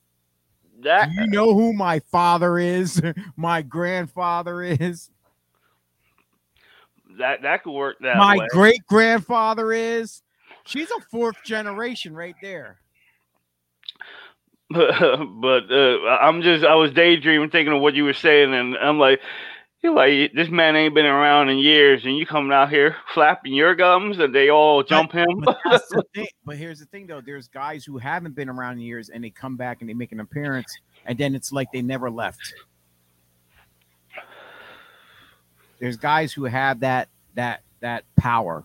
That, 0.83 1.11
Do 1.11 1.21
you 1.21 1.27
know 1.29 1.55
who 1.55 1.73
my 1.73 2.01
father 2.01 2.59
is? 2.59 3.01
my 3.37 3.63
grandfather 3.63 4.63
is 4.63 5.11
that 7.19 7.43
that 7.43 7.63
could 7.63 7.73
work. 7.73 7.97
That 8.01 8.17
my 8.17 8.47
great 8.51 8.87
grandfather 8.87 9.73
is. 9.73 10.23
She's 10.65 10.91
a 10.91 11.01
fourth 11.11 11.37
generation 11.45 12.15
right 12.15 12.37
there. 12.41 12.79
but 14.71 15.71
uh, 15.71 15.99
I'm 16.21 16.41
just 16.43 16.65
I 16.65 16.75
was 16.75 16.93
daydreaming 16.93 17.51
thinking 17.51 17.75
of 17.75 17.83
what 17.83 17.95
you 17.95 18.05
were 18.05 18.15
saying, 18.15 18.55
and 18.55 18.77
I'm 18.77 18.99
like, 18.99 19.21
you're 19.83 19.95
like 19.95 20.33
this 20.35 20.49
man 20.49 20.77
ain't 20.77 20.95
been 20.95 21.07
around 21.07 21.49
in 21.49 21.59
years, 21.59 22.05
and 22.05 22.17
you 22.17 22.25
coming 22.25 22.53
out 22.53 22.71
here 22.71 22.97
flapping 23.15 23.53
your 23.53 23.75
gums, 23.75 24.19
and 24.19 24.35
they 24.35 24.51
all 24.51 24.83
jump 24.83 25.13
but, 25.13 25.21
him. 25.21 25.45
But, 25.45 25.83
but, 26.45 26.57
here's 26.57 26.79
the 26.79 26.87
thing, 26.87 27.07
though: 27.07 27.21
there's 27.21 27.49
guys 27.49 27.85
who 27.85 27.99
haven't 27.99 28.35
been 28.35 28.49
around 28.49 28.75
in 28.75 28.81
years, 28.81 29.09
and 29.09 29.25
they 29.25 29.31
come 29.31 29.57
back 29.57 29.81
and 29.81 29.91
they 29.91 29.95
make 29.95 30.13
an 30.13 30.21
appearance, 30.21 30.77
and 31.07 31.19
then 31.19 31.35
it's 31.35 31.53
like 31.53 31.69
they 31.73 31.83
never 31.83 32.11
left. 32.11 32.55
there's 35.81 35.97
guys 35.97 36.33
who 36.33 36.45
have 36.45 36.81
that 36.81 37.09
that 37.35 37.63
that 37.81 38.05
power. 38.17 38.65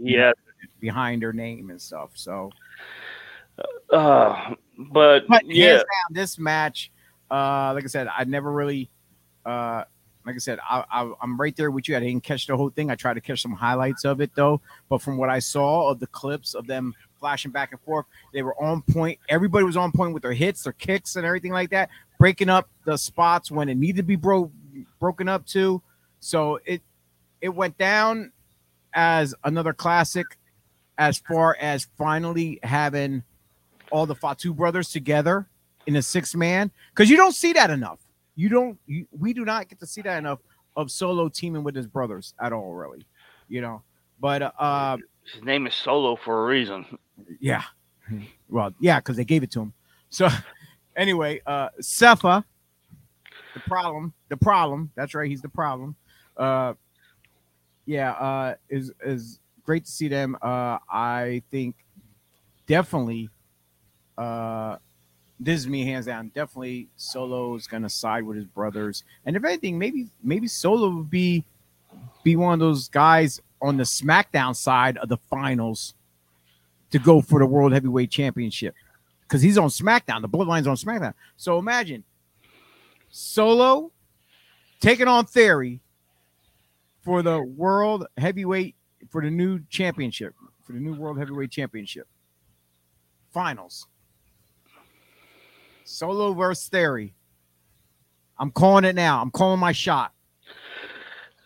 Yeah, 0.00 0.32
behind 0.80 1.22
their 1.22 1.32
name 1.32 1.70
and 1.70 1.80
stuff. 1.80 2.10
So, 2.14 2.50
uh, 3.92 4.54
but, 4.78 5.26
but 5.28 5.42
yeah, 5.46 5.82
this 6.10 6.38
match, 6.38 6.90
uh, 7.30 7.72
like 7.74 7.84
I 7.84 7.88
said, 7.88 8.08
I 8.08 8.24
never 8.24 8.50
really, 8.50 8.90
uh, 9.44 9.84
like 10.30 10.36
I 10.36 10.38
said, 10.38 10.60
I, 10.68 10.84
I, 10.92 11.12
I'm 11.20 11.40
right 11.40 11.54
there 11.56 11.72
with 11.72 11.88
you. 11.88 11.96
I 11.96 12.00
didn't 12.00 12.22
catch 12.22 12.46
the 12.46 12.56
whole 12.56 12.70
thing. 12.70 12.88
I 12.88 12.94
tried 12.94 13.14
to 13.14 13.20
catch 13.20 13.42
some 13.42 13.52
highlights 13.52 14.04
of 14.04 14.20
it 14.20 14.30
though. 14.36 14.60
But 14.88 15.02
from 15.02 15.16
what 15.16 15.28
I 15.28 15.40
saw 15.40 15.88
of 15.90 15.98
the 15.98 16.06
clips 16.06 16.54
of 16.54 16.68
them 16.68 16.94
flashing 17.18 17.50
back 17.50 17.72
and 17.72 17.80
forth, 17.80 18.06
they 18.32 18.42
were 18.42 18.60
on 18.62 18.82
point. 18.82 19.18
Everybody 19.28 19.64
was 19.64 19.76
on 19.76 19.90
point 19.90 20.14
with 20.14 20.22
their 20.22 20.32
hits, 20.32 20.62
their 20.62 20.72
kicks, 20.72 21.16
and 21.16 21.26
everything 21.26 21.50
like 21.50 21.70
that, 21.70 21.90
breaking 22.18 22.48
up 22.48 22.68
the 22.84 22.96
spots 22.96 23.50
when 23.50 23.68
it 23.68 23.74
needed 23.74 23.96
to 23.96 24.02
be 24.04 24.16
broke 24.16 24.52
broken 25.00 25.28
up 25.28 25.44
to. 25.46 25.82
So 26.20 26.60
it 26.64 26.80
it 27.40 27.48
went 27.48 27.76
down 27.76 28.30
as 28.94 29.34
another 29.42 29.72
classic 29.72 30.38
as 30.96 31.18
far 31.18 31.56
as 31.60 31.88
finally 31.98 32.60
having 32.62 33.24
all 33.90 34.06
the 34.06 34.14
Fatu 34.14 34.54
brothers 34.54 34.90
together 34.90 35.48
in 35.86 35.96
a 35.96 36.02
six 36.02 36.36
man 36.36 36.70
because 36.94 37.10
you 37.10 37.16
don't 37.16 37.34
see 37.34 37.52
that 37.54 37.70
enough. 37.70 37.98
You 38.40 38.48
don't. 38.48 38.78
You, 38.86 39.06
we 39.18 39.32
do 39.32 39.44
not 39.44 39.68
get 39.68 39.78
to 39.80 39.86
see 39.86 40.02
that 40.02 40.18
enough 40.18 40.40
of 40.76 40.90
Solo 40.90 41.28
teaming 41.28 41.62
with 41.62 41.74
his 41.74 41.86
brothers 41.86 42.34
at 42.40 42.52
all, 42.52 42.74
really. 42.74 43.06
You 43.48 43.60
know, 43.60 43.82
but 44.20 44.54
uh, 44.58 44.96
his 45.32 45.42
name 45.42 45.66
is 45.66 45.74
Solo 45.74 46.16
for 46.16 46.44
a 46.44 46.46
reason. 46.46 46.86
Yeah. 47.40 47.64
Well, 48.48 48.72
yeah, 48.80 48.98
because 48.98 49.16
they 49.16 49.24
gave 49.24 49.42
it 49.42 49.50
to 49.52 49.60
him. 49.60 49.72
So, 50.08 50.28
anyway, 50.96 51.40
uh, 51.46 51.68
Sepha, 51.80 52.44
the 53.54 53.60
problem, 53.60 54.12
the 54.28 54.36
problem. 54.36 54.90
That's 54.96 55.14
right, 55.14 55.28
he's 55.28 55.42
the 55.42 55.48
problem 55.48 55.96
uh, 56.40 56.74
yeah, 57.86 58.12
uh, 58.12 58.54
is 58.68 58.92
is 59.04 59.38
great 59.62 59.84
to 59.84 59.90
see 59.90 60.08
them. 60.08 60.36
Uh, 60.40 60.78
I 60.90 61.42
think 61.50 61.76
definitely, 62.66 63.28
uh, 64.16 64.76
this 65.40 65.60
is 65.60 65.66
me 65.68 65.84
hands 65.84 66.06
down. 66.06 66.28
Definitely, 66.34 66.88
Solo 66.96 67.54
is 67.54 67.66
gonna 67.66 67.88
side 67.88 68.24
with 68.24 68.36
his 68.36 68.46
brothers, 68.46 69.04
and 69.24 69.34
if 69.36 69.44
anything, 69.44 69.78
maybe 69.78 70.08
maybe 70.22 70.46
Solo 70.46 70.90
would 70.90 71.10
be 71.10 71.44
be 72.22 72.36
one 72.36 72.52
of 72.52 72.60
those 72.60 72.88
guys 72.88 73.40
on 73.62 73.76
the 73.76 73.84
SmackDown 73.84 74.54
side 74.54 74.96
of 74.98 75.08
the 75.08 75.16
finals 75.16 75.94
to 76.90 76.98
go 76.98 77.20
for 77.20 77.38
the 77.40 77.46
World 77.46 77.72
Heavyweight 77.72 78.10
Championship. 78.10 78.74
because 79.22 79.42
he's 79.42 79.56
on 79.58 79.68
SmackDown. 79.68 80.22
The 80.22 80.28
Bloodline's 80.28 80.66
on 80.66 80.76
SmackDown. 80.76 81.14
So 81.36 81.58
imagine 81.58 82.04
Solo 83.10 83.92
taking 84.80 85.06
on 85.08 85.24
Theory 85.24 85.80
for 87.02 87.22
the 87.22 87.40
World 87.40 88.06
Heavyweight 88.16 88.74
for 89.08 89.22
the 89.22 89.30
new 89.30 89.60
championship 89.68 90.34
for 90.64 90.72
the 90.72 90.80
new 90.80 90.94
World 90.94 91.18
Heavyweight 91.18 91.50
Championship 91.50 92.06
finals. 93.32 93.86
Solo 95.90 96.32
versus 96.32 96.68
Theory. 96.68 97.14
I'm 98.38 98.50
calling 98.52 98.84
it 98.84 98.94
now. 98.94 99.20
I'm 99.20 99.30
calling 99.30 99.58
my 99.58 99.72
shot. 99.72 100.12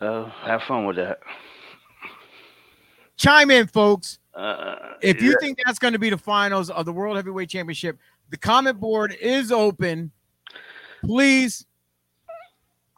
Uh, 0.01 0.29
have 0.43 0.63
fun 0.65 0.85
with 0.85 0.97
that. 0.97 1.21
Chime 3.17 3.51
in, 3.51 3.67
folks. 3.67 4.19
Uh, 4.35 4.77
If 5.01 5.23
you 5.23 5.31
yeah. 5.31 5.37
think 5.41 5.59
that's 5.65 5.79
going 5.79 5.95
to 5.95 5.99
be 5.99 6.11
the 6.11 6.19
finals 6.19 6.69
of 6.69 6.85
the 6.85 6.93
World 6.93 7.17
Heavyweight 7.17 7.49
Championship, 7.49 7.99
the 8.31 8.37
comment 8.37 8.79
board 8.79 9.17
is 9.19 9.51
open. 9.51 10.11
Please, 11.03 11.65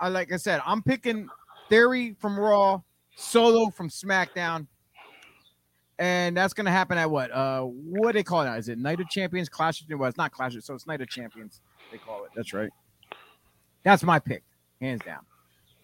I 0.01 0.09
like 0.09 0.33
I 0.33 0.37
said, 0.37 0.61
I'm 0.67 0.83
picking 0.83 1.29
Theory 1.69 2.17
from 2.19 2.39
Raw, 2.39 2.81
Solo 3.15 3.71
from 3.71 3.89
SmackDown, 3.89 4.67
and 5.99 6.37
that's 6.37 6.55
going 6.55 6.67
to 6.67 6.71
happen 6.71 6.99
at 6.99 7.11
what? 7.11 7.31
Uh, 7.31 7.63
what 7.63 8.13
do 8.13 8.19
they 8.19 8.23
call 8.23 8.43
it 8.43 8.47
now? 8.47 8.55
Is 8.55 8.69
it 8.69 8.79
Night 8.79 9.01
of 9.01 9.09
Champions, 9.09 9.49
Clash 9.49 9.81
of? 9.81 9.99
Well, 9.99 10.09
it's 10.09 10.19
not 10.19 10.33
Clash 10.33 10.55
of, 10.55 10.65
so 10.65 10.75
it's 10.75 10.87
Night 10.87 11.01
of 11.01 11.09
Champions. 11.09 11.61
They 11.91 11.99
call 11.99 12.25
it. 12.25 12.31
That's 12.35 12.53
right. 12.53 12.71
That's 13.83 14.03
my 14.03 14.19
pick, 14.19 14.43
hands 14.81 15.01
down. 15.05 15.21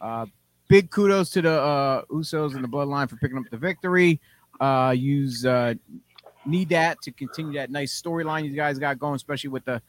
Uh, 0.00 0.26
big 0.68 0.90
kudos 0.90 1.30
to 1.30 1.42
the 1.42 1.52
uh, 1.52 2.02
Usos 2.10 2.54
and 2.54 2.64
the 2.64 2.68
Bloodline 2.68 3.08
for 3.08 3.16
picking 3.16 3.38
up 3.38 3.44
the 3.50 3.56
victory. 3.56 4.20
Uh, 4.60 4.94
use 4.96 5.46
uh, 5.46 5.74
need 6.44 6.68
that 6.70 7.00
to 7.02 7.12
continue 7.12 7.54
that 7.54 7.70
nice 7.70 8.00
storyline 8.00 8.44
you 8.44 8.54
guys 8.54 8.78
got 8.78 8.98
going, 8.98 9.14
especially 9.14 9.50
with 9.50 9.64
the 9.64 9.80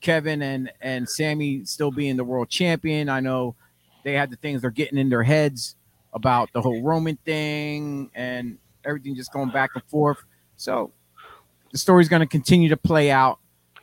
Kevin 0.00 0.42
and 0.42 0.72
and 0.80 1.08
Sammy 1.08 1.64
still 1.64 1.90
being 1.90 2.16
the 2.16 2.24
world 2.24 2.48
champion. 2.48 3.08
I 3.08 3.20
know 3.20 3.54
they 4.02 4.14
had 4.14 4.30
the 4.30 4.36
things 4.36 4.62
they're 4.62 4.70
getting 4.70 4.98
in 4.98 5.08
their 5.08 5.22
heads 5.22 5.76
about 6.12 6.50
the 6.52 6.60
whole 6.60 6.82
Roman 6.82 7.16
thing 7.24 8.10
and 8.14 8.58
everything 8.84 9.14
just 9.14 9.32
going 9.32 9.50
back 9.50 9.70
and 9.74 9.84
forth. 9.84 10.18
So 10.56 10.92
the 11.72 11.78
story's 11.78 12.08
going 12.08 12.20
to 12.20 12.26
continue 12.26 12.68
to 12.68 12.76
play 12.76 13.10
out, 13.10 13.38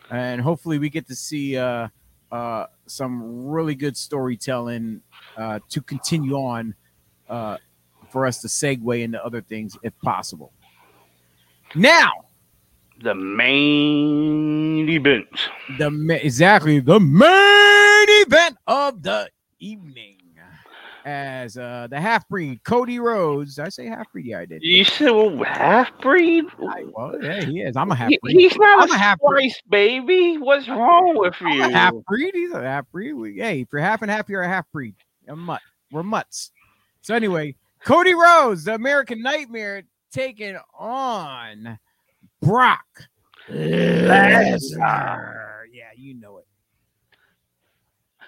and 0.09 0.41
hopefully 0.41 0.77
we 0.79 0.89
get 0.89 1.07
to 1.07 1.15
see 1.15 1.57
uh, 1.57 1.87
uh, 2.31 2.65
some 2.85 3.47
really 3.47 3.75
good 3.75 3.95
storytelling 3.95 5.01
uh, 5.37 5.59
to 5.69 5.81
continue 5.81 6.35
on 6.35 6.75
uh, 7.29 7.57
for 8.09 8.25
us 8.25 8.41
to 8.41 8.47
segue 8.47 9.01
into 9.01 9.23
other 9.23 9.41
things 9.41 9.77
if 9.83 9.93
possible. 10.01 10.51
Now, 11.75 12.11
the 13.01 13.13
main 13.15 14.89
event. 14.89 15.27
the 15.77 15.91
ma- 15.91 16.15
exactly 16.15 16.79
the 16.79 16.99
main 16.99 18.25
event 18.25 18.57
of 18.65 19.03
the 19.03 19.29
evening. 19.59 20.17
As 21.07 21.57
uh, 21.57 21.87
the 21.89 22.01
half 22.01 22.27
breed 22.27 22.61
Cody 22.65 22.99
Rhodes, 22.99 23.55
Did 23.55 23.65
I 23.65 23.69
say 23.69 23.85
half 23.85 24.11
breed, 24.11 24.25
yeah, 24.25 24.39
I 24.39 24.45
did. 24.45 24.61
You 24.61 24.83
said 24.83 25.09
well, 25.09 25.41
half 25.45 25.89
breed? 26.01 26.43
I- 26.67 26.83
well, 26.91 27.17
yeah, 27.23 27.45
he 27.45 27.61
is. 27.61 27.77
I'm 27.77 27.89
a 27.91 27.95
half 27.95 28.11
breed. 28.21 28.35
He's 28.37 28.57
not 28.57 28.83
I'm 28.83 28.91
a 28.91 28.93
a 28.93 28.97
half-breed. 28.97 29.53
baby. 29.69 30.37
What's 30.37 30.67
wrong 30.67 31.17
with 31.17 31.33
you? 31.39 31.61
half 31.61 31.93
breed. 32.09 32.31
He's 32.33 32.51
a 32.51 32.61
half 32.61 32.91
breed. 32.91 33.13
We, 33.13 33.37
hey, 33.37 33.61
if 33.61 33.69
you're 33.71 33.81
half 33.81 34.01
and 34.01 34.11
half, 34.11 34.27
you're 34.27 34.41
a 34.41 34.49
half 34.49 34.69
breed. 34.73 34.95
A 35.29 35.35
mutt. 35.35 35.61
We're 35.93 36.03
mutts. 36.03 36.51
So 37.03 37.15
anyway, 37.15 37.55
Cody 37.85 38.13
Rhodes, 38.13 38.65
the 38.65 38.75
American 38.75 39.21
Nightmare, 39.21 39.83
taking 40.11 40.57
on 40.77 41.79
Brock 42.41 42.83
Lesnar. 43.49 45.61
Yeah, 45.71 45.85
you 45.95 46.15
know 46.15 46.39
it. 46.39 46.46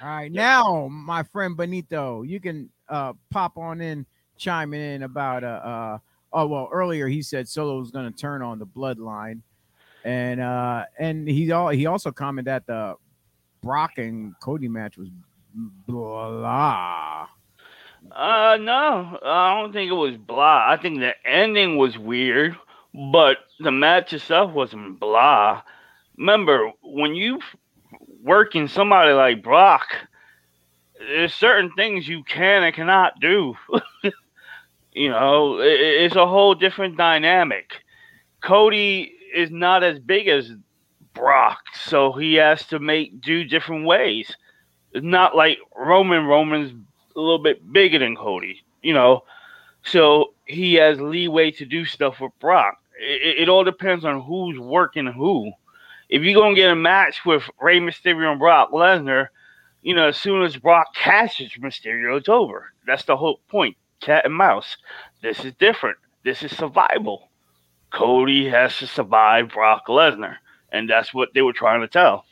All 0.02 0.08
right, 0.08 0.32
now 0.32 0.88
my 0.90 1.24
friend 1.24 1.58
Benito, 1.58 2.24
you 2.24 2.40
can 2.40 2.70
uh 2.88 3.14
pop 3.32 3.58
on 3.58 3.82
in, 3.82 4.06
chime 4.38 4.74
in 4.74 5.04
about 5.04 5.44
uh, 5.44 5.48
uh 5.48 5.98
oh 6.32 6.48
well 6.48 6.70
earlier 6.72 7.08
he 7.08 7.22
said 7.22 7.48
Solo 7.50 7.80
was 7.80 7.92
gonna 7.92 8.12
turn 8.12 8.42
on 8.42 8.60
the 8.60 8.66
bloodline, 8.66 9.42
and 10.06 10.40
uh 10.40 10.86
and 10.98 11.28
he 11.28 11.52
all 11.52 11.68
he 11.70 11.86
also 11.86 12.12
commented 12.12 12.46
that 12.46 12.66
the 12.66 12.96
Brock 13.62 13.98
and 13.98 14.34
Cody 14.40 14.70
match 14.70 14.98
was 14.98 15.10
blah. 15.86 17.28
Uh, 18.12 18.58
no, 18.62 19.20
I 19.22 19.60
don't 19.60 19.74
think 19.74 19.92
it 19.92 19.96
was 19.96 20.16
blah. 20.16 20.66
I 20.68 20.78
think 20.82 21.00
the 21.00 21.14
ending 21.26 21.76
was 21.78 21.98
weird, 21.98 22.56
but 23.12 23.40
the 23.60 23.72
match 23.72 24.14
itself 24.14 24.54
wasn't 24.54 25.00
blah. 25.00 25.62
Remember, 26.18 26.72
when 26.82 27.16
you 27.16 27.40
working 28.24 28.68
somebody 28.68 29.14
like 29.14 29.44
Brock, 29.44 29.88
there's 31.00 31.34
certain 31.34 31.72
things 31.76 32.08
you 32.08 32.24
can 32.24 32.64
and 32.64 32.76
cannot 32.76 33.20
do. 33.20 33.56
you 34.94 35.10
know, 35.10 35.60
i- 35.60 35.64
i- 35.64 35.98
it's 36.06 36.16
a 36.16 36.28
whole 36.28 36.56
different 36.56 36.98
dynamic. 36.98 37.72
Cody 38.42 39.14
is 39.36 39.52
not 39.52 39.84
as 39.84 40.00
big 40.00 40.28
as 40.28 40.52
Brock, 41.14 41.60
so 41.76 42.14
he 42.14 42.36
has 42.36 42.66
to 42.68 42.80
make 42.80 43.22
do 43.22 43.44
different 43.44 43.86
ways. 43.86 44.34
It's 44.94 45.06
not 45.06 45.36
like 45.36 45.60
Roman. 45.76 46.26
Roman's 46.26 46.74
a 47.16 47.20
little 47.20 47.40
bit 47.44 47.72
bigger 47.74 48.00
than 48.00 48.16
Cody, 48.16 48.62
you 48.82 48.94
know, 48.94 49.24
so 49.84 50.34
he 50.46 50.76
has 50.76 51.00
leeway 51.02 51.52
to 51.52 51.66
do 51.66 51.86
stuff 51.86 52.22
with 52.22 52.32
Brock. 52.40 52.78
It, 53.00 53.44
it 53.44 53.50
all 53.50 53.64
depends 53.64 54.06
on 54.06 54.22
who's 54.22 54.60
working 54.60 55.08
who. 55.08 55.52
If 56.10 56.24
you're 56.24 56.42
gonna 56.42 56.56
get 56.56 56.72
a 56.72 56.76
match 56.76 57.24
with 57.26 57.44
Rey 57.62 57.80
Mysterio 57.80 58.32
and 58.32 58.40
Brock 58.40 58.72
Lesnar, 58.72 59.28
you 59.82 59.94
know, 59.94 60.08
as 60.08 60.18
soon 60.18 60.44
as 60.44 60.58
Brock 60.58 60.94
catches 60.96 61.52
Mysterio, 61.54 62.18
it's 62.18 62.30
over. 62.30 62.74
That's 62.86 63.06
the 63.06 63.16
whole 63.16 63.40
point. 63.48 63.78
Cat 64.02 64.26
and 64.26 64.34
mouse. 64.34 64.78
This 65.22 65.46
is 65.46 65.54
different. 65.60 65.98
This 66.24 66.42
is 66.44 66.56
survival. 66.56 67.30
Cody 67.92 68.48
has 68.50 68.76
to 68.78 68.88
survive 68.88 69.50
Brock 69.50 69.88
Lesnar, 69.88 70.38
and 70.72 70.90
that's 70.90 71.14
what 71.14 71.30
they 71.34 71.42
were 71.42 71.54
trying 71.54 71.82
to 71.82 71.88
tell. 71.88 72.26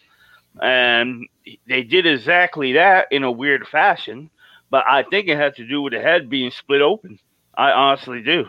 And 0.61 1.27
they 1.67 1.83
did 1.83 2.05
exactly 2.05 2.73
that 2.73 3.07
in 3.11 3.23
a 3.23 3.31
weird 3.31 3.67
fashion, 3.67 4.29
but 4.69 4.83
I 4.87 5.03
think 5.03 5.27
it 5.27 5.37
had 5.37 5.55
to 5.55 5.67
do 5.67 5.81
with 5.81 5.93
the 5.93 6.01
head 6.01 6.29
being 6.29 6.51
split 6.51 6.81
open. 6.81 7.19
I 7.53 7.71
honestly 7.71 8.21
do. 8.21 8.45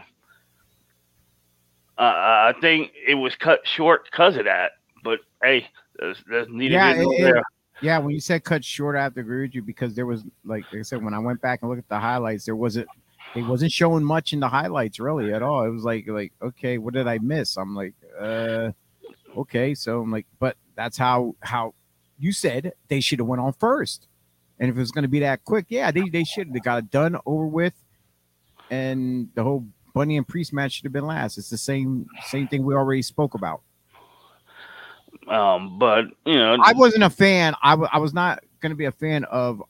Uh, 1.99 2.53
I 2.53 2.55
think 2.61 2.93
it 3.07 3.15
was 3.15 3.35
cut 3.37 3.67
short 3.67 4.05
because 4.11 4.37
of 4.37 4.45
that. 4.45 4.73
But 5.09 5.21
hey, 5.43 5.67
there's, 5.99 6.23
there's 6.29 6.49
neither 6.51 6.75
Yeah, 6.75 6.93
it- 6.93 7.07
it- 7.37 7.43
Yeah, 7.81 7.99
when 7.99 8.13
you 8.13 8.21
said 8.21 8.45
cut 8.45 8.63
short, 8.63 8.95
I 8.95 9.03
have 9.05 9.15
to 9.15 9.21
agree 9.21 9.43
with 9.43 9.55
you 9.55 9.63
because 9.63 9.95
there 9.95 10.05
was 10.05 10.23
like, 10.45 10.65
like 10.71 10.81
I 10.81 10.83
said, 10.83 11.03
when 11.03 11.15
I 11.15 11.19
went 11.19 11.41
back 11.41 11.61
and 11.63 11.71
looked 11.71 11.79
at 11.79 11.89
the 11.89 11.99
highlights, 11.99 12.45
there 12.45 12.57
wasn't 12.57 12.89
it 13.35 13.43
wasn't 13.47 13.71
showing 13.73 14.05
much 14.05 14.33
in 14.35 14.41
the 14.41 14.49
highlights 14.49 14.99
really 15.01 15.33
at 15.33 15.43
all. 15.43 15.65
It 15.65 15.71
was 15.71 15.85
like 15.85 16.07
like 16.09 16.33
okay, 16.43 16.77
what 16.77 16.93
did 16.93 17.07
I 17.09 17.19
miss? 17.19 17.57
I'm 17.57 17.75
like, 17.75 17.95
uh 18.21 18.73
okay, 19.37 19.75
so 19.75 20.03
I'm 20.03 20.11
like, 20.13 20.27
but 20.39 20.57
that's 20.75 20.99
how 20.99 21.37
how 21.41 21.73
you 22.19 22.33
said 22.33 22.73
they 22.89 23.01
should 23.01 23.21
have 23.21 23.29
went 23.29 23.41
on 23.41 23.55
first. 23.55 24.09
And 24.59 24.69
if 24.69 24.77
it 24.77 24.81
was 24.81 24.91
gonna 24.91 25.09
be 25.09 25.21
that 25.21 25.43
quick, 25.45 25.67
yeah, 25.71 25.91
they, 25.91 26.09
they 26.11 26.25
should 26.25 26.53
they 26.53 26.59
got 26.61 26.79
it 26.81 26.91
done 26.91 27.17
over 27.25 27.47
with, 27.47 27.75
and 28.71 29.29
the 29.35 29.43
whole 29.43 29.65
Bunny 29.95 30.17
and 30.17 30.27
Priest 30.27 30.53
match 30.53 30.73
should 30.73 30.85
have 30.85 30.93
been 30.93 31.07
last. 31.07 31.39
It's 31.39 31.51
the 31.51 31.57
same 31.59 32.07
same 32.27 32.49
thing 32.49 32.65
we 32.65 32.75
already 32.75 33.03
spoke 33.03 33.35
about. 33.35 33.63
Um, 35.29 35.79
but 35.79 36.07
you 36.25 36.37
know, 36.37 36.57
I 36.63 36.73
wasn't 36.73 37.05
a 37.05 37.11
fan. 37.11 37.55
I 37.63 37.75
I 37.75 37.99
was 37.99 38.15
not 38.15 38.43
going 38.61 38.71
to 38.71 38.77
be 38.77 38.87
a 38.87 38.93
fan 38.93 39.25
of 39.25 39.63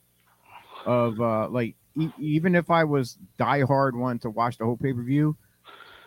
of 0.86 1.20
uh 1.20 1.49
like 1.49 1.74
e- 1.99 2.12
even 2.18 2.55
if 2.55 2.70
I 2.70 2.84
was 2.84 3.18
diehard 3.39 3.95
one 3.95 4.18
to 4.20 4.30
watch 4.30 4.59
the 4.59 4.64
whole 4.64 4.76
pay 4.76 4.93
per 4.93 5.03
view, 5.03 5.36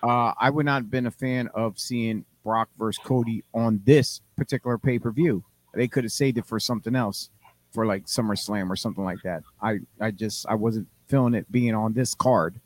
uh, 0.03 0.33
I 0.39 0.49
would 0.49 0.65
not 0.65 0.83
have 0.83 0.91
been 0.91 1.07
a 1.07 1.11
fan 1.11 1.49
of 1.53 1.77
seeing 1.79 2.25
Brock 2.43 2.69
versus 2.77 3.01
Cody 3.03 3.43
on 3.53 3.81
this 3.85 4.21
particular 4.37 4.77
pay 4.77 4.99
per 4.99 5.11
view. 5.11 5.43
They 5.73 5.87
could 5.87 6.03
have 6.03 6.13
saved 6.13 6.37
it 6.37 6.45
for 6.45 6.59
something 6.59 6.95
else, 6.95 7.29
for 7.71 7.85
like 7.85 8.05
SummerSlam 8.05 8.69
or 8.69 8.75
something 8.75 9.03
like 9.03 9.21
that. 9.23 9.43
I 9.61 9.79
I 9.99 10.11
just 10.11 10.45
I 10.47 10.55
wasn't 10.55 10.87
feeling 11.07 11.33
it 11.33 11.51
being 11.51 11.75
on 11.75 11.93
this 11.93 12.13
card 12.13 12.59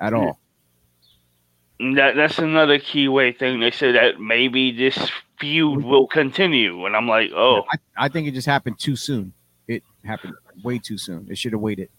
at 0.00 0.12
all. 0.14 0.38
that 1.80 2.16
that's 2.16 2.38
another 2.38 2.78
keyway 2.78 3.36
thing. 3.36 3.60
They 3.60 3.70
said 3.70 3.94
that 3.94 4.20
maybe 4.20 4.72
this 4.72 5.10
feud 5.38 5.84
will 5.84 6.06
continue, 6.06 6.86
and 6.86 6.96
I'm 6.96 7.08
like, 7.08 7.30
oh, 7.34 7.64
I, 7.70 8.06
I 8.06 8.08
think 8.08 8.28
it 8.28 8.32
just 8.32 8.46
happened 8.46 8.78
too 8.78 8.96
soon. 8.96 9.32
It 9.66 9.82
happened 10.04 10.34
way 10.62 10.78
too 10.78 10.98
soon. 10.98 11.26
It 11.30 11.38
should 11.38 11.52
have 11.52 11.60
waited. 11.60 11.90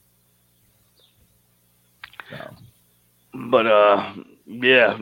So. 2.29 2.55
But 3.33 3.67
uh, 3.67 4.13
yeah, 4.45 4.97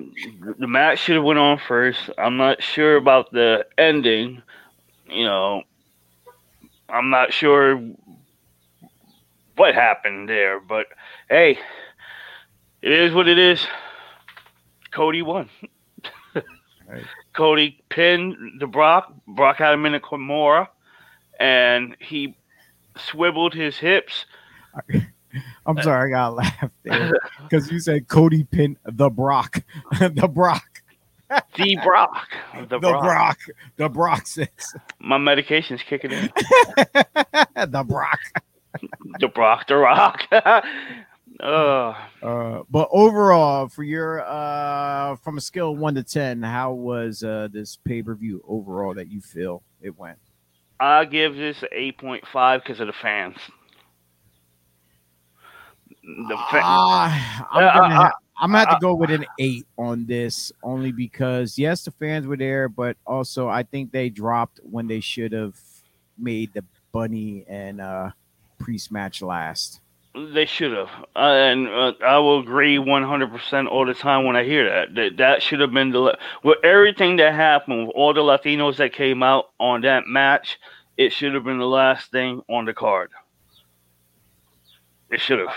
the 0.57 0.67
match 0.67 0.99
should 0.99 1.15
have 1.15 1.23
went 1.23 1.39
on 1.39 1.59
first. 1.67 2.09
I'm 2.17 2.37
not 2.37 2.61
sure 2.61 2.97
about 2.97 3.31
the 3.31 3.65
ending. 3.77 4.41
You 5.09 5.25
know, 5.25 5.63
I'm 6.89 7.09
not 7.09 7.33
sure 7.33 7.81
what 9.55 9.73
happened 9.73 10.29
there, 10.29 10.59
but 10.59 10.87
hey, 11.29 11.57
it 12.81 12.91
is 12.91 13.13
what 13.13 13.27
it 13.27 13.39
is. 13.39 13.65
Cody 14.91 15.21
won. 15.21 15.49
Right. 16.89 17.03
Cody 17.37 17.79
pinned 17.89 18.59
the 18.59 18.65
Brock. 18.65 19.13
Brock 19.27 19.57
had 19.57 19.73
him 19.73 19.85
in 19.85 19.93
a 19.93 19.99
Kimura, 19.99 20.67
and 21.39 21.95
he 21.99 22.35
swiveled 22.97 23.53
his 23.53 23.77
hips. 23.77 24.25
I'm 25.67 25.79
sorry, 25.83 26.13
I 26.13 26.17
got 26.17 26.35
laughed 26.35 26.73
because 27.43 27.71
you 27.71 27.79
said 27.79 28.07
Cody 28.07 28.43
pinned 28.43 28.77
the 28.85 29.09
Brock, 29.09 29.63
the 29.99 30.27
Brock. 30.27 30.81
The 31.55 31.77
Brock. 31.83 32.29
The, 32.55 32.65
the 32.65 32.79
Brock. 32.79 33.03
Brock. 33.03 33.39
The 33.75 33.89
Brock 33.89 34.27
says. 34.27 34.47
My 34.99 35.17
medication's 35.17 35.83
kicking 35.83 36.11
in. 36.11 36.31
the 37.67 37.85
Brock. 37.85 38.19
the 39.19 39.27
Brock, 39.27 39.67
the 39.67 39.75
Rock. 39.75 40.21
Uh, 41.39 41.93
uh, 42.23 42.63
but 42.69 42.89
overall, 42.91 43.67
for 43.67 43.83
your 43.83 44.21
uh, 44.21 45.15
from 45.17 45.37
a 45.37 45.41
scale 45.41 45.71
of 45.71 45.77
one 45.77 45.95
to 45.95 46.03
ten, 46.03 46.41
how 46.41 46.73
was 46.73 47.23
uh, 47.23 47.47
this 47.51 47.77
pay 47.83 48.01
per 48.01 48.15
view 48.15 48.43
overall 48.47 48.93
that 48.95 49.11
you 49.11 49.21
feel 49.21 49.63
it 49.81 49.97
went? 49.97 50.17
I 50.79 51.05
give 51.05 51.35
this 51.35 51.63
eight 51.71 51.97
point 51.97 52.23
five 52.31 52.63
because 52.63 52.79
of 52.79 52.87
the 52.87 52.93
fans. 52.93 53.35
The 56.03 56.37
fa- 56.49 56.61
uh, 56.63 57.19
I'm 57.51 57.89
gonna 57.89 58.11
I'm 58.39 58.51
gonna 58.51 58.59
have 58.59 58.69
to 58.69 58.77
go 58.79 58.93
with 58.93 59.11
an 59.11 59.25
eight 59.39 59.65
on 59.77 60.05
this, 60.05 60.51
only 60.63 60.91
because 60.91 61.57
yes, 61.57 61.83
the 61.83 61.91
fans 61.91 62.27
were 62.27 62.37
there, 62.37 62.69
but 62.69 62.97
also 63.05 63.47
I 63.49 63.63
think 63.63 63.91
they 63.91 64.09
dropped 64.09 64.59
when 64.63 64.87
they 64.87 64.99
should 64.99 65.33
have 65.33 65.55
made 66.17 66.53
the 66.53 66.63
bunny 66.91 67.45
and 67.47 67.81
uh 67.81 68.11
priest 68.57 68.91
match 68.91 69.21
last. 69.21 69.81
They 70.17 70.45
should 70.45 70.71
have, 70.71 70.89
uh, 71.15 71.19
and 71.19 71.67
uh, 71.67 71.93
I 72.03 72.17
will 72.17 72.39
agree 72.39 72.77
100% 72.77 73.67
all 73.67 73.85
the 73.85 73.93
time 73.93 74.25
when 74.25 74.35
I 74.35 74.43
hear 74.43 74.67
that. 74.67 74.95
That 74.95 75.17
that 75.17 75.43
should 75.43 75.59
have 75.59 75.71
been 75.71 75.91
the 75.91 76.17
with 76.43 76.57
everything 76.63 77.17
that 77.17 77.35
happened, 77.35 77.87
with 77.87 77.95
all 77.95 78.13
the 78.13 78.21
Latinos 78.21 78.77
that 78.77 78.93
came 78.93 79.21
out 79.21 79.49
on 79.59 79.81
that 79.81 80.07
match. 80.07 80.57
It 80.97 81.13
should 81.13 81.35
have 81.35 81.43
been 81.43 81.59
the 81.59 81.67
last 81.67 82.09
thing 82.09 82.41
on 82.49 82.65
the 82.65 82.73
card. 82.73 83.11
It 85.11 85.21
should 85.21 85.39
have. 85.39 85.53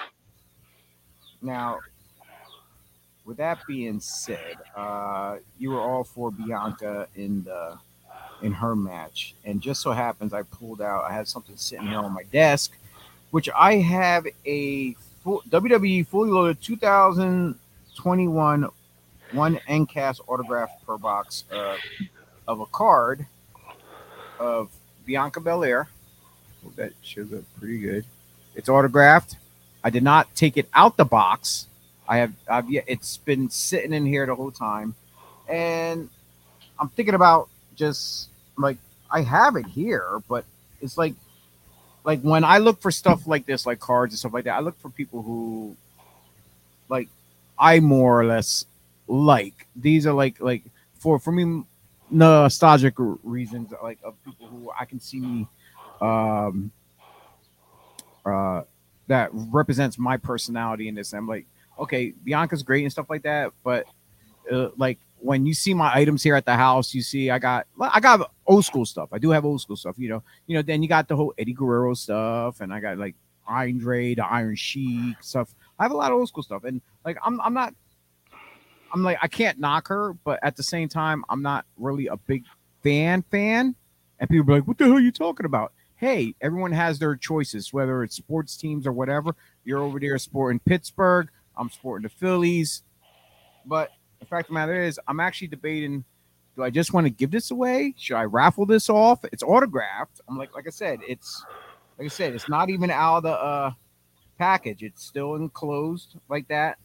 Now, 1.40 1.78
with 3.24 3.38
that 3.38 3.60
being 3.66 4.00
said, 4.00 4.56
uh, 4.76 5.36
you 5.58 5.70
were 5.70 5.80
all 5.80 6.04
for 6.04 6.30
Bianca 6.30 7.08
in 7.14 7.44
the 7.44 7.78
in 8.42 8.52
her 8.52 8.76
match, 8.76 9.34
and 9.44 9.60
just 9.60 9.80
so 9.80 9.92
happens 9.92 10.34
I 10.34 10.42
pulled 10.42 10.82
out. 10.82 11.04
I 11.04 11.12
had 11.12 11.28
something 11.28 11.56
sitting 11.56 11.86
here 11.86 11.98
on 11.98 12.12
my 12.12 12.24
desk, 12.24 12.76
which 13.30 13.48
I 13.56 13.76
have 13.76 14.26
a 14.44 14.94
full, 15.22 15.42
WWE 15.48 16.06
fully 16.06 16.30
loaded 16.30 16.60
2021 16.62 18.68
one 19.32 19.56
endcast 19.68 20.20
autograph 20.26 20.70
per 20.84 20.98
box 20.98 21.44
uh, 21.52 21.76
of 22.48 22.58
a 22.60 22.66
card 22.66 23.24
of 24.40 24.70
Bianca 25.06 25.40
Belair. 25.40 25.88
that 26.76 26.92
shows 27.02 27.32
up 27.32 27.44
pretty 27.58 27.78
good. 27.78 28.04
It's 28.56 28.68
autographed. 28.68 29.36
I 29.84 29.90
did 29.90 30.02
not 30.02 30.34
take 30.34 30.56
it 30.56 30.68
out 30.74 30.96
the 30.96 31.04
box 31.04 31.68
I 32.10 32.16
have 32.16 32.32
I've 32.48 32.68
yet 32.68 32.84
it's 32.88 33.18
been 33.18 33.48
sitting 33.50 33.92
in 33.92 34.04
here 34.04 34.26
the 34.26 34.34
whole 34.34 34.50
time, 34.50 34.96
and 35.48 36.10
I'm 36.76 36.88
thinking 36.88 37.14
about 37.14 37.48
just 37.76 38.30
like 38.58 38.78
I 39.08 39.22
have 39.22 39.54
it 39.54 39.66
here, 39.66 40.20
but 40.28 40.44
it's 40.80 40.98
like 40.98 41.14
like 42.04 42.20
when 42.22 42.44
I 42.44 42.58
look 42.58 42.80
for 42.80 42.90
stuff 42.90 43.26
like 43.26 43.46
this, 43.46 43.66
like 43.66 43.78
cards 43.78 44.12
and 44.12 44.18
stuff 44.18 44.32
like 44.32 44.44
that, 44.44 44.56
I 44.56 44.60
look 44.60 44.78
for 44.80 44.90
people 44.90 45.22
who 45.22 45.76
like 46.88 47.08
I 47.58 47.80
more 47.80 48.20
or 48.20 48.24
less 48.24 48.64
like. 49.06 49.66
These 49.76 50.06
are 50.06 50.12
like 50.12 50.40
like 50.40 50.62
for 50.94 51.18
for 51.18 51.32
me 51.32 51.64
nostalgic 52.10 52.94
reasons, 52.98 53.72
like 53.82 53.98
of 54.02 54.14
people 54.24 54.46
who 54.48 54.70
I 54.78 54.84
can 54.84 55.00
see 55.00 55.20
me 55.20 55.46
um 56.00 56.70
uh 58.24 58.62
that 59.08 59.28
represents 59.32 59.98
my 59.98 60.16
personality 60.16 60.88
in 60.88 60.94
this. 60.94 61.12
I'm 61.12 61.26
like 61.26 61.46
okay, 61.80 62.12
Bianca's 62.24 62.62
great 62.62 62.82
and 62.82 62.92
stuff 62.92 63.08
like 63.08 63.22
that, 63.22 63.52
but 63.64 63.86
uh, 64.52 64.68
like 64.76 64.98
when 65.22 65.46
you 65.46 65.54
see 65.54 65.74
my 65.74 65.94
items 65.94 66.22
here 66.22 66.34
at 66.34 66.46
the 66.46 66.54
house, 66.54 66.94
you 66.94 67.02
see 67.02 67.30
I 67.30 67.38
got 67.38 67.66
I 67.80 68.00
got 68.00 68.30
old 68.46 68.64
school 68.64 68.84
stuff. 68.84 69.10
I 69.12 69.18
do 69.18 69.30
have 69.30 69.44
old 69.44 69.60
school 69.60 69.76
stuff, 69.76 69.96
you 69.98 70.08
know. 70.08 70.22
You 70.46 70.56
know, 70.56 70.62
then 70.62 70.82
you 70.82 70.88
got 70.88 71.08
the 71.08 71.16
whole 71.16 71.34
Eddie 71.38 71.52
Guerrero 71.52 71.94
stuff, 71.94 72.60
and 72.60 72.72
I 72.72 72.80
got 72.80 72.98
like 72.98 73.14
Andre, 73.46 74.14
the 74.14 74.24
Iron 74.24 74.56
Sheik 74.56 75.22
stuff. 75.22 75.54
I 75.78 75.84
have 75.84 75.92
a 75.92 75.96
lot 75.96 76.12
of 76.12 76.18
old 76.18 76.28
school 76.28 76.42
stuff, 76.42 76.64
and 76.64 76.80
like 77.04 77.18
I'm 77.24 77.40
I'm 77.40 77.54
not 77.54 77.74
I'm 78.92 79.02
like 79.02 79.18
I 79.22 79.28
can't 79.28 79.58
knock 79.58 79.88
her, 79.88 80.14
but 80.24 80.40
at 80.42 80.56
the 80.56 80.62
same 80.62 80.88
time, 80.88 81.24
I'm 81.28 81.42
not 81.42 81.66
really 81.76 82.06
a 82.06 82.16
big 82.16 82.44
fan 82.82 83.22
fan. 83.30 83.74
And 84.18 84.28
people 84.28 84.52
are 84.52 84.58
like, 84.58 84.68
"What 84.68 84.78
the 84.78 84.84
hell 84.84 84.94
are 84.94 85.00
you 85.00 85.12
talking 85.12 85.46
about?" 85.46 85.72
Hey, 85.96 86.34
everyone 86.40 86.72
has 86.72 86.98
their 86.98 87.14
choices, 87.14 87.72
whether 87.72 88.02
it's 88.02 88.16
sports 88.16 88.56
teams 88.56 88.86
or 88.86 88.92
whatever. 88.92 89.34
You're 89.64 89.82
over 89.82 90.00
there 90.00 90.16
sporting 90.18 90.60
Pittsburgh. 90.60 91.28
I'm 91.56 91.68
supporting 91.68 92.04
the 92.04 92.08
Phillies. 92.08 92.82
But 93.66 93.90
the 94.20 94.26
fact 94.26 94.48
of 94.48 94.48
the 94.48 94.54
matter 94.54 94.80
is, 94.80 95.00
I'm 95.08 95.20
actually 95.20 95.48
debating 95.48 96.04
do 96.56 96.64
I 96.64 96.70
just 96.70 96.92
want 96.92 97.06
to 97.06 97.10
give 97.10 97.30
this 97.30 97.50
away? 97.50 97.94
Should 97.96 98.16
I 98.16 98.24
raffle 98.24 98.66
this 98.66 98.90
off? 98.90 99.24
It's 99.32 99.42
autographed. 99.42 100.20
I'm 100.28 100.36
like, 100.36 100.54
like 100.54 100.66
I 100.66 100.70
said, 100.70 101.00
it's 101.08 101.44
like 101.98 102.06
I 102.06 102.08
said, 102.08 102.34
it's 102.34 102.48
not 102.48 102.70
even 102.70 102.90
out 102.90 103.18
of 103.18 103.22
the 103.22 103.30
uh, 103.32 103.72
package. 104.38 104.82
It's 104.82 105.04
still 105.04 105.36
enclosed 105.36 106.16
like 106.28 106.48
that. 106.48 106.78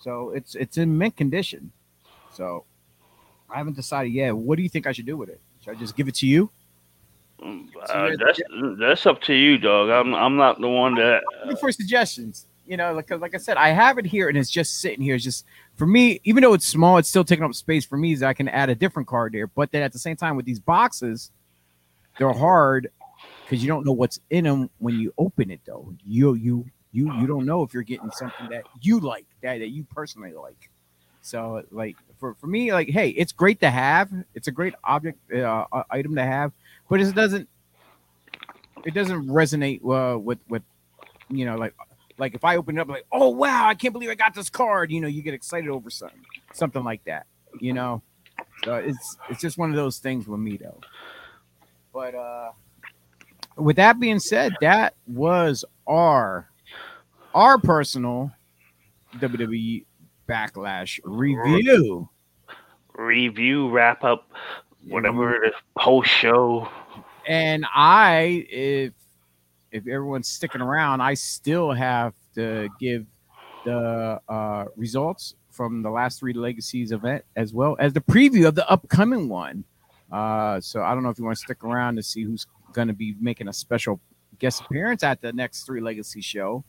So 0.00 0.30
it's 0.30 0.54
it's 0.54 0.78
in 0.78 0.96
mint 0.96 1.16
condition. 1.16 1.72
So 2.32 2.64
I 3.50 3.58
haven't 3.58 3.76
decided 3.76 4.12
yet. 4.12 4.36
What 4.36 4.56
do 4.56 4.62
you 4.62 4.68
think 4.68 4.86
I 4.86 4.92
should 4.92 5.06
do 5.06 5.16
with 5.16 5.28
it? 5.28 5.40
Should 5.60 5.76
I 5.76 5.78
just 5.78 5.96
give 5.96 6.08
it 6.08 6.14
to 6.16 6.26
you? 6.26 6.50
Uh, 7.42 8.10
that's 8.18 8.40
that's 8.78 9.06
up 9.06 9.20
to 9.22 9.34
you, 9.34 9.58
dog. 9.58 9.90
I'm 9.90 10.14
I'm 10.14 10.36
not 10.36 10.60
the 10.60 10.68
one 10.68 10.94
that. 10.94 11.22
Uh, 11.44 11.56
for 11.56 11.72
suggestions 11.72 12.46
you 12.66 12.76
know, 12.76 12.92
like 12.92 13.10
like 13.10 13.34
I 13.34 13.38
said, 13.38 13.56
I 13.56 13.68
have 13.70 13.98
it 13.98 14.06
here 14.06 14.28
and 14.28 14.38
it's 14.38 14.50
just 14.50 14.80
sitting 14.80 15.02
here. 15.02 15.14
It's 15.14 15.24
just 15.24 15.44
for 15.76 15.86
me, 15.86 16.20
even 16.24 16.42
though 16.42 16.54
it's 16.54 16.66
small, 16.66 16.98
it's 16.98 17.08
still 17.08 17.24
taking 17.24 17.44
up 17.44 17.54
space 17.54 17.84
for 17.84 17.96
me. 17.96 18.12
Is 18.12 18.22
I 18.22 18.32
can 18.32 18.48
add 18.48 18.70
a 18.70 18.74
different 18.74 19.08
card 19.08 19.32
there. 19.32 19.46
But 19.46 19.72
then 19.72 19.82
at 19.82 19.92
the 19.92 19.98
same 19.98 20.16
time, 20.16 20.36
with 20.36 20.46
these 20.46 20.60
boxes, 20.60 21.30
they're 22.18 22.32
hard 22.32 22.90
because 23.44 23.62
you 23.62 23.68
don't 23.68 23.84
know 23.84 23.92
what's 23.92 24.20
in 24.30 24.44
them 24.44 24.70
when 24.78 24.98
you 24.98 25.12
open 25.18 25.50
it. 25.50 25.60
Though 25.66 25.94
you 26.06 26.34
you 26.34 26.66
you 26.92 27.12
you 27.14 27.26
don't 27.26 27.44
know 27.44 27.62
if 27.62 27.74
you're 27.74 27.82
getting 27.82 28.10
something 28.12 28.48
that 28.50 28.64
you 28.80 29.00
like 29.00 29.26
that 29.42 29.58
that 29.58 29.68
you 29.68 29.84
personally 29.94 30.32
like. 30.32 30.70
So 31.22 31.62
like 31.70 31.96
for 32.18 32.34
for 32.34 32.46
me, 32.46 32.72
like 32.72 32.88
hey, 32.88 33.08
it's 33.08 33.32
great 33.32 33.60
to 33.60 33.70
have. 33.70 34.12
It's 34.34 34.46
a 34.46 34.52
great 34.52 34.74
object 34.84 35.18
uh, 35.32 35.64
item 35.90 36.14
to 36.14 36.24
have, 36.24 36.52
but 36.88 37.00
it 37.00 37.14
doesn't 37.14 37.48
it 38.84 38.94
doesn't 38.94 39.26
resonate 39.26 39.80
uh, 39.84 40.18
with 40.18 40.38
with 40.48 40.62
you 41.28 41.46
know 41.46 41.56
like 41.56 41.74
like 42.18 42.34
if 42.34 42.44
I 42.44 42.56
open 42.56 42.78
it 42.78 42.80
up, 42.80 42.88
like, 42.88 43.06
oh 43.12 43.30
wow, 43.30 43.66
I 43.66 43.74
can't 43.74 43.92
believe 43.92 44.10
I 44.10 44.14
got 44.14 44.34
this 44.34 44.50
card. 44.50 44.90
You 44.90 45.00
know, 45.00 45.08
you 45.08 45.22
get 45.22 45.34
excited 45.34 45.70
over 45.70 45.90
something, 45.90 46.20
something 46.52 46.84
like 46.84 47.04
that. 47.04 47.26
You 47.60 47.72
know, 47.72 48.02
so 48.64 48.76
it's 48.76 49.16
it's 49.30 49.40
just 49.40 49.58
one 49.58 49.70
of 49.70 49.76
those 49.76 49.98
things 49.98 50.26
with 50.26 50.40
me 50.40 50.56
though. 50.56 50.80
But 51.92 52.14
uh 52.14 52.50
with 53.56 53.76
that 53.76 54.00
being 54.00 54.18
said, 54.18 54.54
that 54.60 54.94
was 55.06 55.64
our 55.86 56.50
our 57.34 57.58
personal 57.58 58.32
WWE 59.18 59.84
Backlash 60.28 61.00
review. 61.04 62.08
Review 62.94 63.68
wrap 63.70 64.04
up, 64.04 64.30
whatever 64.86 65.50
post 65.76 66.10
show. 66.10 66.68
And 67.26 67.66
I, 67.74 68.46
if 68.50 68.92
if 69.74 69.88
everyone's 69.88 70.28
sticking 70.28 70.60
around, 70.60 71.00
I 71.00 71.14
still 71.14 71.72
have 71.72 72.14
to 72.36 72.68
give 72.78 73.06
the 73.64 74.20
uh, 74.28 74.66
results 74.76 75.34
from 75.50 75.82
the 75.82 75.90
last 75.90 76.20
three 76.20 76.32
legacies 76.32 76.92
event 76.92 77.24
as 77.34 77.52
well 77.52 77.76
as 77.80 77.92
the 77.92 78.00
preview 78.00 78.46
of 78.46 78.54
the 78.54 78.68
upcoming 78.70 79.28
one. 79.28 79.64
Uh, 80.12 80.60
so 80.60 80.82
I 80.82 80.94
don't 80.94 81.02
know 81.02 81.08
if 81.08 81.18
you 81.18 81.24
want 81.24 81.36
to 81.36 81.42
stick 81.42 81.64
around 81.64 81.96
to 81.96 82.04
see 82.04 82.22
who's 82.22 82.46
going 82.72 82.86
to 82.86 82.94
be 82.94 83.16
making 83.20 83.48
a 83.48 83.52
special 83.52 84.00
guest 84.38 84.62
appearance 84.62 85.02
at 85.02 85.20
the 85.20 85.32
next 85.32 85.64
three 85.64 85.80
legacy 85.80 86.20
show. 86.20 86.64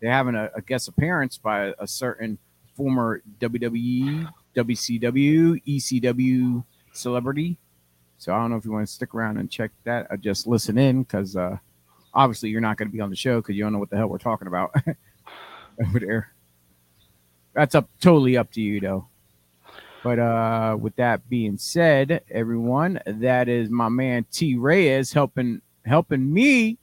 They're 0.00 0.12
having 0.12 0.36
a, 0.36 0.48
a 0.54 0.62
guest 0.62 0.86
appearance 0.86 1.38
by 1.38 1.74
a 1.80 1.88
certain 1.88 2.38
former 2.76 3.20
WWE, 3.40 4.28
WCW, 4.54 5.60
ECW 5.66 6.64
celebrity. 6.92 7.58
So 8.18 8.32
I 8.32 8.38
don't 8.38 8.50
know 8.50 8.56
if 8.56 8.64
you 8.64 8.70
want 8.70 8.86
to 8.86 8.92
stick 8.92 9.12
around 9.12 9.38
and 9.38 9.50
check 9.50 9.72
that 9.82 10.06
or 10.10 10.16
just 10.16 10.46
listen 10.46 10.78
in 10.78 11.02
because 11.02 11.36
uh, 11.36 11.58
obviously 12.14 12.50
you're 12.50 12.60
not 12.60 12.76
going 12.76 12.88
to 12.88 12.92
be 12.92 13.00
on 13.00 13.10
the 13.10 13.16
show 13.16 13.40
because 13.40 13.56
you 13.56 13.62
don't 13.62 13.72
know 13.72 13.78
what 13.78 13.90
the 13.90 13.96
hell 13.96 14.08
we're 14.08 14.18
talking 14.18 14.48
about 14.48 14.74
over 15.86 16.00
there. 16.00 16.32
That's 17.54 17.74
up 17.74 17.88
totally 18.00 18.36
up 18.36 18.52
to 18.52 18.60
you 18.60 18.80
though. 18.80 19.08
But 20.04 20.18
uh 20.18 20.76
with 20.78 20.94
that 20.96 21.28
being 21.28 21.58
said, 21.58 22.22
everyone, 22.30 23.00
that 23.06 23.48
is 23.48 23.68
my 23.68 23.88
man 23.88 24.24
T 24.30 24.56
Reyes 24.56 25.12
helping 25.12 25.60
helping 25.84 26.32
me 26.32 26.78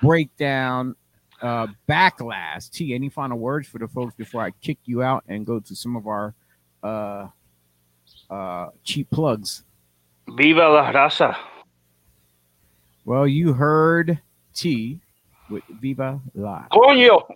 break 0.00 0.34
down 0.36 0.96
uh 1.40 1.68
backlash. 1.88 2.68
T, 2.70 2.94
any 2.94 3.08
final 3.08 3.38
words 3.38 3.68
for 3.68 3.78
the 3.78 3.86
folks 3.86 4.14
before 4.16 4.42
I 4.42 4.50
kick 4.62 4.78
you 4.86 5.02
out 5.02 5.22
and 5.28 5.46
go 5.46 5.60
to 5.60 5.76
some 5.76 5.96
of 5.96 6.06
our 6.06 6.34
uh 6.82 7.28
uh, 8.32 8.70
cheap 8.82 9.10
plugs. 9.10 9.62
Viva 10.28 10.68
la 10.68 10.90
raza. 10.90 11.36
Well, 13.04 13.26
you 13.26 13.52
heard 13.52 14.20
T 14.54 14.98
with 15.50 15.62
Viva 15.80 16.20
La. 16.34 16.66
Coño. 16.72 17.20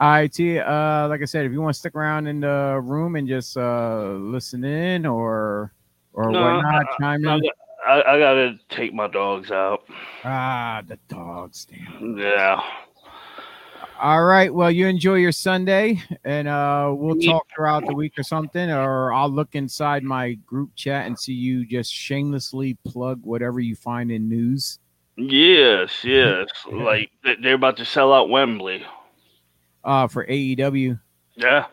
All 0.00 0.10
right, 0.10 0.32
T. 0.32 0.58
Uh, 0.58 1.08
like 1.08 1.22
I 1.22 1.24
said, 1.24 1.46
if 1.46 1.52
you 1.52 1.60
want 1.60 1.74
to 1.74 1.78
stick 1.78 1.94
around 1.94 2.26
in 2.26 2.40
the 2.40 2.80
room 2.82 3.16
and 3.16 3.26
just 3.28 3.56
uh, 3.56 4.12
listen 4.18 4.64
in 4.64 5.06
or 5.06 5.72
or 6.12 6.30
No, 6.30 6.42
whatnot, 6.42 6.74
I- 6.74 6.96
chime 7.00 7.26
I, 7.26 7.34
in. 7.36 7.42
I, 7.86 8.02
I 8.02 8.18
gotta 8.18 8.58
take 8.70 8.94
my 8.94 9.06
dogs 9.08 9.50
out. 9.50 9.84
Ah, 10.24 10.82
the 10.86 10.98
dogs. 11.08 11.66
Damn. 11.66 12.16
Yeah. 12.18 12.60
All 14.04 14.22
right. 14.24 14.52
Well, 14.52 14.70
you 14.70 14.86
enjoy 14.86 15.14
your 15.14 15.32
Sunday, 15.32 15.98
and 16.26 16.46
uh, 16.46 16.92
we'll 16.94 17.16
talk 17.16 17.46
throughout 17.56 17.86
the 17.86 17.94
week 17.94 18.18
or 18.18 18.22
something, 18.22 18.70
or 18.70 19.14
I'll 19.14 19.30
look 19.30 19.54
inside 19.54 20.02
my 20.04 20.34
group 20.44 20.72
chat 20.76 21.06
and 21.06 21.18
see 21.18 21.32
you 21.32 21.64
just 21.64 21.90
shamelessly 21.90 22.76
plug 22.86 23.20
whatever 23.22 23.60
you 23.60 23.74
find 23.74 24.12
in 24.12 24.28
news. 24.28 24.78
Yes, 25.16 26.04
yes. 26.04 26.48
like 26.70 27.12
they- 27.24 27.36
they're 27.36 27.54
about 27.54 27.78
to 27.78 27.86
sell 27.86 28.12
out 28.12 28.28
Wembley. 28.28 28.84
Uh, 29.82 30.06
for 30.06 30.26
AEW, 30.26 31.00
Yeah. 31.36 31.64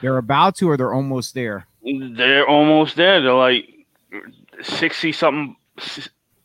they're 0.00 0.16
about 0.18 0.56
to, 0.56 0.68
or 0.68 0.76
they're 0.76 0.92
almost 0.92 1.34
there. 1.34 1.68
They're 1.84 2.48
almost 2.48 2.96
there. 2.96 3.20
They're 3.22 3.32
like 3.32 3.64
sixty 4.60 5.12
something, 5.12 5.54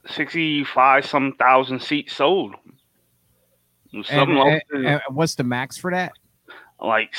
sixty-five 0.05 1.03
some 1.07 1.33
thousand 1.39 1.81
seats 1.81 2.15
sold. 2.15 2.53
And, 3.93 4.05
Something 4.05 4.35
like, 4.37 4.63
and- 4.71 4.85
and 4.87 5.01
what's 5.09 5.35
the 5.35 5.43
max 5.43 5.77
for 5.77 5.91
that? 5.91 6.13
like 6.81 7.13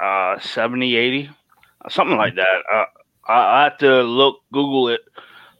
uh, 0.00 0.38
70, 0.40 0.96
80, 0.96 1.30
something 1.88 2.16
like 2.16 2.34
that. 2.36 2.62
Uh, 2.72 2.84
I, 3.28 3.60
I 3.60 3.64
have 3.64 3.78
to 3.78 4.02
look, 4.02 4.40
Google 4.52 4.88
it, 4.88 5.00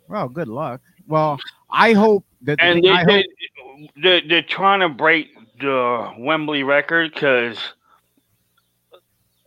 Well, 0.08 0.28
good 0.28 0.48
luck. 0.48 0.80
Well, 1.06 1.38
I 1.70 1.92
hope 1.92 2.24
that. 2.42 2.58
and 2.60 2.82
thing 2.82 2.92
they, 3.06 3.22
hope, 3.22 3.90
they, 4.02 4.20
they're 4.22 4.42
trying 4.42 4.80
to 4.80 4.88
break 4.88 5.28
the 5.60 6.12
Wembley 6.18 6.62
record 6.62 7.12
because 7.12 7.58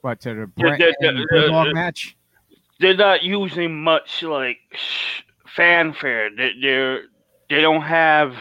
what 0.02 0.20
to 0.22 0.34
the 0.34 0.48
Bret 0.48 0.80
the- 0.80 0.96
the- 1.00 1.08
and 1.10 1.18
the- 1.20 1.28
Bulldog 1.32 1.68
the- 1.68 1.74
match. 1.74 2.16
they're 2.80 2.96
not 2.96 3.24
using 3.24 3.84
much 3.84 4.24
like 4.24 4.58
fanfare. 5.48 6.30
They, 6.36 6.52
they're 6.62 7.02
they 7.50 7.62
don't 7.62 7.82
have 7.82 8.36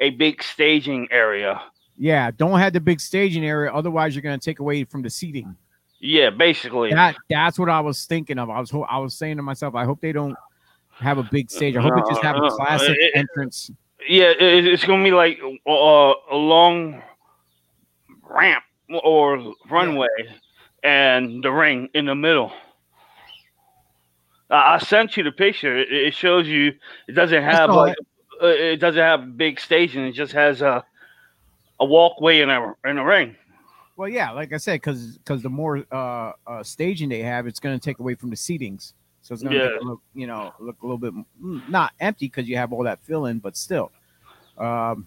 a 0.00 0.10
big 0.10 0.42
staging 0.42 1.08
area. 1.10 1.60
Yeah, 1.96 2.30
don't 2.30 2.58
have 2.58 2.72
the 2.72 2.80
big 2.80 3.00
staging 3.00 3.44
area. 3.44 3.72
Otherwise, 3.72 4.14
you're 4.14 4.22
going 4.22 4.38
to 4.38 4.44
take 4.44 4.58
away 4.58 4.84
from 4.84 5.02
the 5.02 5.10
seating. 5.10 5.54
Yeah, 6.00 6.30
basically. 6.30 6.90
That 6.90 7.16
that's 7.28 7.58
what 7.58 7.68
I 7.68 7.80
was 7.80 8.06
thinking 8.06 8.38
of. 8.38 8.48
I 8.48 8.58
was 8.58 8.72
I 8.88 8.98
was 8.98 9.14
saying 9.14 9.36
to 9.36 9.42
myself, 9.42 9.74
I 9.74 9.84
hope 9.84 10.00
they 10.00 10.12
don't 10.12 10.34
have 10.92 11.18
a 11.18 11.22
big 11.22 11.50
stage. 11.50 11.76
I 11.76 11.82
hope 11.82 11.98
it 11.98 12.04
just 12.08 12.22
have 12.22 12.36
a 12.36 12.40
Uh, 12.40 12.50
classic 12.50 12.96
it- 12.98 13.12
entrance. 13.14 13.70
Yeah, 14.08 14.30
it, 14.30 14.66
it's 14.66 14.82
gonna 14.84 15.04
be 15.04 15.10
like 15.10 15.38
uh, 15.68 16.12
a 16.30 16.36
long 16.36 17.02
ramp 18.24 18.64
or 19.02 19.52
runway, 19.68 20.08
and 20.82 21.44
the 21.44 21.52
ring 21.52 21.90
in 21.92 22.06
the 22.06 22.14
middle. 22.14 22.50
Uh, 24.50 24.54
I 24.54 24.78
sent 24.78 25.18
you 25.18 25.22
the 25.22 25.32
picture. 25.32 25.76
It, 25.76 26.14
shows 26.14 26.48
you. 26.48 26.72
It 27.08 27.12
doesn't 27.12 27.42
have 27.42 27.68
like 27.70 27.94
uh, 28.42 28.46
it 28.46 28.76
doesn't 28.76 29.00
have 29.00 29.36
big 29.36 29.60
staging. 29.60 30.04
It 30.06 30.12
just 30.12 30.32
has 30.32 30.62
a 30.62 30.84
a 31.78 31.84
walkway 31.84 32.40
in 32.40 32.50
a 32.50 32.74
in 32.84 32.98
a 32.98 33.04
ring. 33.04 33.36
Well, 33.96 34.08
yeah, 34.08 34.30
like 34.30 34.52
I 34.52 34.56
said, 34.56 34.80
because 34.80 35.18
because 35.18 35.42
the 35.42 35.50
more 35.50 35.84
uh, 35.92 36.32
uh, 36.46 36.62
staging 36.62 37.08
they 37.08 37.22
have, 37.22 37.46
it's 37.46 37.60
going 37.60 37.78
to 37.78 37.82
take 37.84 37.98
away 37.98 38.14
from 38.14 38.30
the 38.30 38.36
seatings. 38.36 38.92
So 39.22 39.34
it's 39.34 39.42
going 39.42 39.54
to 39.54 39.64
Yeah. 39.64 39.78
look, 39.82 40.00
you 40.14 40.26
know, 40.26 40.54
look 40.58 40.76
a 40.82 40.86
little 40.86 40.96
bit 40.98 41.12
mm, 41.14 41.68
not 41.68 41.92
empty 42.00 42.26
because 42.26 42.48
you 42.48 42.56
have 42.56 42.72
all 42.72 42.82
that 42.84 43.00
filling, 43.02 43.38
but 43.38 43.56
still. 43.56 43.92
Um, 44.56 45.06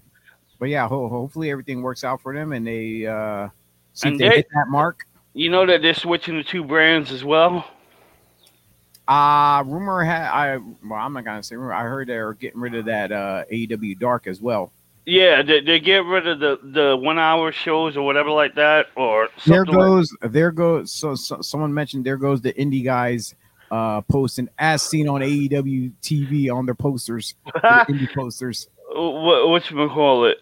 but 0.60 0.70
yeah, 0.70 0.88
ho- 0.88 1.10
hopefully 1.10 1.50
everything 1.50 1.82
works 1.82 2.04
out 2.04 2.22
for 2.22 2.34
them 2.34 2.54
and 2.54 2.66
they 2.66 3.06
uh, 3.08 3.50
see 3.94 4.10
And 4.10 4.16
if 4.16 4.20
they, 4.20 4.30
they- 4.30 4.36
hit 4.38 4.48
that 4.54 4.68
mark. 4.70 5.08
You 5.36 5.50
know 5.50 5.66
that 5.66 5.82
they're 5.82 5.96
switching 5.96 6.38
the 6.38 6.44
two 6.44 6.64
brands 6.64 7.12
as 7.12 7.24
well. 7.24 7.66
Uh 9.08 9.64
rumor 9.66 10.04
had 10.04 10.30
I 10.30 10.58
well, 10.58 11.00
I'm 11.00 11.14
not 11.14 11.26
gonna 11.26 11.44
say 11.44 11.56
rumor. 11.56 11.74
I 11.74 11.84
heard 11.84 12.08
they're 12.08 12.34
getting 12.34 12.62
rid 12.62 12.74
of 12.76 12.86
that 12.86 13.12
uh 13.12 13.44
AEW 13.52 14.00
Dark 14.00 14.28
as 14.28 14.40
well. 14.42 14.72
Yeah, 15.06 15.42
they, 15.42 15.60
they 15.60 15.82
get 15.82 16.06
rid 16.06 16.26
of 16.28 16.40
the 16.40 16.60
the 16.64 16.96
one 16.96 17.20
hour 17.20 17.52
shows 17.52 17.98
or 17.98 18.06
whatever 18.06 18.30
like 18.30 18.56
that, 18.56 18.86
or 18.96 19.28
There 19.46 19.66
something 19.66 19.76
like- 19.76 19.86
goes 19.88 20.16
there 20.22 20.52
goes 20.52 20.94
so, 20.94 21.16
so 21.16 21.42
someone 21.42 21.74
mentioned 21.74 22.06
there 22.06 22.16
goes 22.18 22.40
the 22.42 22.54
indie 22.54 22.84
guys 22.86 23.36
uh 23.72 24.00
posting 24.02 24.48
as 24.58 24.82
seen 24.82 25.10
on 25.10 25.20
AEW 25.20 25.92
TV 26.02 26.50
on 26.54 26.66
their 26.66 26.76
posters, 26.76 27.36
indie 27.56 28.14
posters. 28.14 28.70
what 28.96 29.50
what 29.50 29.70
you 29.70 29.90
call 29.90 30.26
it, 30.28 30.38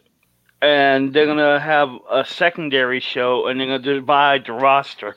and 0.62 1.12
they're 1.14 1.26
gonna 1.26 1.60
have 1.60 1.90
a 2.12 2.24
secondary 2.24 3.00
show, 3.00 3.48
and 3.48 3.60
they're 3.60 3.66
gonna 3.68 3.80
divide 3.80 4.46
the 4.46 4.52
roster. 4.54 5.16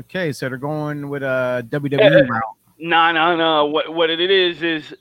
Okay, 0.00 0.32
so 0.32 0.48
they're 0.48 0.58
going 0.58 1.08
with 1.08 1.22
uh, 1.22 1.62
a 1.62 1.66
WWE 1.68 2.00
uh, 2.00 2.26
route. 2.26 2.42
No, 2.78 3.12
no, 3.12 3.36
no. 3.36 3.66
What 3.66 3.92
what 3.94 4.10
it 4.10 4.20
is 4.20 4.62
is 4.62 4.94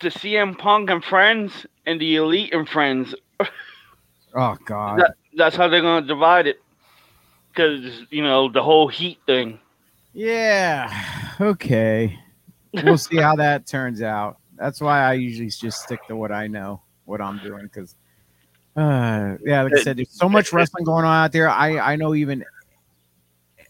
the 0.00 0.08
CM 0.08 0.58
Punk 0.58 0.90
and 0.90 1.02
friends 1.02 1.66
and 1.86 2.00
the 2.00 2.16
Elite 2.16 2.52
and 2.52 2.68
friends. 2.68 3.14
Oh 4.36 4.56
god. 4.64 4.98
That, 4.98 5.14
that's 5.36 5.54
how 5.54 5.68
they're 5.68 5.80
gonna 5.80 6.04
divide 6.04 6.48
it, 6.48 6.60
because 7.50 8.02
you 8.10 8.20
know 8.20 8.50
the 8.50 8.64
whole 8.64 8.88
Heat 8.88 9.20
thing. 9.26 9.60
Yeah. 10.12 10.92
Okay. 11.40 12.18
We'll 12.82 12.98
see 12.98 13.18
how 13.18 13.36
that 13.36 13.68
turns 13.68 14.02
out. 14.02 14.38
That's 14.56 14.80
why 14.80 15.02
I 15.02 15.12
usually 15.12 15.50
just 15.50 15.82
stick 15.82 16.00
to 16.08 16.16
what 16.16 16.32
I 16.32 16.48
know, 16.48 16.82
what 17.04 17.20
I'm 17.20 17.38
doing, 17.38 17.62
because 17.62 17.94
uh 18.76 19.36
yeah, 19.44 19.62
like 19.62 19.74
I 19.76 19.82
said, 19.82 19.96
there's 19.96 20.10
so 20.10 20.28
much 20.28 20.52
wrestling 20.52 20.84
going 20.84 21.04
on 21.04 21.24
out 21.24 21.32
there. 21.32 21.48
I 21.48 21.78
I 21.78 21.96
know 21.96 22.14
even 22.14 22.44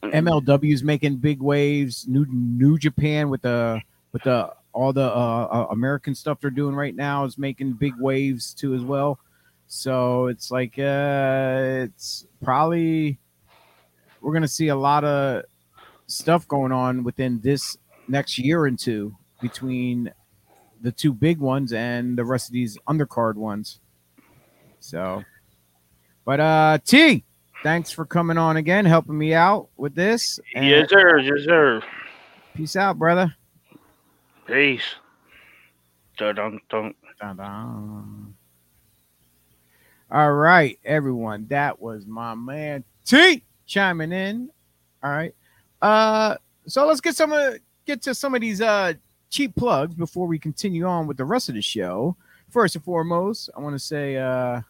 MLW's 0.02 0.82
making 0.82 1.16
big 1.16 1.40
waves. 1.40 2.06
New 2.08 2.26
New 2.28 2.78
Japan 2.78 3.28
with 3.28 3.42
the 3.42 3.80
with 4.12 4.22
the 4.22 4.52
all 4.72 4.92
the 4.92 5.02
uh, 5.02 5.48
uh, 5.50 5.66
American 5.70 6.14
stuff 6.14 6.40
they're 6.40 6.50
doing 6.50 6.74
right 6.74 6.94
now 6.94 7.24
is 7.24 7.38
making 7.38 7.74
big 7.74 7.94
waves 7.98 8.54
too 8.54 8.74
as 8.74 8.82
well. 8.82 9.18
So 9.66 10.26
it's 10.26 10.50
like 10.50 10.78
uh 10.78 11.84
it's 11.84 12.26
probably 12.42 13.18
we're 14.20 14.32
gonna 14.32 14.48
see 14.48 14.68
a 14.68 14.76
lot 14.76 15.04
of 15.04 15.44
stuff 16.06 16.46
going 16.48 16.72
on 16.72 17.04
within 17.04 17.40
this 17.40 17.78
next 18.08 18.38
year 18.38 18.66
and 18.66 18.78
two 18.78 19.16
between 19.40 20.12
the 20.80 20.92
two 20.92 21.12
big 21.12 21.38
ones 21.38 21.72
and 21.72 22.16
the 22.18 22.24
rest 22.24 22.48
of 22.48 22.52
these 22.52 22.76
undercard 22.88 23.34
ones. 23.36 23.80
So, 24.84 25.24
but 26.26 26.40
uh, 26.40 26.78
T, 26.84 27.24
thanks 27.62 27.90
for 27.90 28.04
coming 28.04 28.36
on 28.36 28.58
again, 28.58 28.84
helping 28.84 29.16
me 29.16 29.32
out 29.32 29.70
with 29.78 29.94
this. 29.94 30.38
And 30.54 30.66
Yes, 30.66 30.90
sir. 30.90 31.20
Yes, 31.20 31.44
sir. 31.44 31.82
Peace 32.54 32.76
out, 32.76 32.98
brother. 32.98 33.34
Peace. 34.46 34.84
Dun, 36.18 36.34
dun, 36.34 36.60
dun. 36.68 36.94
Dun-dun. 37.18 38.34
All 40.10 40.32
right, 40.34 40.78
everyone. 40.84 41.46
That 41.48 41.80
was 41.80 42.04
my 42.04 42.34
man 42.34 42.84
T 43.06 43.42
chiming 43.64 44.12
in. 44.12 44.50
All 45.02 45.10
right. 45.10 45.34
Uh 45.80 46.36
so 46.66 46.86
let's 46.86 47.00
get 47.00 47.16
some 47.16 47.32
uh, 47.32 47.52
get 47.86 48.02
to 48.02 48.14
some 48.14 48.34
of 48.34 48.42
these 48.42 48.60
uh 48.60 48.92
cheap 49.30 49.56
plugs 49.56 49.94
before 49.94 50.26
we 50.26 50.38
continue 50.38 50.84
on 50.84 51.06
with 51.06 51.16
the 51.16 51.24
rest 51.24 51.48
of 51.48 51.54
the 51.54 51.62
show. 51.62 52.16
First 52.50 52.76
and 52.76 52.84
foremost, 52.84 53.48
I 53.56 53.60
want 53.60 53.74
to 53.74 53.78
say 53.78 54.18
uh 54.18 54.60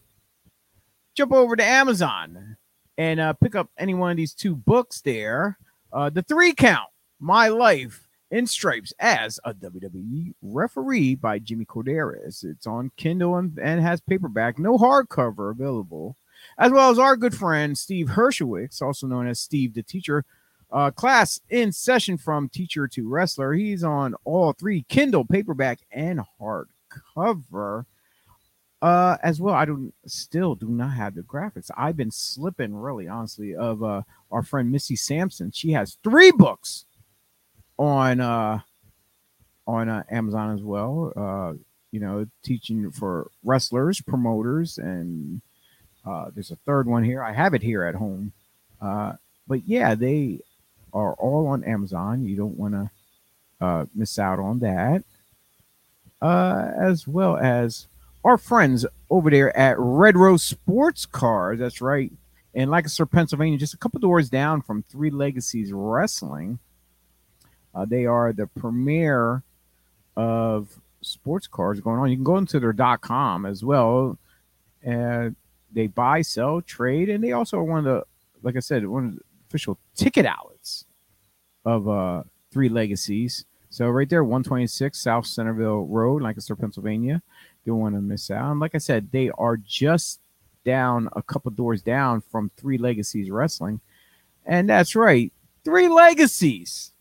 jump 1.15 1.33
over 1.33 1.57
to 1.57 1.65
Amazon 1.65 2.57
and 2.99 3.21
uh 3.21 3.33
pick 3.33 3.55
up 3.55 3.71
any 3.79 3.95
one 3.95 4.11
of 4.11 4.17
these 4.17 4.35
two 4.35 4.55
books 4.55 5.01
there. 5.01 5.59
Uh 5.93 6.11
the 6.11 6.23
three 6.23 6.53
count, 6.53 6.89
My 7.21 7.49
Life 7.49 8.09
in 8.31 8.47
Stripes 8.47 8.93
as 8.99 9.39
a 9.45 9.55
WWE 9.55 10.35
referee 10.43 11.15
by 11.15 11.39
Jimmy 11.39 11.65
Korderas. 11.65 12.45
It's 12.45 12.67
on 12.67 12.91
Kindle 12.97 13.37
and, 13.37 13.57
and 13.61 13.81
has 13.81 14.01
paperback, 14.01 14.59
no 14.59 14.77
hardcover 14.77 15.53
available, 15.53 16.17
as 16.59 16.73
well 16.73 16.91
as 16.91 16.99
our 16.99 17.17
good 17.17 17.35
friend 17.35 17.79
Steve 17.79 18.09
Hershowitz, 18.09 18.83
also 18.83 19.07
known 19.07 19.29
as 19.29 19.39
Steve 19.39 19.75
the 19.75 19.83
Teacher. 19.83 20.25
Uh, 20.71 20.91
class 20.91 21.41
in 21.51 21.71
session 21.71 22.19
from 22.19 22.49
teacher 22.49 22.89
to 22.89 23.09
wrestler. 23.09 23.53
He's 23.53 23.85
on 23.85 24.17
all 24.25 24.53
three 24.53 24.85
Kindle, 24.89 25.25
paperback, 25.25 25.79
and 25.93 26.21
hardcover. 26.41 27.85
Uh, 28.85 29.17
as 29.23 29.41
well, 29.41 29.55
I 29.55 29.65
don't 29.65 29.95
still 30.05 30.55
do 30.55 30.69
not 30.69 30.93
have 30.93 31.15
the 31.15 31.23
graphics. 31.23 31.71
I've 31.77 31.97
been 31.97 32.11
slipping 32.11 32.75
really 32.87 33.09
honestly 33.09 33.55
of 33.57 33.83
uh 33.83 34.03
our 34.31 34.43
friend 34.43 34.71
Missy 34.71 34.97
Sampson. 34.97 35.51
She 35.53 35.73
has 35.73 35.97
three 36.05 36.31
books 36.33 36.85
on 37.79 38.21
uh 38.21 38.61
on 39.67 39.89
uh, 39.89 40.03
Amazon 40.11 40.55
as 40.55 40.63
well. 40.63 41.13
Uh, 41.17 41.53
you 41.93 42.01
know, 42.01 42.27
teaching 42.43 42.91
for 42.91 43.31
wrestlers, 43.43 44.01
promoters, 44.03 44.79
and 44.79 45.41
Uh, 46.05 46.29
there's 46.35 46.51
a 46.53 46.57
third 46.67 46.87
one 46.87 47.03
here. 47.03 47.23
I 47.25 47.33
have 47.33 47.55
it 47.55 47.63
here 47.63 47.83
at 47.89 47.95
home. 47.95 48.33
Uh, 48.79 49.13
but 49.49 49.61
yeah, 49.67 49.95
they 49.95 50.41
are 50.93 51.15
all 51.15 51.47
on 51.47 51.65
Amazon. 51.65 52.27
You 52.29 52.37
don't 52.37 52.59
want 52.59 52.75
to 52.75 52.91
uh, 53.65 53.87
miss 53.95 54.19
out 54.19 54.39
on 54.39 54.59
that. 54.61 55.03
Uh, 56.21 56.71
as 56.77 57.09
well 57.09 57.39
as 57.39 57.87
our 58.25 58.39
friends 58.39 58.87
over 59.11 59.31
there 59.31 59.57
at 59.57 59.77
Red 59.79 60.17
Rose 60.17 60.43
Sports 60.43 61.07
Cars. 61.07 61.59
That's 61.59 61.81
right. 61.81 62.11
In 62.55 62.71
Lancaster, 62.71 63.07
Pennsylvania, 63.07 63.59
just 63.59 63.75
a 63.75 63.79
couple 63.79 64.01
doors 64.01 64.31
down 64.31 64.63
from 64.63 64.83
Three 64.83 65.11
Legacies 65.11 65.73
Wrestling. 65.73 66.59
Uh, 67.75 67.85
they 67.85 68.07
are 68.07 68.33
the 68.33 68.47
premier 68.47 69.43
of 70.17 70.81
sports 71.03 71.47
cars 71.47 71.81
going 71.81 71.99
on. 71.99 72.11
You 72.11 72.17
can 72.17 72.25
go 72.25 72.39
into 72.39 72.61
their 72.61 72.73
.com 72.99 73.45
as 73.45 73.65
well. 73.65 74.19
And 74.83 75.35
they 75.73 75.89
buy, 75.89 76.23
sell, 76.23 76.61
trade, 76.63 77.09
and 77.09 77.23
they 77.23 77.33
also 77.33 77.59
are 77.59 77.65
one 77.65 77.79
of 77.79 77.85
the, 77.85 78.05
like 78.43 78.57
I 78.57 78.61
said, 78.61 78.87
one 78.87 79.07
of 79.07 79.15
the 79.17 79.21
official 79.49 79.79
ticket 79.97 80.25
outlets 80.25 80.85
of 81.65 81.89
uh, 81.89 82.23
Three 82.53 82.69
Legacies. 82.69 83.45
So 83.71 83.89
right 83.89 84.09
there, 84.09 84.23
126 84.23 84.97
South 84.97 85.27
Centerville 85.27 85.87
Road, 85.87 86.23
Lancaster, 86.23 86.55
Pennsylvania. 86.55 87.23
Don't 87.67 87.79
want 87.79 87.95
to 87.95 88.01
miss 88.01 88.31
out. 88.31 88.51
And 88.51 88.61
like 88.61 88.75
I 88.75 88.79
said, 88.79 89.11
they 89.11 89.31
are 89.31 89.57
just 89.57 90.21
down 90.65 91.09
a 91.13 91.23
couple 91.23 91.51
doors 91.51 91.83
down 91.83 92.21
from 92.21 92.51
Three 92.57 92.79
Legacies 92.79 93.31
Wrestling. 93.31 93.81
And 94.47 94.69
that's 94.69 94.95
right, 94.97 95.33
Three 95.65 95.89
Legacies. 95.89 96.93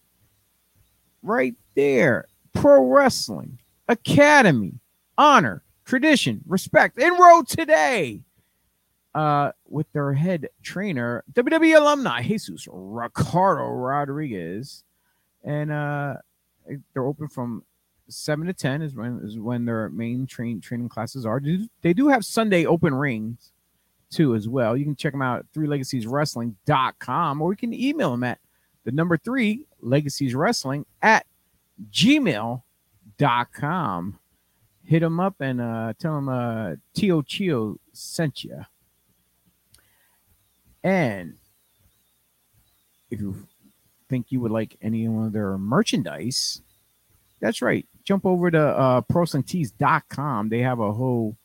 Right 1.22 1.56
there. 1.76 2.28
Pro 2.54 2.86
Wrestling, 2.86 3.60
Academy, 3.88 4.80
Honor, 5.18 5.64
Tradition, 5.86 6.42
Respect, 6.48 6.98
Enroll 7.00 7.44
today. 7.44 8.22
Uh, 9.16 9.52
with 9.70 9.86
their 9.94 10.12
head 10.12 10.50
trainer, 10.64 11.24
WWE 11.34 11.78
alumni 11.78 12.24
Jesus 12.24 12.68
Ricardo 12.72 13.68
Rodriguez. 13.68 14.84
And 15.44 15.72
uh, 15.72 16.16
they're 16.94 17.06
open 17.06 17.28
from 17.28 17.64
seven 18.10 18.48
to 18.48 18.54
ten 18.54 18.82
is 18.82 18.96
when 18.96 19.20
is 19.24 19.40
when 19.40 19.66
their 19.66 19.90
main 19.90 20.26
train 20.28 20.62
training 20.62 20.90
classes 20.90 21.26
are. 21.26 21.42
They 21.82 21.94
do 21.94 22.08
have 22.08 22.26
Sunday 22.26 22.66
open 22.66 22.94
rings 22.94 23.52
too 24.14 24.36
as 24.36 24.48
well. 24.48 24.78
You 24.78 24.86
can 24.86 24.96
check 24.96 25.14
them 25.14 25.22
out 25.22 25.40
at 25.40 25.46
three 25.54 25.68
legacies 25.68 26.06
wrestling.com 26.06 27.42
or 27.42 27.52
you 27.52 27.58
can 27.58 27.74
email 27.74 28.12
them 28.12 28.24
at 28.24 28.40
the 28.84 28.92
number 28.92 29.18
three 29.18 29.66
legacies 29.82 30.36
wrestling 30.36 30.86
at 31.02 31.26
gmail.com. 31.92 32.60
Hit 34.86 35.00
them 35.00 35.20
up 35.20 35.36
and 35.40 35.62
uh, 35.62 35.94
tell 35.98 36.16
them 36.16 36.30
uh, 36.30 36.76
Tio 36.94 37.22
Chio 37.22 37.80
sent 37.94 38.44
you. 38.44 38.66
And 40.84 41.36
if 43.10 43.22
you 43.22 43.48
think 44.10 44.32
you 44.32 44.42
would 44.42 44.52
like 44.52 44.76
any 44.82 45.08
of 45.08 45.32
their 45.32 45.58
merchandise, 45.58 46.62
that's 47.40 47.62
right. 47.62 47.88
Jump 48.04 48.26
over 48.26 48.52
to 48.52 48.60
uh, 48.60 49.02
ProWrestlingTees.com. 49.02 50.50
They 50.50 50.60
have 50.60 50.80
a 50.80 50.92
whole 50.92 51.38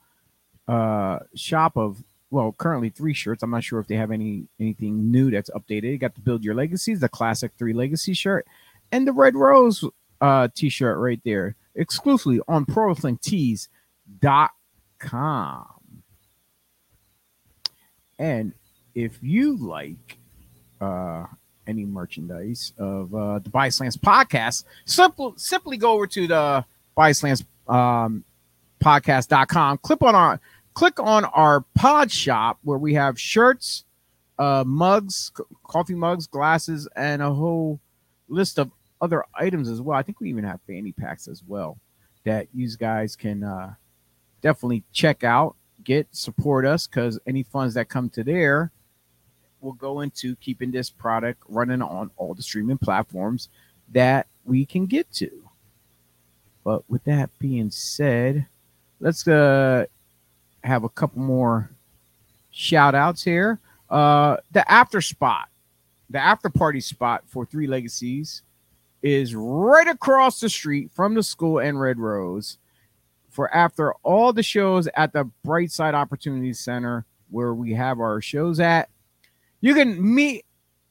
uh, 0.66 1.20
shop 1.34 1.76
of 1.76 2.02
well, 2.30 2.54
currently 2.58 2.90
three 2.90 3.14
shirts. 3.14 3.42
I'm 3.42 3.50
not 3.50 3.64
sure 3.64 3.80
if 3.80 3.86
they 3.86 3.96
have 3.96 4.10
any 4.10 4.44
anything 4.60 5.10
new 5.10 5.30
that's 5.30 5.48
updated. 5.50 5.84
You 5.84 5.98
got 5.98 6.14
the 6.14 6.20
Build 6.20 6.44
Your 6.44 6.54
Legacies, 6.54 7.00
the 7.00 7.08
classic 7.08 7.52
three 7.58 7.72
legacy 7.72 8.12
shirt, 8.12 8.46
and 8.92 9.06
the 9.06 9.12
Red 9.12 9.34
Rose 9.34 9.82
uh, 10.20 10.48
t-shirt 10.54 10.98
right 10.98 11.20
there, 11.24 11.56
exclusively 11.74 12.40
on 12.48 12.66
ProWrestlingTees.com. 12.66 15.66
And 18.18 18.52
if 18.94 19.18
you 19.22 19.56
like 19.56 20.18
uh, 20.80 21.26
any 21.68 21.84
merchandise 21.84 22.72
of 22.78 23.14
uh, 23.14 23.38
the 23.38 23.50
BodySlams 23.50 23.96
podcast, 23.98 24.64
simple, 24.86 25.34
simply 25.36 25.76
go 25.76 25.92
over 25.92 26.06
to 26.08 26.26
the 26.26 26.64
BodySlams 26.96 27.44
um, 27.68 28.24
podcast.com, 28.82 29.78
click 29.78 30.02
on 30.02 30.14
our 30.14 30.40
click 30.74 30.98
on 30.98 31.24
our 31.26 31.60
pod 31.74 32.10
shop 32.10 32.58
where 32.62 32.78
we 32.78 32.94
have 32.94 33.20
shirts, 33.20 33.84
uh, 34.38 34.64
mugs, 34.66 35.30
coffee 35.64 35.94
mugs, 35.94 36.26
glasses, 36.26 36.88
and 36.96 37.20
a 37.20 37.32
whole 37.32 37.80
list 38.28 38.58
of 38.58 38.70
other 39.00 39.24
items 39.34 39.68
as 39.68 39.80
well. 39.80 39.98
I 39.98 40.02
think 40.02 40.20
we 40.20 40.28
even 40.30 40.44
have 40.44 40.60
fanny 40.66 40.92
packs 40.92 41.28
as 41.28 41.42
well 41.46 41.78
that 42.24 42.48
you 42.54 42.68
guys 42.76 43.16
can 43.16 43.42
uh, 43.44 43.74
definitely 44.40 44.84
check 44.92 45.24
out, 45.24 45.56
get, 45.84 46.06
support 46.12 46.64
us 46.64 46.86
because 46.86 47.18
any 47.26 47.42
funds 47.42 47.74
that 47.74 47.88
come 47.88 48.08
to 48.10 48.22
there 48.22 48.70
will 49.60 49.72
go 49.72 50.00
into 50.00 50.36
keeping 50.36 50.70
this 50.70 50.90
product 50.90 51.42
running 51.48 51.82
on 51.82 52.10
all 52.16 52.34
the 52.34 52.42
streaming 52.42 52.78
platforms 52.78 53.48
that 53.92 54.26
we 54.44 54.64
can 54.64 54.86
get 54.86 55.10
to. 55.12 55.30
But 56.64 56.88
with 56.88 57.04
that 57.04 57.30
being 57.38 57.70
said, 57.70 58.46
let's 59.00 59.26
uh, 59.26 59.86
have 60.62 60.84
a 60.84 60.88
couple 60.88 61.20
more 61.20 61.70
shout 62.50 62.94
outs 62.94 63.22
here. 63.22 63.60
Uh, 63.88 64.36
the 64.52 64.70
after 64.70 65.00
spot, 65.00 65.48
the 66.10 66.18
after 66.18 66.50
party 66.50 66.80
spot 66.80 67.24
for 67.26 67.46
Three 67.46 67.66
Legacies 67.66 68.42
is 69.02 69.34
right 69.34 69.86
across 69.86 70.40
the 70.40 70.48
street 70.48 70.90
from 70.92 71.14
the 71.14 71.22
school 71.22 71.58
and 71.58 71.80
Red 71.80 71.98
Rose 71.98 72.58
for 73.30 73.54
after 73.54 73.94
all 74.02 74.32
the 74.32 74.42
shows 74.42 74.88
at 74.94 75.12
the 75.12 75.30
Brightside 75.46 75.94
Opportunity 75.94 76.52
Center 76.52 77.06
where 77.30 77.54
we 77.54 77.72
have 77.74 78.00
our 78.00 78.20
shows 78.20 78.58
at. 78.58 78.88
You 79.60 79.74
can 79.74 80.14
meet 80.14 80.44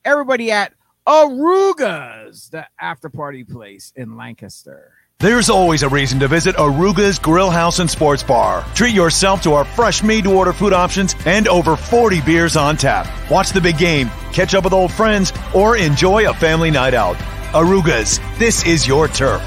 everybody 0.04 0.52
at 0.52 0.74
Arooga's, 1.08 2.50
the 2.50 2.68
after 2.80 3.10
party 3.10 3.46
place 3.46 3.94
in 3.96 4.18
Lancaster. 4.18 4.92
There's 5.20 5.50
always 5.50 5.84
a 5.84 5.90
reason 5.90 6.20
to 6.20 6.28
visit 6.28 6.58
Arooga's 6.58 7.18
Grill 7.18 7.50
House 7.50 7.80
and 7.80 7.90
Sports 7.90 8.24
Bar. 8.24 8.66
Treat 8.76 8.94
yourself 8.94 9.42
to 9.44 9.54
our 9.54 9.64
fresh 9.64 10.04
made 10.04 10.26
to 10.26 10.34
order 10.36 10.52
food 10.52 10.74
options 10.74 11.16
and 11.26 11.48
over 11.48 11.78
40 11.78 12.22
beers 12.22 12.58
on 12.58 12.76
tap. 12.76 13.08
Watch 13.32 13.52
the 13.52 13.62
big 13.62 13.78
game, 13.78 14.10
catch 14.34 14.54
up 14.54 14.66
with 14.66 14.74
old 14.74 14.92
friends, 14.92 15.32
or 15.56 15.78
enjoy 15.78 16.30
a 16.30 16.34
family 16.34 16.70
night 16.70 16.94
out. 16.94 17.16
Arooga's, 17.54 18.20
this 18.38 18.66
is 18.66 18.86
your 18.86 19.08
turf. 19.08 19.42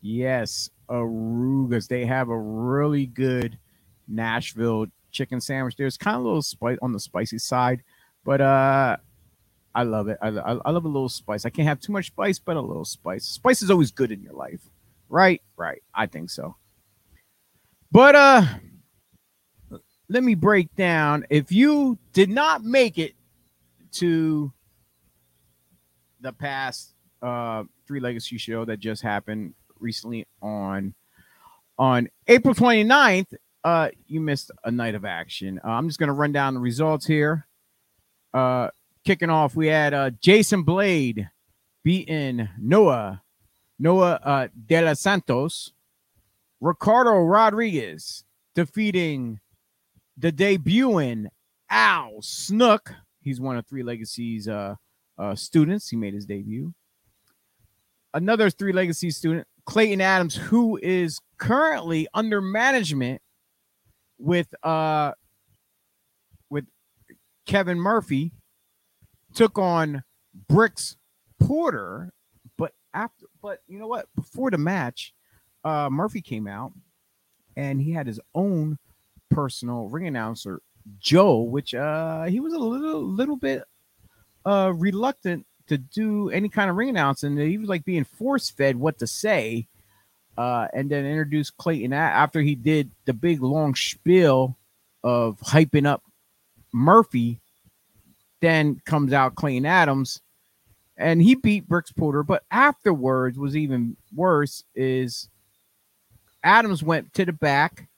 Yes, 0.00 0.70
Arooga's. 0.88 1.88
They 1.88 2.06
have 2.06 2.28
a 2.28 2.38
really 2.38 3.06
good 3.06 3.58
Nashville 4.06 4.86
chicken 5.12 5.40
sandwich. 5.40 5.76
There's 5.76 5.96
kind 5.96 6.16
of 6.16 6.22
a 6.22 6.24
little 6.24 6.42
spice 6.42 6.78
on 6.82 6.92
the 6.92 7.00
spicy 7.00 7.38
side, 7.38 7.82
but 8.24 8.40
uh 8.40 8.96
I 9.74 9.84
love 9.84 10.08
it. 10.08 10.18
I, 10.20 10.28
I, 10.28 10.52
I 10.66 10.70
love 10.70 10.84
a 10.84 10.88
little 10.88 11.08
spice. 11.08 11.46
I 11.46 11.50
can't 11.50 11.66
have 11.66 11.80
too 11.80 11.92
much 11.92 12.08
spice, 12.08 12.38
but 12.38 12.56
a 12.56 12.60
little 12.60 12.84
spice. 12.84 13.24
Spice 13.24 13.62
is 13.62 13.70
always 13.70 13.90
good 13.90 14.12
in 14.12 14.22
your 14.22 14.34
life, 14.34 14.60
right? 15.08 15.40
Right. 15.56 15.82
I 15.94 16.06
think 16.06 16.30
so. 16.30 16.56
But 17.90 18.14
uh 18.14 18.44
let 20.08 20.22
me 20.22 20.34
break 20.34 20.74
down. 20.74 21.24
If 21.30 21.52
you 21.52 21.98
did 22.12 22.28
not 22.28 22.64
make 22.64 22.98
it 22.98 23.14
to 23.92 24.52
the 26.20 26.32
past 26.32 26.94
uh 27.22 27.64
three 27.86 28.00
legacy 28.00 28.38
show 28.38 28.64
that 28.64 28.78
just 28.78 29.02
happened 29.02 29.54
recently 29.78 30.26
on 30.40 30.94
on 31.78 32.08
April 32.28 32.54
29th, 32.54 33.34
uh, 33.64 33.88
you 34.06 34.20
missed 34.20 34.50
a 34.64 34.70
night 34.70 34.94
of 34.94 35.04
action. 35.04 35.60
Uh, 35.64 35.68
I'm 35.68 35.88
just 35.88 35.98
gonna 35.98 36.12
run 36.12 36.32
down 36.32 36.54
the 36.54 36.60
results 36.60 37.06
here. 37.06 37.46
Uh, 38.34 38.68
kicking 39.04 39.30
off, 39.30 39.54
we 39.54 39.66
had 39.66 39.94
uh, 39.94 40.10
Jason 40.10 40.62
Blade 40.62 41.28
beating 41.84 42.48
Noah 42.58 43.22
Noah 43.82 44.20
uh, 44.22 44.48
De 44.66 44.80
Los 44.80 45.00
Santos. 45.00 45.72
Ricardo 46.60 47.16
Rodriguez 47.16 48.22
defeating 48.54 49.40
the 50.16 50.30
debuting 50.30 51.26
Al 51.68 52.22
Snook. 52.22 52.94
He's 53.20 53.40
one 53.40 53.56
of 53.56 53.66
Three 53.66 53.82
Legacies 53.82 54.46
uh, 54.46 54.76
uh, 55.18 55.34
students. 55.34 55.88
He 55.88 55.96
made 55.96 56.14
his 56.14 56.26
debut. 56.26 56.72
Another 58.14 58.50
Three 58.50 58.72
Legacies 58.72 59.16
student, 59.16 59.48
Clayton 59.64 60.00
Adams, 60.00 60.36
who 60.36 60.78
is 60.80 61.18
currently 61.38 62.06
under 62.14 62.40
management 62.40 63.20
with 64.22 64.54
uh 64.62 65.12
with 66.48 66.64
Kevin 67.46 67.78
Murphy 67.78 68.32
took 69.34 69.58
on 69.58 70.02
Brooks 70.48 70.96
Porter, 71.40 72.12
but 72.56 72.72
after 72.94 73.26
but 73.42 73.60
you 73.66 73.78
know 73.78 73.88
what? 73.88 74.06
Before 74.14 74.50
the 74.50 74.58
match, 74.58 75.12
uh 75.64 75.88
Murphy 75.90 76.22
came 76.22 76.46
out 76.46 76.72
and 77.56 77.80
he 77.80 77.92
had 77.92 78.06
his 78.06 78.20
own 78.34 78.78
personal 79.30 79.88
ring 79.88 80.06
announcer, 80.06 80.62
Joe, 80.98 81.40
which 81.40 81.74
uh 81.74 82.24
he 82.24 82.40
was 82.40 82.52
a 82.52 82.58
little 82.58 83.02
little 83.02 83.36
bit 83.36 83.64
uh 84.46 84.72
reluctant 84.76 85.46
to 85.66 85.78
do 85.78 86.30
any 86.30 86.48
kind 86.48 86.70
of 86.70 86.76
ring 86.76 86.88
announcing. 86.88 87.36
He 87.36 87.58
was 87.58 87.68
like 87.68 87.84
being 87.84 88.04
force 88.04 88.50
fed 88.50 88.76
what 88.76 88.98
to 88.98 89.06
say 89.06 89.66
uh, 90.36 90.68
and 90.72 90.90
then 90.90 91.04
introduced 91.04 91.56
Clayton 91.56 91.92
after 91.92 92.40
he 92.40 92.54
did 92.54 92.90
the 93.04 93.12
big 93.12 93.42
long 93.42 93.74
spiel 93.74 94.56
of 95.04 95.38
hyping 95.40 95.86
up 95.86 96.02
Murphy, 96.72 97.40
then 98.40 98.80
comes 98.84 99.12
out 99.12 99.34
Clayton 99.34 99.66
Adams, 99.66 100.20
and 100.96 101.20
he 101.20 101.34
beat 101.34 101.68
Brooks 101.68 101.92
Porter. 101.92 102.22
But 102.22 102.44
afterwards 102.50 103.38
was 103.38 103.56
even 103.56 103.96
worse. 104.14 104.64
Is 104.74 105.28
Adams 106.42 106.82
went 106.82 107.12
to 107.14 107.24
the 107.24 107.32
back, 107.32 107.88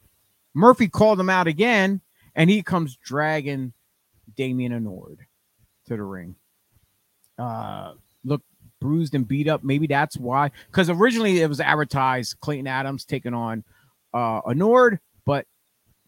Murphy 0.54 0.88
called 0.88 1.18
him 1.18 1.30
out 1.30 1.46
again, 1.46 2.00
and 2.34 2.48
he 2.48 2.62
comes 2.62 2.96
dragging 2.96 3.72
Damien 4.36 4.72
Anord 4.72 5.18
to 5.86 5.96
the 5.96 6.02
ring. 6.02 6.36
Uh, 7.38 7.94
bruised 8.84 9.14
and 9.14 9.26
beat 9.26 9.48
up. 9.48 9.64
Maybe 9.64 9.86
that's 9.86 10.18
why. 10.18 10.50
Because 10.66 10.90
originally 10.90 11.40
it 11.40 11.48
was 11.48 11.58
advertised 11.58 12.38
Clayton 12.40 12.66
Adams 12.66 13.06
taking 13.06 13.32
on 13.32 13.64
uh 14.12 14.42
Anord, 14.42 14.98
but 15.24 15.46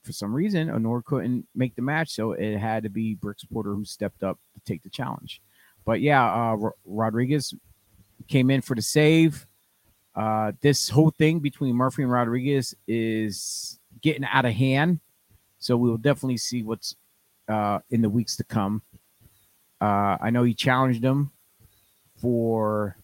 for 0.03 0.13
some 0.13 0.35
reason 0.35 0.69
Anord 0.69 1.07
couldn't 1.07 1.47
make 1.55 1.75
the 1.75 1.81
match, 1.81 2.11
so 2.11 2.33
it 2.33 2.59
had 2.59 2.83
to 2.83 2.91
be 2.91 3.15
Brooks 3.15 3.45
Porter 3.45 3.75
who 3.75 3.87
stepped 3.87 4.23
up 4.23 4.39
to 4.55 4.61
take 4.71 4.83
the 4.83 4.91
challenge. 4.91 5.41
But 5.87 6.03
yeah, 6.03 6.23
uh 6.23 6.57
R- 6.61 6.75
Rodriguez 6.85 7.55
came 8.29 8.51
in 8.51 8.61
for 8.61 8.75
the 8.75 8.83
save. 8.83 9.47
Uh, 10.15 10.53
this 10.61 10.91
whole 10.91 11.11
thing 11.19 11.41
between 11.41 11.75
Murphy 11.75 12.03
and 12.03 12.13
Rodriguez 12.13 12.75
is 12.87 13.81
getting 14.03 14.25
out 14.25 14.45
of 14.45 14.53
hand. 14.53 15.01
So 15.59 15.77
we 15.79 15.89
will 15.89 15.99
definitely 15.99 16.37
see 16.39 16.63
what's 16.63 16.95
uh, 17.49 17.81
in 17.91 18.03
the 18.03 18.09
weeks 18.11 18.37
to 18.37 18.45
come. 18.45 18.83
Uh, 19.81 20.17
I 20.21 20.31
know 20.31 20.43
he 20.43 20.55
challenged 20.55 21.05
him 21.05 21.33
for 22.19 22.97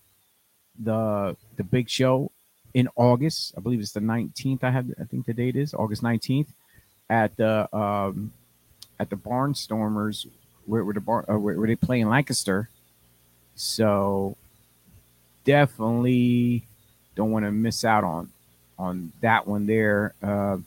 the 0.79 1.37
the 1.57 1.65
big 1.65 1.89
show 1.89 2.31
in 2.75 2.89
August. 2.97 3.55
I 3.57 3.61
believe 3.61 3.81
it's 3.81 3.93
the 3.93 4.01
19th. 4.01 4.65
I 4.65 4.71
have 4.71 4.87
I 5.01 5.05
think 5.05 5.27
the 5.27 5.35
date 5.35 5.57
is 5.57 5.75
August 5.75 6.03
19th 6.03 6.49
at 7.11 7.37
the 7.37 7.75
um, 7.77 8.33
at 8.99 9.11
the 9.11 9.17
Barnstormers 9.17 10.27
where, 10.67 10.85
where 10.85 10.95
the 10.95 11.01
bar 11.01 11.25
uh, 11.31 11.39
where, 11.39 11.59
where 11.59 11.69
they 11.69 11.77
play 11.77 12.01
in 12.01 12.09
Lancaster. 12.09 12.69
So 13.55 14.37
definitely 15.45 16.67
don't 17.15 17.31
want 17.31 17.45
to 17.45 17.53
miss 17.53 17.85
out 17.85 18.05
on 18.05 18.31
on 18.79 19.13
that 19.21 19.47
one 19.47 19.67
there. 19.67 20.15
Uh, 20.23 20.59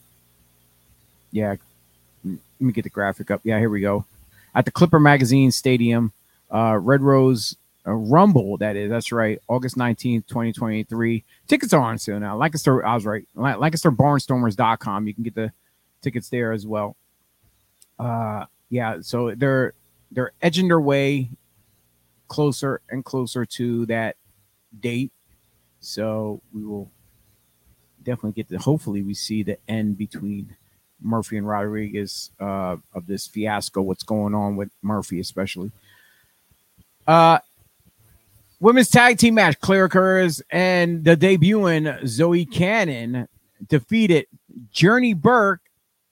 yeah, 1.32 1.56
let 2.24 2.38
me 2.60 2.72
get 2.72 2.84
the 2.84 2.90
graphic 2.90 3.30
up. 3.30 3.40
Yeah, 3.44 3.58
here 3.58 3.70
we 3.70 3.80
go. 3.80 4.04
At 4.54 4.64
the 4.64 4.70
Clipper 4.70 5.00
Magazine 5.00 5.50
Stadium, 5.50 6.12
uh, 6.50 6.78
Red 6.80 7.02
Rose 7.02 7.56
uh, 7.86 7.92
Rumble. 7.92 8.56
That 8.58 8.76
is, 8.76 8.90
that's 8.90 9.12
right. 9.12 9.40
August 9.48 9.76
nineteenth, 9.76 10.26
twenty 10.26 10.52
twenty 10.52 10.82
three. 10.82 11.24
Tickets 11.46 11.72
are 11.72 11.82
on 11.82 11.98
sale 11.98 12.18
now. 12.20 12.36
Lancaster, 12.36 12.84
I 12.84 12.94
was 12.94 13.04
right. 13.04 13.26
Lan- 13.34 13.58
LancasterBarnstormers.com. 13.58 15.06
You 15.06 15.14
can 15.14 15.22
get 15.22 15.34
the 15.34 15.52
tickets 16.02 16.28
there 16.28 16.52
as 16.52 16.66
well. 16.66 16.96
Uh, 17.98 18.46
yeah. 18.70 18.98
So 19.00 19.34
they're 19.34 19.74
they're 20.10 20.32
edging 20.42 20.68
their 20.68 20.80
way 20.80 21.30
closer 22.28 22.80
and 22.90 23.04
closer 23.04 23.44
to 23.44 23.86
that 23.86 24.16
date. 24.80 25.12
So 25.80 26.40
we 26.52 26.64
will 26.64 26.90
definitely 28.02 28.32
get 28.32 28.48
to. 28.48 28.58
Hopefully, 28.58 29.02
we 29.02 29.14
see 29.14 29.42
the 29.42 29.58
end 29.68 29.98
between 29.98 30.56
Murphy 31.00 31.36
and 31.36 31.46
Rodriguez 31.46 32.30
uh, 32.40 32.76
of 32.94 33.06
this 33.06 33.26
fiasco. 33.26 33.82
What's 33.82 34.02
going 34.02 34.34
on 34.34 34.56
with 34.56 34.70
Murphy, 34.82 35.20
especially. 35.20 35.70
Uh, 37.06 37.38
women's 38.60 38.90
tag 38.90 39.18
team 39.18 39.34
match: 39.34 39.58
Claire 39.60 39.88
Curtis 39.88 40.42
and 40.50 41.04
the 41.04 41.16
debuting 41.16 42.06
Zoe 42.06 42.46
Cannon 42.46 43.28
defeated 43.68 44.26
Journey 44.70 45.14
Burke 45.14 45.62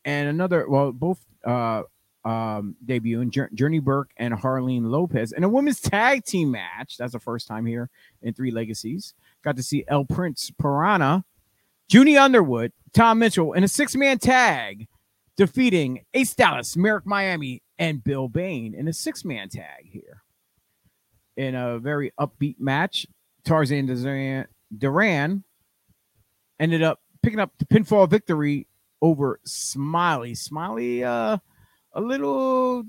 and 0.05 0.29
another. 0.29 0.69
Well, 0.69 0.93
both 0.93 1.25
uh, 1.45 1.83
um, 2.25 2.77
debuting 2.85 3.31
Jour- 3.31 3.51
Journey 3.55 3.81
Burke 3.81 4.11
and 4.17 4.35
Harleen 4.35 4.87
Lopez 4.91 5.33
in 5.33 5.45
a 5.45 5.49
women's 5.49 5.81
tag 5.81 6.25
team 6.25 6.51
match. 6.51 6.97
That's 6.97 7.13
the 7.13 7.21
first 7.21 7.47
time 7.47 7.67
here 7.67 7.91
in 8.23 8.35
Three 8.35 8.51
Legacies. 8.51 9.15
Got 9.43 9.57
to 9.57 9.63
see 9.63 9.85
El 9.89 10.05
Prince 10.05 10.51
Piranha, 10.59 11.25
Junie 11.89 12.17
Underwood, 12.17 12.73
Tom 12.93 13.19
Mitchell 13.19 13.53
in 13.53 13.65
a 13.65 13.69
six 13.69 13.95
man 13.95 14.19
tag, 14.19 14.89
defeating 15.37 16.05
Ace 16.15 16.35
Dallas, 16.35 16.77
Merrick 16.77 17.07
Miami, 17.07 17.63
and 17.79 18.03
Bill 18.03 18.29
Bain 18.29 18.75
in 18.75 18.89
a 18.89 18.93
six 18.93 19.25
man 19.25 19.49
tag 19.49 19.85
here. 19.85 20.24
In 21.37 21.55
a 21.55 21.79
very 21.79 22.13
upbeat 22.19 22.61
match, 22.61 23.07
Tarzan 23.45 23.87
Duran, 23.87 24.47
Duran 24.77 25.43
ended 26.61 26.83
up 26.83 27.01
picking 27.23 27.41
up 27.41 27.53
the 27.59 27.65
pinfall 27.65 28.09
victory 28.09 28.67
over 29.03 29.41
Smiley. 29.45 30.35
Smiley, 30.35 31.03
uh, 31.03 31.39
a 31.93 32.01
little 32.01 32.85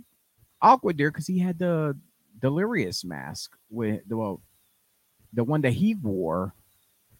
awkward 0.61 0.97
there 0.97 1.11
because 1.11 1.27
he 1.27 1.39
had 1.39 1.59
the 1.59 1.97
delirious 2.39 3.03
mask 3.03 3.55
with 3.69 4.01
the 4.07 4.17
well, 4.17 4.41
the 5.33 5.43
one 5.43 5.61
that 5.61 5.73
he 5.73 5.95
wore 5.95 6.53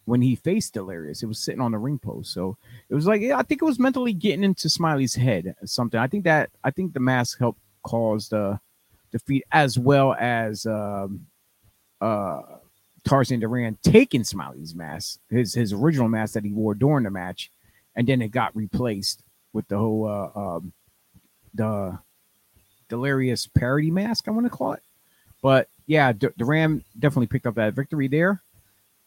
when 0.05 0.21
he 0.21 0.35
faced 0.35 0.73
Delirious. 0.73 1.23
It 1.23 1.27
was 1.27 1.39
sitting 1.39 1.61
on 1.61 1.71
the 1.71 1.77
ring 1.77 1.99
post. 1.99 2.31
So 2.31 2.57
it 2.89 2.95
was 2.95 3.07
like, 3.07 3.21
yeah, 3.21 3.37
I 3.37 3.43
think 3.43 3.61
it 3.61 3.65
was 3.65 3.79
mentally 3.79 4.13
getting 4.13 4.43
into 4.43 4.69
Smiley's 4.69 5.15
head 5.15 5.55
something. 5.65 5.99
I 5.99 6.07
think 6.07 6.23
that 6.23 6.51
I 6.63 6.71
think 6.71 6.93
the 6.93 6.99
mask 6.99 7.39
helped 7.39 7.59
cause 7.83 8.29
the 8.29 8.59
defeat 9.17 9.43
as 9.51 9.79
well 9.79 10.13
as 10.19 10.65
um 10.65 11.25
uh 12.01 12.41
Tarzan 13.05 13.39
Duran 13.39 13.77
taking 13.81 14.23
Smiley's 14.23 14.75
mask, 14.75 15.19
his 15.29 15.53
his 15.53 15.71
original 15.71 16.09
mask 16.09 16.33
that 16.33 16.43
he 16.43 16.51
wore 16.51 16.73
during 16.73 17.05
the 17.05 17.11
match, 17.11 17.49
and 17.95 18.05
then 18.07 18.21
it 18.21 18.29
got 18.31 18.55
replaced 18.55 19.21
with 19.53 19.67
the 19.69 19.77
whole 19.77 20.05
uh 20.07 20.39
um 20.39 20.73
the 21.53 21.97
delirious 22.89 23.47
parody 23.47 23.89
mask, 23.89 24.27
I 24.27 24.31
want 24.31 24.45
to 24.45 24.49
call 24.49 24.73
it. 24.73 24.83
But 25.41 25.69
yeah, 25.87 26.11
D- 26.11 26.27
Duran 26.37 26.83
definitely 26.97 27.27
picked 27.27 27.47
up 27.47 27.55
that 27.55 27.73
victory 27.73 28.07
there. 28.07 28.41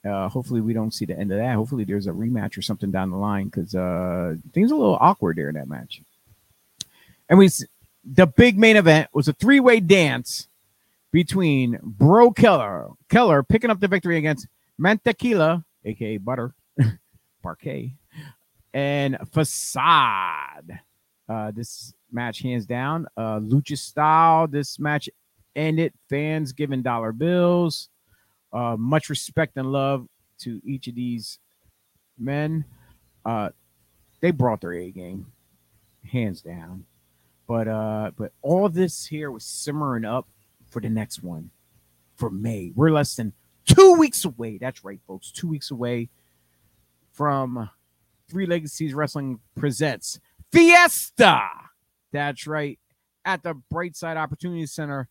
Uh, 0.09 0.29
hopefully, 0.29 0.61
we 0.61 0.73
don't 0.73 0.95
see 0.95 1.05
the 1.05 1.19
end 1.19 1.33
of 1.33 1.39
that. 1.39 1.55
Hopefully, 1.57 1.85
there's 1.85 2.07
a 2.07 2.13
rematch 2.13 2.57
or 2.57 2.63
something 2.63 2.91
down 2.91 3.11
the 3.11 3.17
line 3.17 3.47
because 3.47 3.75
uh, 3.75 4.37
things 4.53 4.71
are 4.71 4.75
a 4.75 4.79
little 4.79 4.99
awkward 5.01 5.37
there 5.37 5.49
in 5.49 5.57
that 5.57 5.69
match. 5.69 6.01
And 7.29 7.39
we, 7.39 7.51
the 8.05 8.27
big 8.27 8.59
main 8.59 8.77
event 8.77 9.09
was 9.13 9.29
a 9.29 9.33
three 9.33 9.61
way 9.61 9.81
dance 9.81 10.49
between 11.13 11.79
Bro 11.83 12.33
Keller, 12.33 12.89
Keller 13.09 13.43
picking 13.43 13.71
up 13.71 13.81
the 13.81 13.89
victory 13.89 14.19
against 14.19 14.47
Mantequilla, 14.81 15.65
aka 15.85 16.19
Butter, 16.19 16.55
Parquet, 17.43 17.95
and 18.75 19.17
Facade. 19.33 20.81
Uh, 21.29 21.51
this 21.51 21.93
match, 22.11 22.41
hands 22.41 22.65
down, 22.65 23.07
uh, 23.17 23.39
lucha 23.39 23.77
style. 23.77 24.47
This 24.47 24.79
match 24.79 25.11
ended 25.57 25.93
fans 26.09 26.53
giving 26.53 26.83
dollar 26.83 27.13
bills. 27.13 27.89
Uh, 28.53 28.77
much 28.79 29.11
respect 29.11 29.57
and 29.57 29.71
love 29.73 30.07
to 30.39 30.61
each 30.65 30.87
of 30.87 30.95
these 30.95 31.39
men. 32.19 32.65
Uh, 33.27 33.51
they 34.21 34.31
brought 34.31 34.61
their 34.61 34.73
A 34.73 34.91
game, 34.91 35.27
hands 36.11 36.41
down. 36.41 36.85
But 37.49 37.67
uh, 37.67 38.11
but 38.17 38.33
all 38.43 38.69
this 38.69 39.07
here 39.07 39.31
was 39.31 39.45
simmering 39.45 40.05
up 40.05 40.29
for 40.69 40.81
the 40.81 40.91
next 40.91 41.23
one 41.23 41.51
for 42.15 42.31
May. 42.31 42.73
We're 42.77 42.91
less 42.91 43.17
than 43.17 43.33
two 43.65 43.95
weeks 43.95 44.25
away. 44.25 44.59
That's 44.59 44.85
right, 44.85 45.01
folks. 45.07 45.33
Two 45.33 45.49
weeks 45.49 45.71
away 45.71 46.11
from 47.13 47.71
Three 48.29 48.45
Legacies 48.45 48.93
Wrestling 48.93 49.41
presents 49.57 50.21
Fiesta. 50.53 51.41
That's 52.13 52.47
right. 52.47 52.79
At 53.25 53.43
the 53.43 53.55
Brightside 53.73 54.17
Opportunity 54.17 54.67
Center 54.67 55.09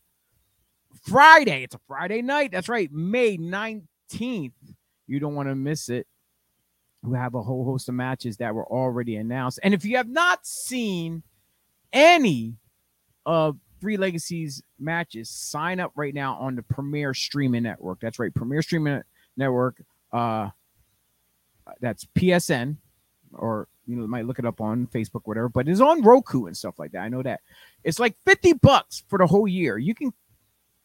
Friday. 1.02 1.64
It's 1.64 1.74
a 1.74 1.80
Friday 1.88 2.22
night. 2.22 2.52
That's 2.52 2.68
right. 2.68 2.90
May 2.92 3.36
19th. 3.36 4.52
You 5.08 5.20
don't 5.20 5.34
want 5.34 5.48
to 5.48 5.54
miss 5.56 5.88
it. 5.88 6.06
We 7.02 7.16
have 7.16 7.34
a 7.34 7.42
whole 7.42 7.64
host 7.64 7.88
of 7.88 7.94
matches 7.94 8.36
that 8.38 8.54
were 8.54 8.66
already 8.66 9.16
announced. 9.16 9.60
And 9.62 9.74
if 9.74 9.84
you 9.84 9.96
have 9.96 10.08
not 10.08 10.46
seen 10.46 11.22
any 11.92 12.56
of 13.26 13.58
Three 13.80 13.96
Legacies 13.96 14.62
matches, 14.78 15.30
sign 15.30 15.80
up 15.80 15.92
right 15.94 16.14
now 16.14 16.34
on 16.36 16.56
the 16.56 16.62
Premier 16.62 17.14
Streaming 17.14 17.62
Network. 17.62 18.00
That's 18.00 18.18
right. 18.18 18.34
Premier 18.34 18.62
Streaming 18.62 19.02
Network. 19.36 19.82
Uh 20.12 20.50
that's 21.80 22.06
PSN 22.16 22.76
or 23.32 23.68
you 23.86 23.96
know, 23.96 24.06
might 24.06 24.26
look 24.26 24.38
it 24.38 24.44
up 24.44 24.60
on 24.60 24.86
Facebook, 24.88 25.22
whatever, 25.24 25.48
but 25.48 25.66
it's 25.66 25.80
on 25.80 26.02
Roku 26.02 26.46
and 26.46 26.56
stuff 26.56 26.78
like 26.78 26.92
that. 26.92 27.00
I 27.00 27.08
know 27.08 27.22
that. 27.22 27.40
It's 27.84 27.98
like 27.98 28.16
50 28.26 28.54
bucks 28.54 29.02
for 29.08 29.18
the 29.18 29.26
whole 29.26 29.48
year. 29.48 29.78
You 29.78 29.94
can 29.94 30.12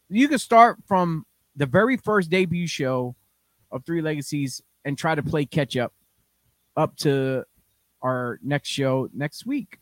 you 0.09 0.27
can 0.27 0.39
start 0.39 0.77
from 0.87 1.25
the 1.55 1.65
very 1.65 1.97
first 1.97 2.29
debut 2.29 2.67
show 2.67 3.15
of 3.71 3.85
Three 3.85 4.01
Legacies 4.01 4.61
and 4.85 4.97
try 4.97 5.15
to 5.15 5.23
play 5.23 5.45
catch 5.45 5.75
up 5.75 5.93
up 6.77 6.95
to 6.97 7.43
our 8.01 8.39
next 8.41 8.69
show 8.69 9.09
next 9.13 9.45
week. 9.45 9.79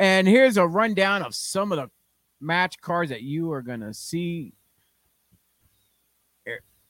And 0.00 0.26
here's 0.26 0.56
a 0.56 0.66
rundown 0.66 1.20
of 1.20 1.34
some 1.34 1.72
of 1.72 1.76
the 1.76 1.90
match 2.40 2.80
cards 2.80 3.10
that 3.10 3.20
you 3.20 3.52
are 3.52 3.60
going 3.60 3.80
to 3.80 3.92
see. 3.92 4.54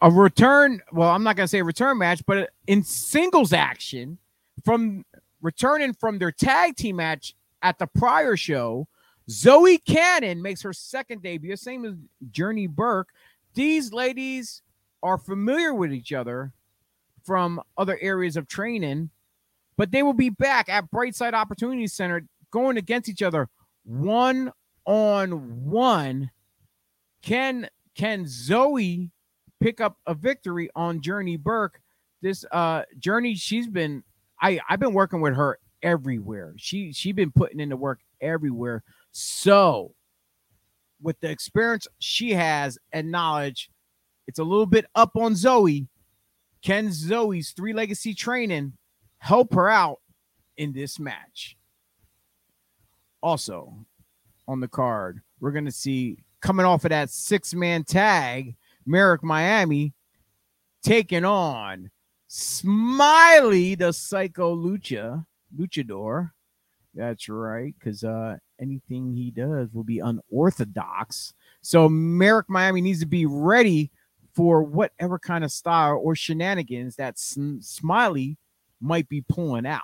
A 0.01 0.09
return, 0.09 0.81
well, 0.93 1.11
I'm 1.11 1.25
not 1.25 1.35
going 1.35 1.45
to 1.45 1.49
say 1.49 1.61
return 1.61 1.99
match, 1.99 2.23
but 2.25 2.51
in 2.69 2.85
singles 2.85 3.53
action 3.53 4.17
from 4.65 5.05
returning 5.43 5.93
from 5.93 6.21
their 6.21 6.31
tag 6.31 6.77
team 6.77 6.97
match 6.97 7.35
at 7.63 7.81
the 7.81 7.89
prior 7.89 8.37
show, 8.37 8.87
Zoe 9.29 9.79
Cannon 9.79 10.41
makes 10.41 10.63
her 10.63 10.73
second 10.73 11.21
debut, 11.21 11.57
same 11.57 11.85
as 11.85 11.95
Journey 12.31 12.69
Burke. 12.69 13.09
These 13.55 13.93
ladies 13.93 14.63
are 15.03 15.19
familiar 15.19 15.75
with 15.75 15.93
each 15.93 16.13
other 16.13 16.53
from 17.25 17.61
other 17.77 17.99
areas 18.01 18.37
of 18.37 18.47
training, 18.47 19.11
but 19.77 19.91
they 19.91 20.05
will 20.05 20.13
be 20.13 20.31
back 20.31 20.69
at 20.69 20.93
Brightside 20.93 21.35
Opportunity 21.35 21.89
Center 21.89 22.23
going 22.51 22.77
against 22.77 23.09
each 23.09 23.23
other 23.23 23.49
one 23.85 24.53
on 24.85 25.65
one. 25.65 26.31
Can 27.23 27.69
can 27.95 28.25
Zoe 28.27 29.11
pick 29.61 29.81
up 29.81 29.99
a 30.07 30.15
victory 30.15 30.71
on 30.75 31.01
Journey 31.01 31.37
Burke? 31.37 31.81
This 32.23 32.45
uh 32.53 32.83
Journey, 32.99 33.35
she's 33.35 33.69
been 33.69 34.03
I 34.41 34.61
I've 34.69 34.81
been 34.81 34.95
working 34.95 35.21
with 35.21 35.35
her 35.35 35.59
everywhere. 35.83 36.55
She 36.57 36.93
she 36.93 37.13
been 37.13 37.33
putting 37.33 37.61
in 37.61 37.69
the 37.69 37.77
work 37.77 38.01
everywhere. 38.21 38.83
So 39.13 39.95
with 41.03 41.19
the 41.21 41.31
experience 41.31 41.87
she 41.99 42.33
has 42.33 42.79
and 42.93 43.11
knowledge, 43.11 43.71
it's 44.27 44.39
a 44.39 44.45
little 44.45 44.67
bit 44.67 44.87
up 44.95 45.17
on 45.17 45.35
Zoe. 45.35 45.89
Can 46.63 46.93
Zoe's 46.93 47.53
three 47.53 47.73
legacy 47.73 48.15
training 48.15 48.75
help 49.19 49.55
her 49.55 49.69
out 49.69 50.01
in 50.57 50.73
this 50.73 50.99
match? 50.99 51.57
Also, 53.23 53.75
on 54.49 54.61
the 54.61 54.69
card, 54.69 55.21
we're 55.41 55.53
going 55.53 55.65
to 55.65 55.71
see 55.71 56.19
coming 56.41 56.67
off 56.67 56.85
of 56.85 56.91
that 56.91 57.11
six 57.11 57.55
man 57.55 57.85
tag, 57.85 58.57
Merrick 58.87 59.23
Miami 59.23 59.93
taking 60.83 61.25
on 61.25 61.91
Smiley, 62.29 63.75
the 63.75 63.93
Psycho 63.93 64.55
Lucha, 64.57 65.25
Luchador. 65.59 66.31
That's 66.95 67.29
right, 67.29 67.75
because 67.79 68.03
uh, 68.03 68.37
anything 68.61 69.15
he 69.15 69.31
does 69.31 69.69
will 69.73 69.85
be 69.85 70.01
unorthodox. 70.01 71.35
So 71.63 71.89
Merrick 71.89 72.49
Miami 72.49 72.81
needs 72.81 73.01
to 73.01 73.07
be 73.07 73.27
ready 73.27 73.91
for 74.35 74.63
whatever 74.63 75.19
kind 75.19 75.45
of 75.45 75.53
style 75.53 76.01
or 76.03 76.15
shenanigans 76.15 76.97
that 76.97 77.19
Smiley 77.19 78.37
might 78.81 79.09
be 79.09 79.23
pulling 79.23 79.67
out. 79.67 79.83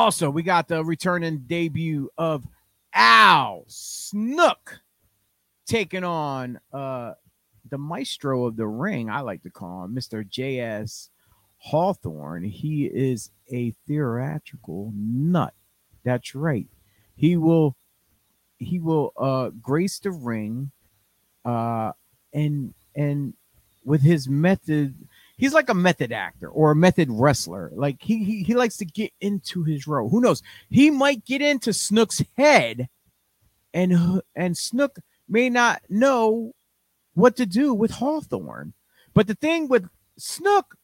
Also, 0.00 0.30
we 0.30 0.42
got 0.42 0.66
the 0.66 0.82
returning 0.82 1.40
debut 1.46 2.08
of 2.16 2.46
Al 2.94 3.64
Snook 3.66 4.80
taking 5.66 6.04
on 6.04 6.58
uh 6.72 7.12
the 7.68 7.76
maestro 7.76 8.46
of 8.46 8.56
the 8.56 8.66
ring, 8.66 9.10
I 9.10 9.20
like 9.20 9.42
to 9.42 9.50
call 9.50 9.84
him 9.84 9.94
Mr. 9.94 10.26
J.S. 10.26 11.10
Hawthorne. 11.58 12.44
He 12.44 12.86
is 12.86 13.30
a 13.52 13.74
theatrical 13.86 14.90
nut. 14.96 15.52
That's 16.02 16.34
right. 16.34 16.66
He 17.14 17.36
will 17.36 17.76
he 18.56 18.78
will 18.78 19.12
uh 19.18 19.50
grace 19.60 19.98
the 19.98 20.12
ring 20.12 20.70
uh 21.44 21.92
and 22.32 22.72
and 22.96 23.34
with 23.84 24.00
his 24.00 24.30
method 24.30 24.94
he's 25.40 25.54
like 25.54 25.70
a 25.70 25.74
method 25.74 26.12
actor 26.12 26.48
or 26.48 26.70
a 26.70 26.76
method 26.76 27.08
wrestler. 27.10 27.72
Like 27.74 27.96
he, 28.00 28.22
he 28.22 28.42
he 28.42 28.54
likes 28.54 28.76
to 28.76 28.84
get 28.84 29.10
into 29.20 29.64
his 29.64 29.86
role. 29.86 30.10
Who 30.10 30.20
knows? 30.20 30.42
He 30.68 30.90
might 30.90 31.24
get 31.24 31.40
into 31.40 31.72
Snook's 31.72 32.22
head, 32.36 32.88
and 33.72 34.20
and 34.36 34.56
Snook 34.56 34.98
may 35.28 35.48
not 35.48 35.80
know 35.88 36.52
what 37.14 37.36
to 37.36 37.46
do 37.46 37.72
with 37.72 37.90
Hawthorne. 37.90 38.74
But 39.14 39.26
the 39.26 39.34
thing 39.34 39.66
with 39.66 39.88
Snook, 40.18 40.76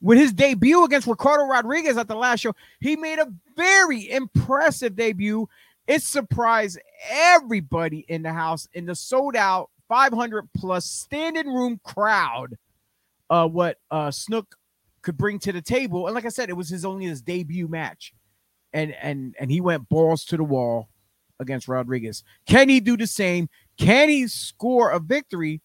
with 0.00 0.18
his 0.18 0.32
debut 0.32 0.82
against 0.84 1.06
Ricardo 1.06 1.44
Rodriguez 1.44 1.98
at 1.98 2.08
the 2.08 2.16
last 2.16 2.40
show, 2.40 2.56
he 2.80 2.96
made 2.96 3.18
a 3.18 3.32
very 3.54 4.10
impressive 4.10 4.96
debut. 4.96 5.46
It 5.86 6.02
surprised 6.02 6.80
everybody 7.10 8.06
in 8.08 8.22
the 8.22 8.32
house 8.32 8.66
in 8.72 8.86
the 8.86 8.94
sold 8.94 9.36
out 9.36 9.70
500 9.88 10.48
plus 10.56 10.86
standing 10.86 11.52
room 11.52 11.80
crowd 11.84 12.56
uh, 13.30 13.46
what 13.46 13.78
uh, 13.90 14.10
Snook 14.10 14.56
could 15.02 15.16
bring 15.16 15.38
to 15.38 15.52
the 15.52 15.62
table. 15.62 16.06
And 16.06 16.14
like 16.14 16.26
I 16.26 16.30
said, 16.30 16.50
it 16.50 16.56
was 16.56 16.68
his 16.68 16.84
only 16.84 17.06
his 17.06 17.22
debut 17.22 17.68
match, 17.68 18.12
and 18.72 18.94
and 19.00 19.34
and 19.38 19.50
he 19.50 19.60
went 19.60 19.88
balls 19.88 20.24
to 20.26 20.36
the 20.36 20.44
wall 20.44 20.88
against 21.38 21.68
Rodriguez. 21.68 22.22
Can 22.46 22.68
he 22.68 22.80
do 22.80 22.96
the 22.96 23.06
same? 23.06 23.48
Can 23.78 24.08
he 24.08 24.26
score 24.26 24.90
a 24.90 24.98
victory 24.98 25.62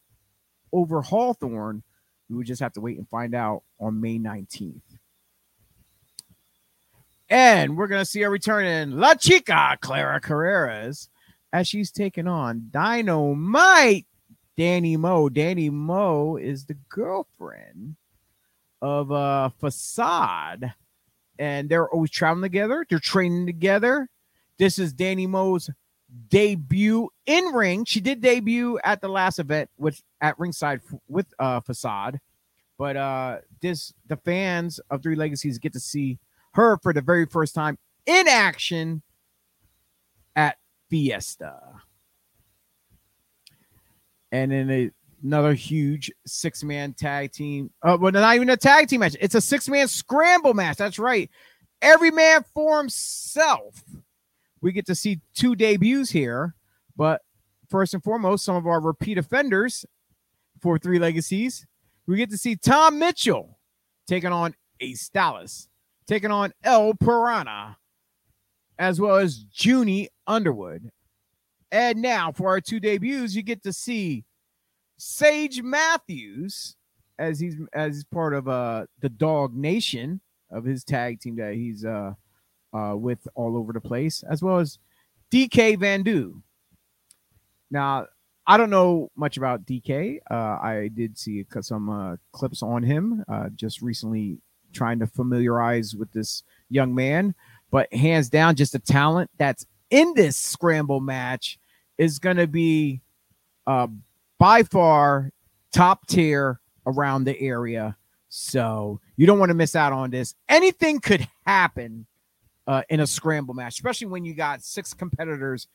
over 0.72 1.02
Hawthorne? 1.02 1.84
We 2.30 2.38
would 2.38 2.48
just 2.48 2.62
have 2.62 2.74
to 2.74 2.82
wait 2.82 2.98
and 2.98 3.10
find 3.10 3.36
out 3.36 3.64
on 3.80 4.00
May 4.00 4.18
19th. 4.18 4.82
And 7.30 7.76
we're 7.76 7.88
gonna 7.88 8.06
see 8.06 8.22
a 8.22 8.30
return 8.30 8.66
in 8.66 9.00
La 9.00 9.16
Chica 9.16 9.78
Clara 9.82 10.22
Carreras 10.22 11.10
as 11.52 11.68
she's 11.68 11.92
taking 11.92 12.28
on 12.28 12.68
Dynamite 12.70 14.06
Danny 14.58 14.98
Moe. 14.98 15.30
Danny 15.30 15.70
Moe 15.70 16.38
is 16.38 16.66
the 16.66 16.78
girlfriend 16.90 17.96
of 18.82 19.12
uh 19.12 19.50
Facade, 19.60 20.74
and 21.40 21.70
they're 21.70 21.90
always 21.90 22.12
traveling 22.12 22.44
together. 22.44 22.86
They're 22.90 23.00
training 23.00 23.46
together. 23.46 24.10
This 24.58 24.80
is 24.80 24.94
Danny 24.94 25.28
Moe's 25.28 25.70
debut 26.30 27.10
in 27.26 27.44
ring. 27.46 27.84
She 27.86 28.00
did 28.00 28.22
debut 28.22 28.80
at 28.84 29.02
the 29.02 29.10
last 29.10 29.40
event 29.40 29.70
with 29.78 30.02
at 30.22 30.40
ringside 30.40 30.82
with 31.08 31.28
uh 31.40 31.60
Facade, 31.60 32.20
but 32.78 32.96
uh 32.96 33.38
this 33.62 33.94
the 34.08 34.18
fans 34.18 34.80
of 34.90 35.04
Three 35.04 35.16
Legacies 35.16 35.58
get 35.58 35.74
to 35.74 35.80
see 35.80 36.20
her 36.54 36.78
for 36.78 36.94
the 36.94 37.02
very 37.02 37.26
first 37.26 37.54
time 37.54 37.78
in 38.06 38.28
action 38.28 39.02
at 40.36 40.58
Fiesta 40.90 41.82
and 44.36 44.52
then 44.52 44.70
a, 44.70 44.92
another 45.24 45.54
huge 45.54 46.12
six 46.26 46.64
man 46.64 46.94
tag 46.94 47.32
team. 47.32 47.72
Uh, 47.82 47.98
well, 48.00 48.12
not 48.12 48.36
even 48.36 48.50
a 48.50 48.58
tag 48.58 48.88
team 48.88 49.00
match. 49.00 49.16
It's 49.20 49.36
a 49.36 49.42
six 49.42 49.70
man 49.70 49.88
scramble 49.88 50.54
match. 50.54 50.78
That's 50.78 51.00
right. 51.00 51.30
Every 51.82 52.12
man 52.12 52.44
for 52.54 52.78
himself. 52.78 53.84
We 54.62 54.72
get 54.72 54.88
to 54.88 54.96
see 54.96 55.22
two 55.36 55.56
debuts 55.56 56.10
here, 56.10 56.56
but 56.98 57.22
first 57.70 57.94
and 57.94 58.04
foremost, 58.04 58.44
some 58.44 58.56
of 58.56 58.66
our 58.66 58.82
repeat 58.82 59.18
offenders 59.18 59.86
for 60.62 60.78
Three 60.78 61.00
Legacies. 61.00 61.66
We 62.08 62.18
get 62.18 62.30
to 62.32 62.38
see 62.38 62.56
Tom 62.56 63.00
Mitchell 63.00 63.58
taking 64.08 64.32
on 64.32 64.56
Ace 64.80 65.10
Dallas, 65.10 65.68
taking 66.08 66.32
on 66.32 66.52
El 66.64 66.94
Piranha, 66.96 67.78
as 68.80 69.00
well 69.00 69.18
as 69.18 69.46
Junie 69.54 70.10
Underwood. 70.28 70.92
And 71.72 72.02
now 72.02 72.32
for 72.32 72.50
our 72.50 72.62
two 72.62 72.80
debuts, 72.80 73.36
you 73.36 73.44
get 73.44 73.64
to 73.64 73.74
see 73.74 74.24
Sage 74.98 75.62
Matthews 75.62 76.76
as 77.18 77.40
he's 77.40 77.56
as 77.74 78.04
part 78.06 78.34
of 78.34 78.48
uh 78.48 78.86
the 79.02 79.10
Dog 79.10 79.56
Nation 79.56 80.22
of 80.52 80.64
his 80.64 80.84
tag 80.84 81.20
team 81.20 81.36
that 81.38 81.56
he's 81.56 81.86
uh 81.86 82.14
uh 82.74 82.96
with 82.96 83.28
all 83.36 83.58
over 83.58 83.74
the 83.74 83.82
place, 83.82 84.24
as 84.30 84.42
well 84.42 84.60
as 84.60 84.80
DK 85.32 85.80
Van 85.80 86.04
Du. 86.04 86.42
Now, 87.72 88.08
I 88.48 88.58
don't 88.58 88.70
know 88.70 89.10
much 89.16 89.38
about 89.38 89.66
DK. 89.66 90.20
Uh, 90.30 90.34
I 90.34 90.90
did 90.94 91.18
see 91.18 91.44
some 91.62 91.90
uh, 91.90 92.16
clips 92.32 92.62
on 92.62 92.84
him 92.84 93.24
uh, 93.28 93.50
just 93.56 93.82
recently, 93.82 94.38
trying 94.72 95.00
to 95.00 95.08
familiarize 95.08 95.96
with 95.96 96.12
this 96.12 96.44
young 96.70 96.94
man. 96.94 97.34
But 97.72 97.92
hands 97.92 98.30
down, 98.30 98.56
just 98.56 98.76
a 98.76 98.80
talent 98.80 99.32
that's 99.38 99.66
in 99.90 100.14
this 100.16 100.38
scramble 100.38 101.00
match 101.00 101.60
is 101.98 102.20
going 102.20 102.38
to 102.38 102.48
be 102.48 103.02
uh, 103.68 103.88
by 104.38 104.64
far 104.64 105.32
top 105.72 106.08
tier 106.08 106.60
around 106.86 107.24
the 107.24 107.40
area. 107.40 107.96
So 108.30 109.00
you 109.16 109.26
don't 109.26 109.40
want 109.40 109.50
to 109.50 109.56
miss 109.56 109.76
out 109.76 109.94
on 109.94 110.12
this. 110.12 110.36
Anything 110.50 111.00
could 111.00 111.28
happen 111.46 112.06
uh, 112.68 112.82
in 112.90 113.00
a 113.00 113.08
scramble 113.08 113.54
match, 113.54 113.76
especially 113.76 114.08
when 114.08 114.26
you 114.26 114.34
got 114.34 114.64
six 114.64 114.94
competitors 114.94 115.68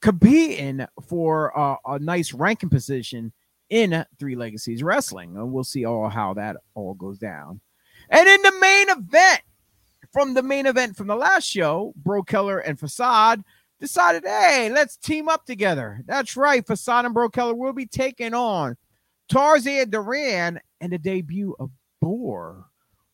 competing 0.00 0.86
for 1.06 1.56
uh, 1.58 1.76
a 1.86 1.98
nice 1.98 2.32
ranking 2.32 2.68
position 2.68 3.32
in 3.68 4.04
Three 4.18 4.34
Legacies 4.34 4.82
Wrestling. 4.82 5.36
And 5.36 5.52
we'll 5.52 5.64
see 5.64 5.84
all 5.84 6.08
how 6.08 6.34
that 6.34 6.56
all 6.74 6.94
goes 6.94 7.18
down. 7.18 7.60
And 8.08 8.28
in 8.28 8.42
the 8.42 8.58
main 8.60 8.90
event, 8.90 9.42
from 10.12 10.34
the 10.34 10.42
main 10.42 10.66
event 10.66 10.96
from 10.96 11.06
the 11.06 11.16
last 11.16 11.44
show, 11.44 11.92
Bro 11.96 12.24
Keller 12.24 12.58
and 12.58 12.78
Facade 12.78 13.44
decided, 13.80 14.24
hey, 14.24 14.70
let's 14.72 14.96
team 14.96 15.28
up 15.28 15.46
together. 15.46 16.02
That's 16.06 16.36
right. 16.36 16.66
Facade 16.66 17.04
and 17.04 17.14
Bro 17.14 17.30
Keller 17.30 17.54
will 17.54 17.72
be 17.72 17.86
taking 17.86 18.34
on 18.34 18.76
Tarzan 19.28 19.90
Duran 19.90 20.60
and 20.80 20.92
the 20.92 20.98
debut 20.98 21.54
of 21.58 21.70
Boar. 22.00 22.66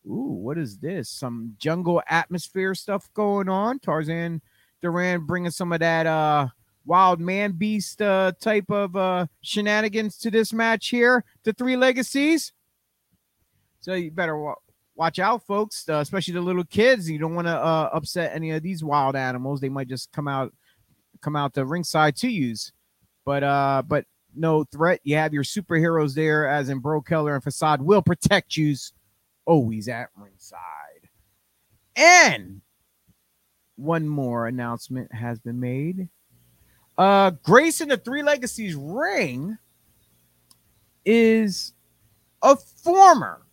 Ooh, 0.07 0.39
what 0.41 0.57
is 0.59 0.79
this? 0.79 1.09
Some 1.09 1.55
jungle 1.59 2.03
atmosphere 2.09 2.75
stuff 2.75 3.09
going 3.15 3.49
on. 3.49 3.81
Tarzan 3.81 4.41
Duran 4.81 5.27
bringing 5.27 5.51
some 5.51 5.73
of 5.73 5.81
that 5.81 6.07
uh 6.07 6.49
wild 6.85 7.21
man 7.21 7.51
beast 7.51 8.01
uh 8.01 8.31
type 8.41 8.71
of 8.71 8.95
uh 8.95 9.27
shenanigans 9.41 10.17
to 10.19 10.31
this 10.31 10.53
match 10.53 10.89
here. 10.89 11.25
The 11.43 11.53
three 11.53 11.77
legacies. 11.77 12.53
So 13.81 13.95
you 13.95 14.13
better 14.13 14.55
watch 14.97 15.19
out, 15.19 15.47
folks, 15.47 15.89
uh, 15.89 15.97
especially 15.97 16.35
the 16.35 16.41
little 16.41 16.65
kids. 16.65 17.09
You 17.09 17.19
don't 17.19 17.35
want 17.35 17.47
to 17.47 17.57
uh, 17.57 17.91
upset 17.93 18.35
any 18.35 18.51
of 18.51 18.63
these 18.63 18.83
wild 18.83 19.15
animals. 19.15 19.61
They 19.61 19.69
might 19.69 19.89
just 19.89 20.11
come 20.13 20.27
out 20.27 20.53
come 21.21 21.37
out 21.37 21.55
to 21.55 21.65
ringside 21.65 22.17
to 22.17 22.29
use. 22.29 22.73
But 23.25 23.43
uh, 23.43 23.83
but 23.87 24.07
no 24.35 24.65
threat. 24.65 25.01
You 25.05 25.17
have 25.17 25.33
your 25.33 25.45
superheroes 25.45 26.15
there, 26.15 26.49
as 26.49 26.69
in 26.69 26.79
Bro 26.79 27.03
Keller 27.03 27.35
and 27.35 27.43
Facade 27.45 27.81
will 27.81 28.03
protect 28.03 28.57
you 28.57 28.75
always 29.45 29.89
at 29.89 30.09
ringside. 30.17 30.61
And 31.95 32.61
one 33.77 34.09
more 34.09 34.47
announcement 34.47 35.13
has 35.13 35.39
been 35.39 35.61
made. 35.61 36.09
Uh, 36.99 37.31
Grace 37.43 37.81
in 37.81 37.89
the 37.89 37.97
Three 37.97 38.23
Legacies 38.23 38.75
ring 38.75 39.57
is 41.05 41.73
a 42.43 42.57
former. 42.57 43.46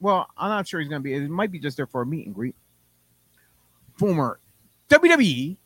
Well, 0.00 0.28
I'm 0.36 0.50
not 0.50 0.68
sure 0.68 0.80
he's 0.80 0.88
going 0.88 1.02
to 1.02 1.04
be. 1.04 1.14
It 1.14 1.28
might 1.28 1.50
be 1.50 1.58
just 1.58 1.76
there 1.76 1.86
for 1.86 2.02
a 2.02 2.06
meet 2.06 2.26
and 2.26 2.34
greet. 2.34 2.54
Former 3.96 4.38
WWE, 4.88 5.56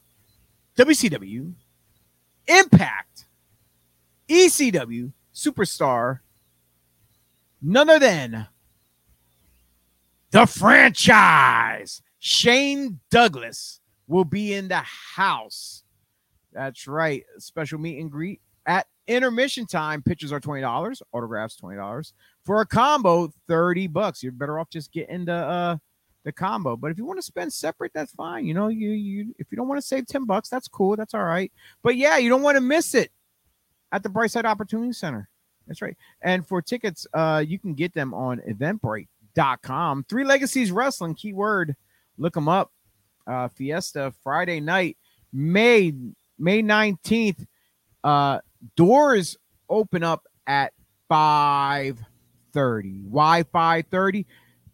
WCW, 0.76 1.52
Impact, 2.48 3.26
ECW 4.28 5.12
superstar, 5.34 6.20
none 7.60 7.88
other 7.88 8.06
than 8.06 8.46
the 10.30 10.46
franchise. 10.46 12.02
Shane 12.18 13.00
Douglas 13.10 13.80
will 14.06 14.24
be 14.24 14.54
in 14.54 14.68
the 14.68 14.82
house. 14.82 15.84
That's 16.52 16.86
right. 16.86 17.24
Special 17.38 17.78
meet 17.78 18.00
and 18.00 18.10
greet 18.10 18.40
at 18.66 18.86
intermission 19.06 19.66
time. 19.66 20.02
Pitches 20.02 20.32
are 20.32 20.40
$20, 20.40 21.02
autographs 21.12 21.58
$20. 21.60 22.12
For 22.44 22.60
a 22.60 22.66
combo, 22.66 23.32
30 23.48 23.86
bucks. 23.86 24.22
You're 24.22 24.32
better 24.32 24.58
off 24.58 24.68
just 24.68 24.92
getting 24.92 25.24
the 25.26 25.34
uh 25.34 25.76
the 26.24 26.32
combo. 26.32 26.76
But 26.76 26.90
if 26.90 26.98
you 26.98 27.04
want 27.04 27.18
to 27.18 27.22
spend 27.22 27.52
separate, 27.52 27.92
that's 27.94 28.12
fine. 28.12 28.46
You 28.46 28.54
know, 28.54 28.68
you 28.68 28.90
you 28.90 29.34
if 29.38 29.46
you 29.50 29.56
don't 29.56 29.68
want 29.68 29.80
to 29.80 29.86
save 29.86 30.06
10 30.06 30.24
bucks, 30.24 30.48
that's 30.48 30.68
cool. 30.68 30.96
That's 30.96 31.14
all 31.14 31.24
right. 31.24 31.52
But 31.82 31.96
yeah, 31.96 32.18
you 32.18 32.28
don't 32.28 32.42
want 32.42 32.56
to 32.56 32.60
miss 32.60 32.94
it 32.94 33.10
at 33.92 34.02
the 34.02 34.08
Brightside 34.08 34.44
Opportunity 34.44 34.92
Center. 34.92 35.28
That's 35.66 35.82
right. 35.82 35.96
And 36.22 36.46
for 36.46 36.60
tickets, 36.60 37.06
uh, 37.14 37.44
you 37.46 37.58
can 37.58 37.74
get 37.74 37.94
them 37.94 38.14
on 38.14 38.40
eventbrite.com. 38.48 40.06
Three 40.08 40.24
Legacies 40.24 40.72
Wrestling, 40.72 41.14
keyword. 41.14 41.76
Look 42.18 42.34
them 42.34 42.48
up. 42.48 42.72
Uh, 43.26 43.48
Fiesta 43.48 44.12
Friday 44.24 44.60
night, 44.60 44.96
May 45.32 45.94
May 46.38 46.62
19th. 46.62 47.46
Uh, 48.02 48.40
doors 48.74 49.36
open 49.68 50.02
up 50.02 50.26
at 50.46 50.72
5:30. 52.52 53.04
Why 53.04 53.42
5:30? 53.42 54.26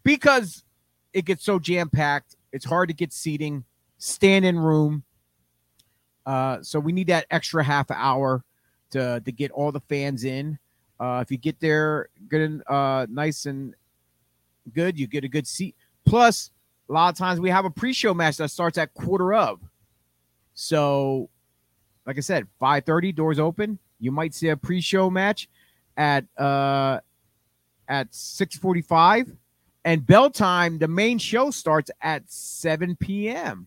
Because 0.03 0.65
it 1.13 1.25
gets 1.25 1.45
so 1.45 1.59
jam-packed. 1.59 2.37
It's 2.53 2.65
hard 2.65 2.89
to 2.89 2.95
get 2.95 3.13
seating, 3.13 3.65
standing 3.99 4.59
room. 4.59 5.05
Uh, 6.25 6.63
so 6.63 6.79
we 6.79 6.93
need 6.93 7.07
that 7.09 7.27
extra 7.31 7.65
half 7.65 7.91
hour 7.91 8.45
to 8.91 9.21
to 9.25 9.33
get 9.33 9.51
all 9.51 9.73
the 9.73 9.81
fans 9.81 10.25
in. 10.25 10.59
Uh, 11.01 11.21
if 11.25 11.31
you 11.31 11.39
get 11.39 11.61
there 11.61 12.09
good 12.29 12.41
and 12.41 12.63
uh, 12.69 13.07
nice 13.09 13.47
and 13.47 13.75
good, 14.75 14.99
you 14.99 15.07
get 15.07 15.25
a 15.25 15.29
good 15.29 15.47
seat. 15.47 15.77
Plus, 16.05 16.51
a 16.89 16.93
lot 16.93 17.09
of 17.11 17.17
times 17.17 17.39
we 17.41 17.51
have 17.51 17.65
a 17.65 17.71
pre-show 17.71 18.15
match 18.15 18.39
that 18.39 18.51
starts 18.51 18.79
at 18.79 18.93
quarter 18.95 19.33
of. 19.35 19.61
So, 20.55 21.31
like 22.07 22.17
I 22.17 22.21
said, 22.21 22.47
5:30 22.61 23.15
doors 23.15 23.39
open. 23.39 23.79
You 24.01 24.11
might 24.13 24.35
see 24.35 24.49
a 24.49 24.57
pre-show 24.57 25.11
match 25.11 25.49
at 25.97 26.25
uh 26.37 27.01
at 27.89 28.11
6:45 28.13 29.35
and 29.85 30.07
bell 30.07 30.31
time 30.31 30.79
the 30.79 30.89
main 30.89 31.19
show 31.19 31.51
starts 31.51 31.91
at 32.03 32.31
7 32.31 32.97
p.m. 32.97 33.67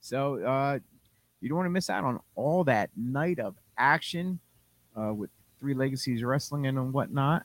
So, 0.00 0.42
uh 0.42 0.78
you 1.40 1.48
don't 1.48 1.56
want 1.56 1.66
to 1.66 1.70
miss 1.70 1.88
out 1.88 2.04
on 2.04 2.20
all 2.34 2.64
that 2.64 2.90
night 2.96 3.38
of 3.38 3.56
action 3.78 4.38
uh, 4.96 5.12
with 5.12 5.30
Three 5.58 5.74
Legacies 5.74 6.22
Wrestling 6.22 6.66
and 6.66 6.92
whatnot. 6.92 7.44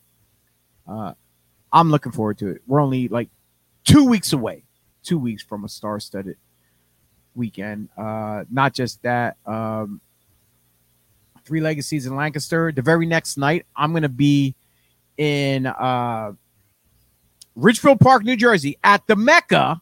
Uh, 0.87 1.13
I'm 1.71 1.89
looking 1.89 2.11
forward 2.11 2.37
to 2.39 2.49
it. 2.49 2.61
We're 2.67 2.81
only 2.81 3.07
like 3.07 3.29
two 3.85 4.05
weeks 4.05 4.33
away, 4.33 4.65
two 5.03 5.17
weeks 5.17 5.43
from 5.43 5.63
a 5.63 5.69
star-studded 5.69 6.37
weekend. 7.35 7.89
Uh, 7.97 8.43
not 8.51 8.73
just 8.73 9.01
that, 9.03 9.37
um, 9.45 10.01
Three 11.45 11.61
Legacies 11.61 12.07
in 12.07 12.15
Lancaster. 12.15 12.71
The 12.71 12.81
very 12.81 13.05
next 13.05 13.37
night, 13.37 13.65
I'm 13.75 13.91
going 13.91 14.03
to 14.03 14.09
be 14.09 14.55
in 15.17 15.65
uh, 15.65 16.33
Ridgefield 17.55 17.99
Park, 17.99 18.23
New 18.23 18.35
Jersey, 18.35 18.77
at 18.83 19.05
the 19.07 19.15
Mecca, 19.15 19.81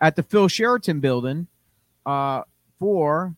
at 0.00 0.16
the 0.16 0.22
Phil 0.22 0.48
Sheraton 0.48 1.00
Building, 1.00 1.46
uh, 2.06 2.42
for 2.78 3.34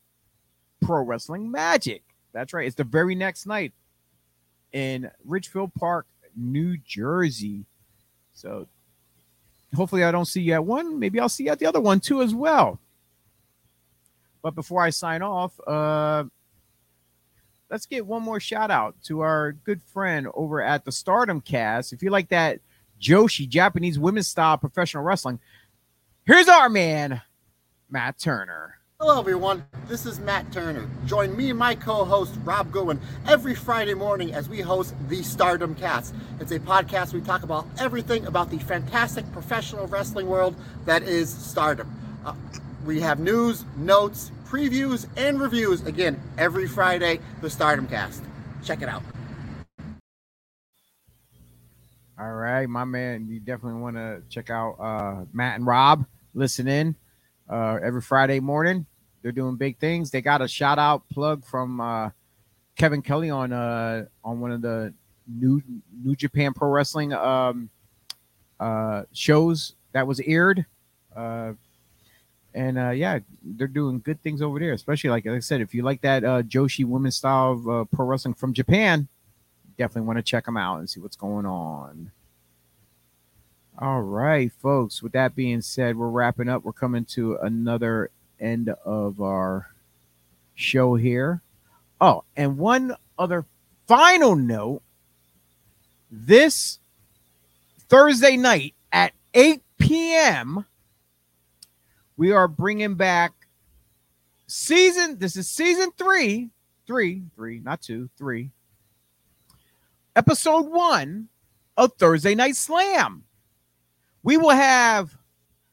Pro 0.81 1.02
Wrestling 1.02 1.51
Magic. 1.51 2.02
That's 2.32 2.52
right. 2.52 2.66
It's 2.66 2.77
the 2.77 2.85
very 2.85 3.14
next 3.14 3.47
night 3.47 3.73
in 4.73 5.10
Ridgefield 5.24 5.74
Park, 5.74 6.06
New 6.36 6.77
Jersey. 6.78 7.64
So 8.32 8.66
hopefully 9.74 10.05
I 10.05 10.10
don't 10.10 10.24
see 10.24 10.40
you 10.40 10.55
at 10.55 10.64
one. 10.64 10.98
Maybe 10.98 11.20
I'll 11.20 11.28
see 11.28 11.44
you 11.44 11.51
at 11.51 11.59
the 11.59 11.66
other 11.66 11.81
one 11.81 12.01
too 12.01 12.23
as 12.23 12.35
well. 12.35 12.78
But 14.43 14.55
before 14.55 14.82
I 14.82 14.90
sign 14.90 15.23
off, 15.23 15.59
uh 15.66 16.24
let's 17.73 17.86
get 17.86 18.07
one 18.07 18.23
more 18.23 18.39
shout 18.39 18.70
out 18.70 18.94
to 19.03 19.20
our 19.20 19.53
good 19.53 19.81
friend 19.82 20.28
over 20.35 20.61
at 20.61 20.85
the 20.85 20.93
Stardom 20.93 21.40
Cast. 21.40 21.94
If 21.94 22.03
you 22.03 22.11
like 22.11 22.28
that 22.28 22.61
Joshi 23.01 23.49
Japanese 23.49 23.99
women's 23.99 24.28
style 24.28 24.59
professional 24.59 25.03
wrestling, 25.03 25.40
here's 26.24 26.49
our 26.49 26.69
man, 26.69 27.23
Matt 27.90 28.19
Turner. 28.19 28.77
Hello, 29.01 29.19
everyone. 29.19 29.65
This 29.89 30.05
is 30.05 30.20
Matt 30.20 30.53
Turner. 30.53 30.86
Join 31.07 31.35
me 31.35 31.49
and 31.49 31.59
my 31.59 31.74
co 31.74 32.05
host, 32.05 32.39
Rob 32.44 32.70
Goodwin, 32.70 33.01
every 33.27 33.55
Friday 33.55 33.94
morning 33.94 34.35
as 34.35 34.51
we 34.51 34.61
host 34.61 34.94
the 35.09 35.23
Stardom 35.23 35.74
Cast. 35.74 36.15
It's 36.40 36.53
a 36.53 36.61
podcast 36.61 37.15
we 37.15 37.23
talk 37.23 37.43
about 37.43 37.66
everything 37.81 38.27
about 38.27 38.51
the 38.51 38.59
fantastic 38.59 39.24
professional 39.32 39.86
wrestling 39.86 40.27
world 40.27 40.55
that 40.85 41.03
is 41.03 41.32
Stardom. 41.32 41.90
Uh, 42.24 42.35
we 42.85 43.01
have 43.01 43.19
news, 43.19 43.65
notes, 43.77 44.31
previews, 44.53 45.07
and 45.16 45.41
reviews 45.41 45.83
again 45.87 46.20
every 46.37 46.69
Friday, 46.69 47.19
the 47.41 47.49
Stardom 47.49 47.87
Cast. 47.89 48.23
Check 48.62 48.83
it 48.83 48.89
out. 48.89 49.03
All 52.19 52.35
right, 52.35 52.69
my 52.69 52.85
man. 52.85 53.27
You 53.31 53.41
definitely 53.41 53.81
want 53.81 53.97
to 53.97 54.23
check 54.29 54.51
out 54.51 54.77
uh, 54.79 55.24
Matt 55.33 55.57
and 55.57 55.66
Rob. 55.66 56.05
Listen 56.35 56.69
in 56.69 56.95
uh, 57.49 57.79
every 57.83 58.03
Friday 58.03 58.41
morning. 58.41 58.85
They're 59.23 59.33
doing 59.33 59.57
big 59.57 59.79
things. 59.79 60.11
They 60.11 60.20
got 60.20 60.43
a 60.43 60.49
shout 60.49 60.79
out 60.79 61.09
plug 61.09 61.47
from 61.47 61.81
uh, 61.81 62.11
Kevin 62.77 63.01
Kelly 63.01 63.31
on 63.31 63.55
uh, 63.55 64.05
on 64.23 64.41
one 64.41 64.53
of 64.53 64.61
the 64.61 64.93
new 65.27 65.62
New 66.05 66.15
Japan 66.15 66.53
Pro 66.53 66.69
Wrestling 66.69 67.15
um, 67.15 67.70
uh, 68.61 69.05
shows 69.12 69.77
that 69.93 70.07
was 70.07 70.20
aired. 70.20 70.66
Uh, 71.16 71.53
and 72.55 72.79
uh, 72.79 72.91
yeah, 72.91 73.20
they're 73.43 73.66
doing 73.66 74.01
good 74.01 74.23
things 74.23 74.43
over 74.43 74.59
there. 74.59 74.73
Especially 74.73 75.11
like, 75.11 75.24
like 75.24 75.37
I 75.37 75.41
said, 75.41 75.61
if 75.61 75.74
you 75.74 75.83
like 75.83 76.01
that 76.03 76.24
uh, 76.24 76.43
Joshi 76.43 76.85
women's 76.85 77.16
style 77.16 77.53
of 77.53 77.69
uh, 77.69 77.85
pro 77.85 78.07
wrestling 78.07 78.35
from 78.35 78.53
Japan, 78.53 79.09
definitely 79.79 80.07
want 80.07 80.19
to 80.19 80.23
check 80.23 80.45
them 80.45 80.57
out 80.57 80.79
and 80.79 80.89
see 80.89 81.01
what's 81.01 81.16
going 81.16 81.47
on. 81.47 82.11
All 83.79 84.03
right, 84.03 84.53
folks. 84.53 85.03
With 85.03 85.12
that 85.12 85.35
being 85.35 85.62
said, 85.62 85.97
we're 85.97 86.09
wrapping 86.09 86.49
up. 86.49 86.62
We're 86.62 86.73
coming 86.73 87.05
to 87.07 87.37
another 87.37 88.11
end 88.39 88.69
of 88.85 89.20
our 89.20 89.70
show 90.55 90.95
here. 90.95 91.41
Oh, 92.01 92.24
and 92.37 92.59
one 92.59 92.95
other 93.19 93.47
final 93.87 94.37
note 94.37 94.83
this 96.11 96.79
Thursday 97.89 98.37
night 98.37 98.74
at 98.93 99.12
8 99.35 99.62
p.m., 99.79 100.66
we 102.17 102.33
are 102.33 102.49
bringing 102.49 102.95
back 102.95 103.33
season. 104.47 105.19
This 105.19 105.37
is 105.37 105.49
season 105.49 105.91
three, 105.97 106.51
three, 106.87 107.23
three, 107.35 107.61
not 107.61 107.83
two, 107.83 108.11
three. 108.17 108.51
Episode 110.15 110.67
one 110.67 111.29
of 111.77 111.93
Thursday 111.99 112.35
Night 112.35 112.57
Slam. 112.57 113.25
We 114.23 114.37
will 114.37 114.51
have, 114.51 115.17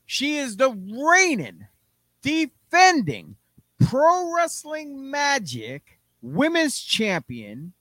she 0.05 0.37
is 0.37 0.57
the 0.57 0.71
reigning, 0.71 1.67
defending 2.21 3.35
Pro 3.85 4.33
Wrestling 4.33 5.09
Magic 5.11 5.99
Women's 6.21 6.79
Champion, 6.79 7.73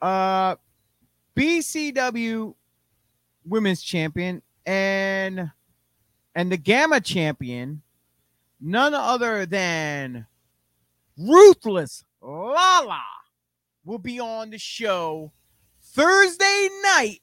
uh, 0.00 0.56
BCW 1.36 2.54
Women's 3.44 3.82
Champion, 3.82 4.42
and 4.64 5.50
and 6.36 6.52
the 6.52 6.58
Gamma 6.58 7.00
Champion, 7.00 7.80
none 8.60 8.92
other 8.92 9.46
than 9.46 10.26
Ruthless 11.18 12.04
Lala 12.20 13.02
will 13.86 13.98
be 13.98 14.20
on 14.20 14.50
the 14.50 14.58
show 14.58 15.32
Thursday 15.82 16.68
night 16.82 17.22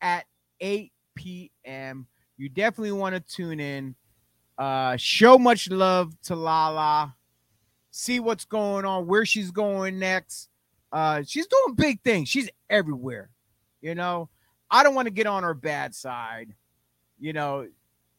at 0.00 0.24
8 0.60 0.92
p.m. 1.16 2.06
You 2.36 2.48
definitely 2.48 2.92
want 2.92 3.16
to 3.16 3.20
tune 3.20 3.58
in. 3.58 3.96
Uh, 4.56 4.96
show 4.96 5.36
much 5.36 5.68
love 5.68 6.14
to 6.22 6.36
Lala. 6.36 7.16
See 7.90 8.20
what's 8.20 8.44
going 8.44 8.84
on, 8.84 9.08
where 9.08 9.26
she's 9.26 9.50
going 9.50 9.98
next. 9.98 10.48
Uh, 10.92 11.24
she's 11.26 11.48
doing 11.48 11.74
big 11.74 12.00
things. 12.02 12.28
She's 12.28 12.48
everywhere. 12.70 13.30
You 13.80 13.96
know, 13.96 14.28
I 14.70 14.84
don't 14.84 14.94
want 14.94 15.06
to 15.06 15.12
get 15.12 15.26
on 15.26 15.42
her 15.42 15.54
bad 15.54 15.92
side. 15.92 16.54
You 17.24 17.32
know, 17.32 17.66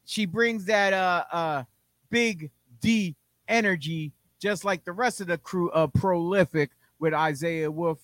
she 0.06 0.26
brings 0.26 0.66
that 0.66 0.92
uh 0.92 1.26
uh 1.32 1.64
big 2.10 2.50
D 2.82 3.16
energy, 3.48 4.12
just 4.40 4.66
like 4.66 4.84
the 4.84 4.94
rest 4.94 5.22
of 5.22 5.28
the 5.28 5.38
crew 5.38 5.70
of 5.70 5.94
Prolific 5.94 6.72
with 6.98 7.14
Isaiah 7.14 7.70
Wolf, 7.70 8.00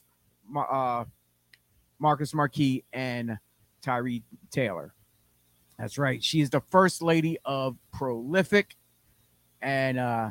uh, 0.56 1.06
Marcus 1.98 2.36
Marquis, 2.36 2.84
and 2.94 3.40
Tyree 3.82 4.22
Taylor. 4.52 4.94
That's 5.80 5.98
right. 5.98 6.24
She 6.24 6.40
is 6.40 6.52
the 6.52 6.62
first 6.70 7.02
lady 7.02 7.40
of 7.46 7.78
Prolific, 7.92 8.76
and 9.60 9.98
uh, 9.98 10.30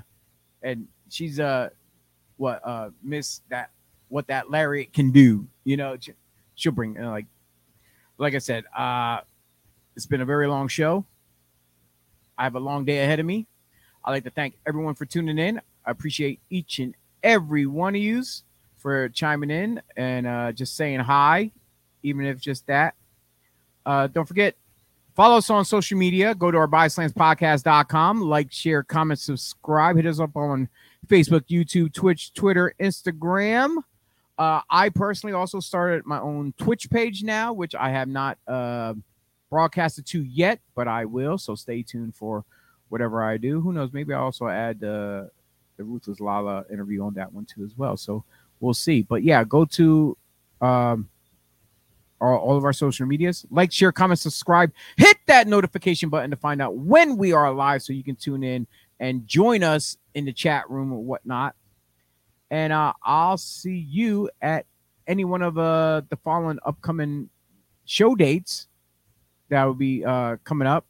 and 0.63 0.87
she's 1.09 1.41
uh, 1.41 1.71
what 2.37 2.61
uh, 2.65 2.91
Miss 3.03 3.41
that 3.49 3.71
what 4.09 4.29
that 4.29 4.53
lariat 4.53 4.93
can 4.93 5.11
do. 5.11 5.49
You 5.65 5.79
know, 5.79 5.97
she'll 6.55 6.71
bring 6.71 6.97
uh, 6.97 7.11
like, 7.11 7.27
like 8.19 8.37
I 8.37 8.39
said, 8.39 8.63
uh, 8.77 9.23
it's 9.97 10.07
been 10.07 10.21
a 10.21 10.27
very 10.27 10.47
long 10.47 10.69
show. 10.69 11.05
I 12.39 12.45
have 12.45 12.55
a 12.55 12.61
long 12.61 12.85
day 12.85 13.03
ahead 13.03 13.21
of 13.21 13.27
me. 13.27 13.47
I'd 14.05 14.13
like 14.13 14.25
to 14.25 14.31
thank 14.31 14.55
everyone 14.67 14.95
for 14.95 15.05
tuning 15.05 15.39
in. 15.39 15.61
I 15.85 15.91
appreciate 15.91 16.41
each 16.49 16.79
and 16.79 16.95
every 17.23 17.67
one 17.67 17.95
of 17.95 18.01
yous 18.01 18.45
for 18.79 19.09
chiming 19.11 19.51
in 19.51 19.83
and 19.97 20.27
uh, 20.27 20.53
just 20.53 20.77
saying 20.77 21.01
hi, 21.01 21.51
even 22.03 22.25
if 22.25 22.41
just 22.41 22.67
that. 22.67 22.95
Uh, 23.85 24.07
don't 24.07 24.27
forget, 24.27 24.55
follow 25.15 25.37
us 25.37 25.51
on 25.51 25.65
social 25.65 25.99
media. 25.99 26.35
Go 26.35 26.51
to 26.51 26.57
our 26.57 26.69
podcast.com. 26.69 28.23
Like, 28.23 28.53
share, 28.53 28.83
comment, 28.83 29.21
subscribe. 29.21 29.97
Hit 29.97 30.07
us 30.07 30.21
up 30.21 30.37
on 30.37 30.69
Facebook, 31.07 31.43
YouTube, 31.51 31.93
Twitch, 31.93 32.33
Twitter, 32.33 32.75
Instagram. 32.81 33.77
Uh, 34.39 34.63
I 34.71 34.89
personally 34.89 35.35
also 35.35 35.61
started 35.61 36.07
my 36.07 36.19
own 36.21 36.55
Twitch 36.57 36.89
page 36.89 37.23
now, 37.23 37.53
which 37.53 37.75
I 37.75 37.91
have 37.91 38.09
not 38.09 38.39
uh, 38.47 38.95
broadcasted 39.51 40.07
to 40.07 40.23
yet, 40.23 40.61
but 40.75 40.89
I 40.89 41.05
will. 41.05 41.37
So 41.37 41.55
stay 41.55 41.83
tuned 41.83 42.15
for 42.15 42.45
whatever 42.89 43.23
I 43.23 43.37
do. 43.37 43.61
Who 43.61 43.73
knows? 43.73 43.93
Maybe 43.93 44.15
I 44.15 44.19
also 44.19 44.49
add 44.49 44.83
uh, 44.83 45.25
the 45.77 45.85
Ruthless 45.85 46.21
Lala 46.21 46.65
interview 46.73 47.03
on 47.03 47.15
that 47.15 47.33
one 47.33 47.45
too 47.45 47.65
as 47.65 47.77
well. 47.77 47.97
So 47.97 48.25
we'll 48.61 48.75
see. 48.75 49.03
But 49.03 49.23
yeah, 49.23 49.45
go 49.45 49.65
to 49.67 50.17
um, 50.61 51.09
our, 52.21 52.39
all 52.39 52.57
of 52.57 52.65
our 52.65 52.73
social 52.73 53.07
medias. 53.07 53.45
Like, 53.51 53.73
share, 53.73 53.93
comment, 53.93 54.21
subscribe. 54.21 54.73
Hit 54.97 55.17
that 55.27 55.49
notification 55.49 56.09
button 56.09 56.31
to 56.31 56.37
find 56.37 56.63
out 56.63 56.77
when 56.77 57.17
we 57.17 57.33
are 57.33 57.53
live 57.53 57.83
so 57.83 57.93
you 57.93 58.05
can 58.05 58.17
tune 58.17 58.45
in 58.45 58.67
and 58.99 59.27
join 59.27 59.63
us 59.63 59.97
in 60.15 60.27
the 60.27 60.33
chat 60.33 60.69
room 60.71 60.93
or 60.93 61.03
whatnot. 61.03 61.55
And 62.51 62.73
uh, 62.73 62.93
I'll 63.03 63.39
see 63.39 63.77
you 63.77 64.29
at 64.43 64.67
any 65.07 65.25
one 65.25 65.43
of 65.43 65.57
uh, 65.57 66.03
the 66.09 66.17
following 66.17 66.59
upcoming 66.65 67.31
show 67.85 68.15
dates 68.15 68.69
that 69.51 69.65
will 69.65 69.75
be 69.75 70.05
uh, 70.05 70.37
coming 70.45 70.67
up. 70.67 70.87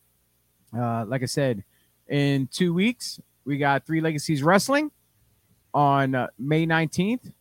Uh, 0.76 1.04
like 1.06 1.22
I 1.22 1.26
said, 1.26 1.64
in 2.08 2.46
two 2.46 2.72
weeks, 2.72 3.20
we 3.44 3.58
got 3.58 3.86
Three 3.86 4.00
Legacies 4.00 4.42
Wrestling 4.42 4.90
on 5.74 6.14
uh, 6.14 6.28
May 6.38 6.66
19th. 6.66 7.32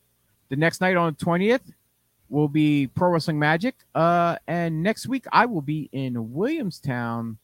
The 0.50 0.56
next 0.56 0.82
night 0.82 0.98
on 0.98 1.16
the 1.18 1.26
20th 1.26 1.74
will 2.30 2.48
be 2.48 2.88
Pro 2.88 3.10
Wrestling 3.10 3.38
Magic. 3.38 3.76
Uh, 3.94 4.38
and 4.48 4.82
next 4.82 5.08
week, 5.08 5.26
I 5.32 5.46
will 5.46 5.62
be 5.62 5.90
in 5.92 6.34
Williamstown, 6.34 7.38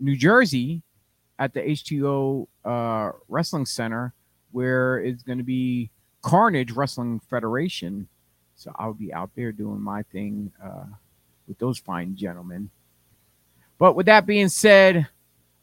New 0.00 0.16
Jersey 0.16 0.82
at 1.38 1.54
the 1.54 1.60
H2O 1.60 2.46
uh, 2.64 3.12
Wrestling 3.28 3.66
Center, 3.66 4.14
where 4.52 4.98
it's 4.98 5.22
going 5.22 5.38
to 5.38 5.44
be 5.44 5.90
Carnage 6.22 6.72
Wrestling 6.72 7.20
Federation. 7.28 8.08
So 8.56 8.72
I'll 8.76 8.94
be 8.94 9.12
out 9.12 9.30
there 9.34 9.52
doing 9.52 9.80
my 9.80 10.02
thing 10.04 10.52
uh, 10.62 10.84
with 11.46 11.58
those 11.58 11.78
fine 11.78 12.16
gentlemen. 12.16 12.70
But 13.78 13.96
with 13.96 14.06
that 14.06 14.26
being 14.26 14.48
said, 14.48 15.08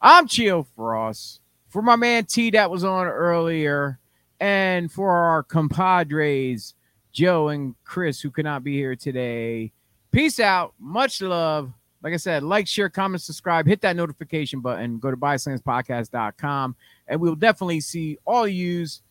I'm 0.02 0.28
Chill 0.28 0.68
Frost. 0.76 1.42
For 1.70 1.82
my 1.82 1.96
man 1.96 2.26
T 2.26 2.50
that 2.52 2.72
was 2.72 2.84
on 2.84 3.06
earlier, 3.08 4.00
and 4.40 4.92
for 4.92 5.12
our 5.12 5.44
compadres, 5.44 6.74
Joe 7.12 7.50
and 7.50 7.76
Chris, 7.84 8.22
who 8.22 8.32
could 8.32 8.46
not 8.46 8.64
be 8.64 8.74
here 8.74 8.96
today. 8.96 9.72
Peace 10.12 10.40
out. 10.40 10.74
Much 10.80 11.22
love. 11.22 11.72
Like 12.02 12.14
I 12.14 12.18
said, 12.18 12.44
like, 12.44 12.66
share, 12.66 12.90
comment, 12.90 13.22
subscribe, 13.22 13.68
hit 13.68 13.82
that 13.82 13.98
notification 13.98 14.62
button, 14.62 15.00
go 15.00 15.12
to 15.12 15.18
bodyslamspodcast.com, 15.18 16.76
and 17.08 17.20
we'll 17.20 17.36
definitely 17.36 17.82
see 17.82 18.18
all 18.26 18.48
yous 18.48 19.02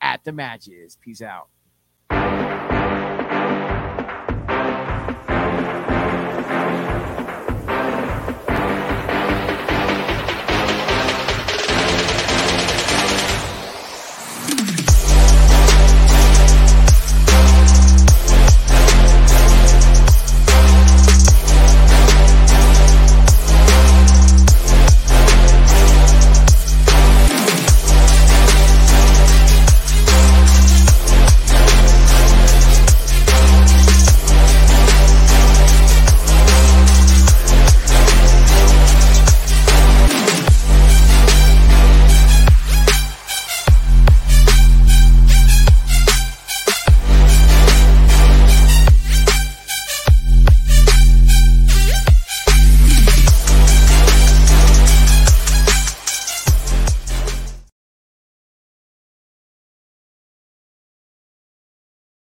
at 0.00 0.24
the 0.24 0.32
matches. 0.32 0.98
Peace 1.00 1.22
out. 1.22 1.46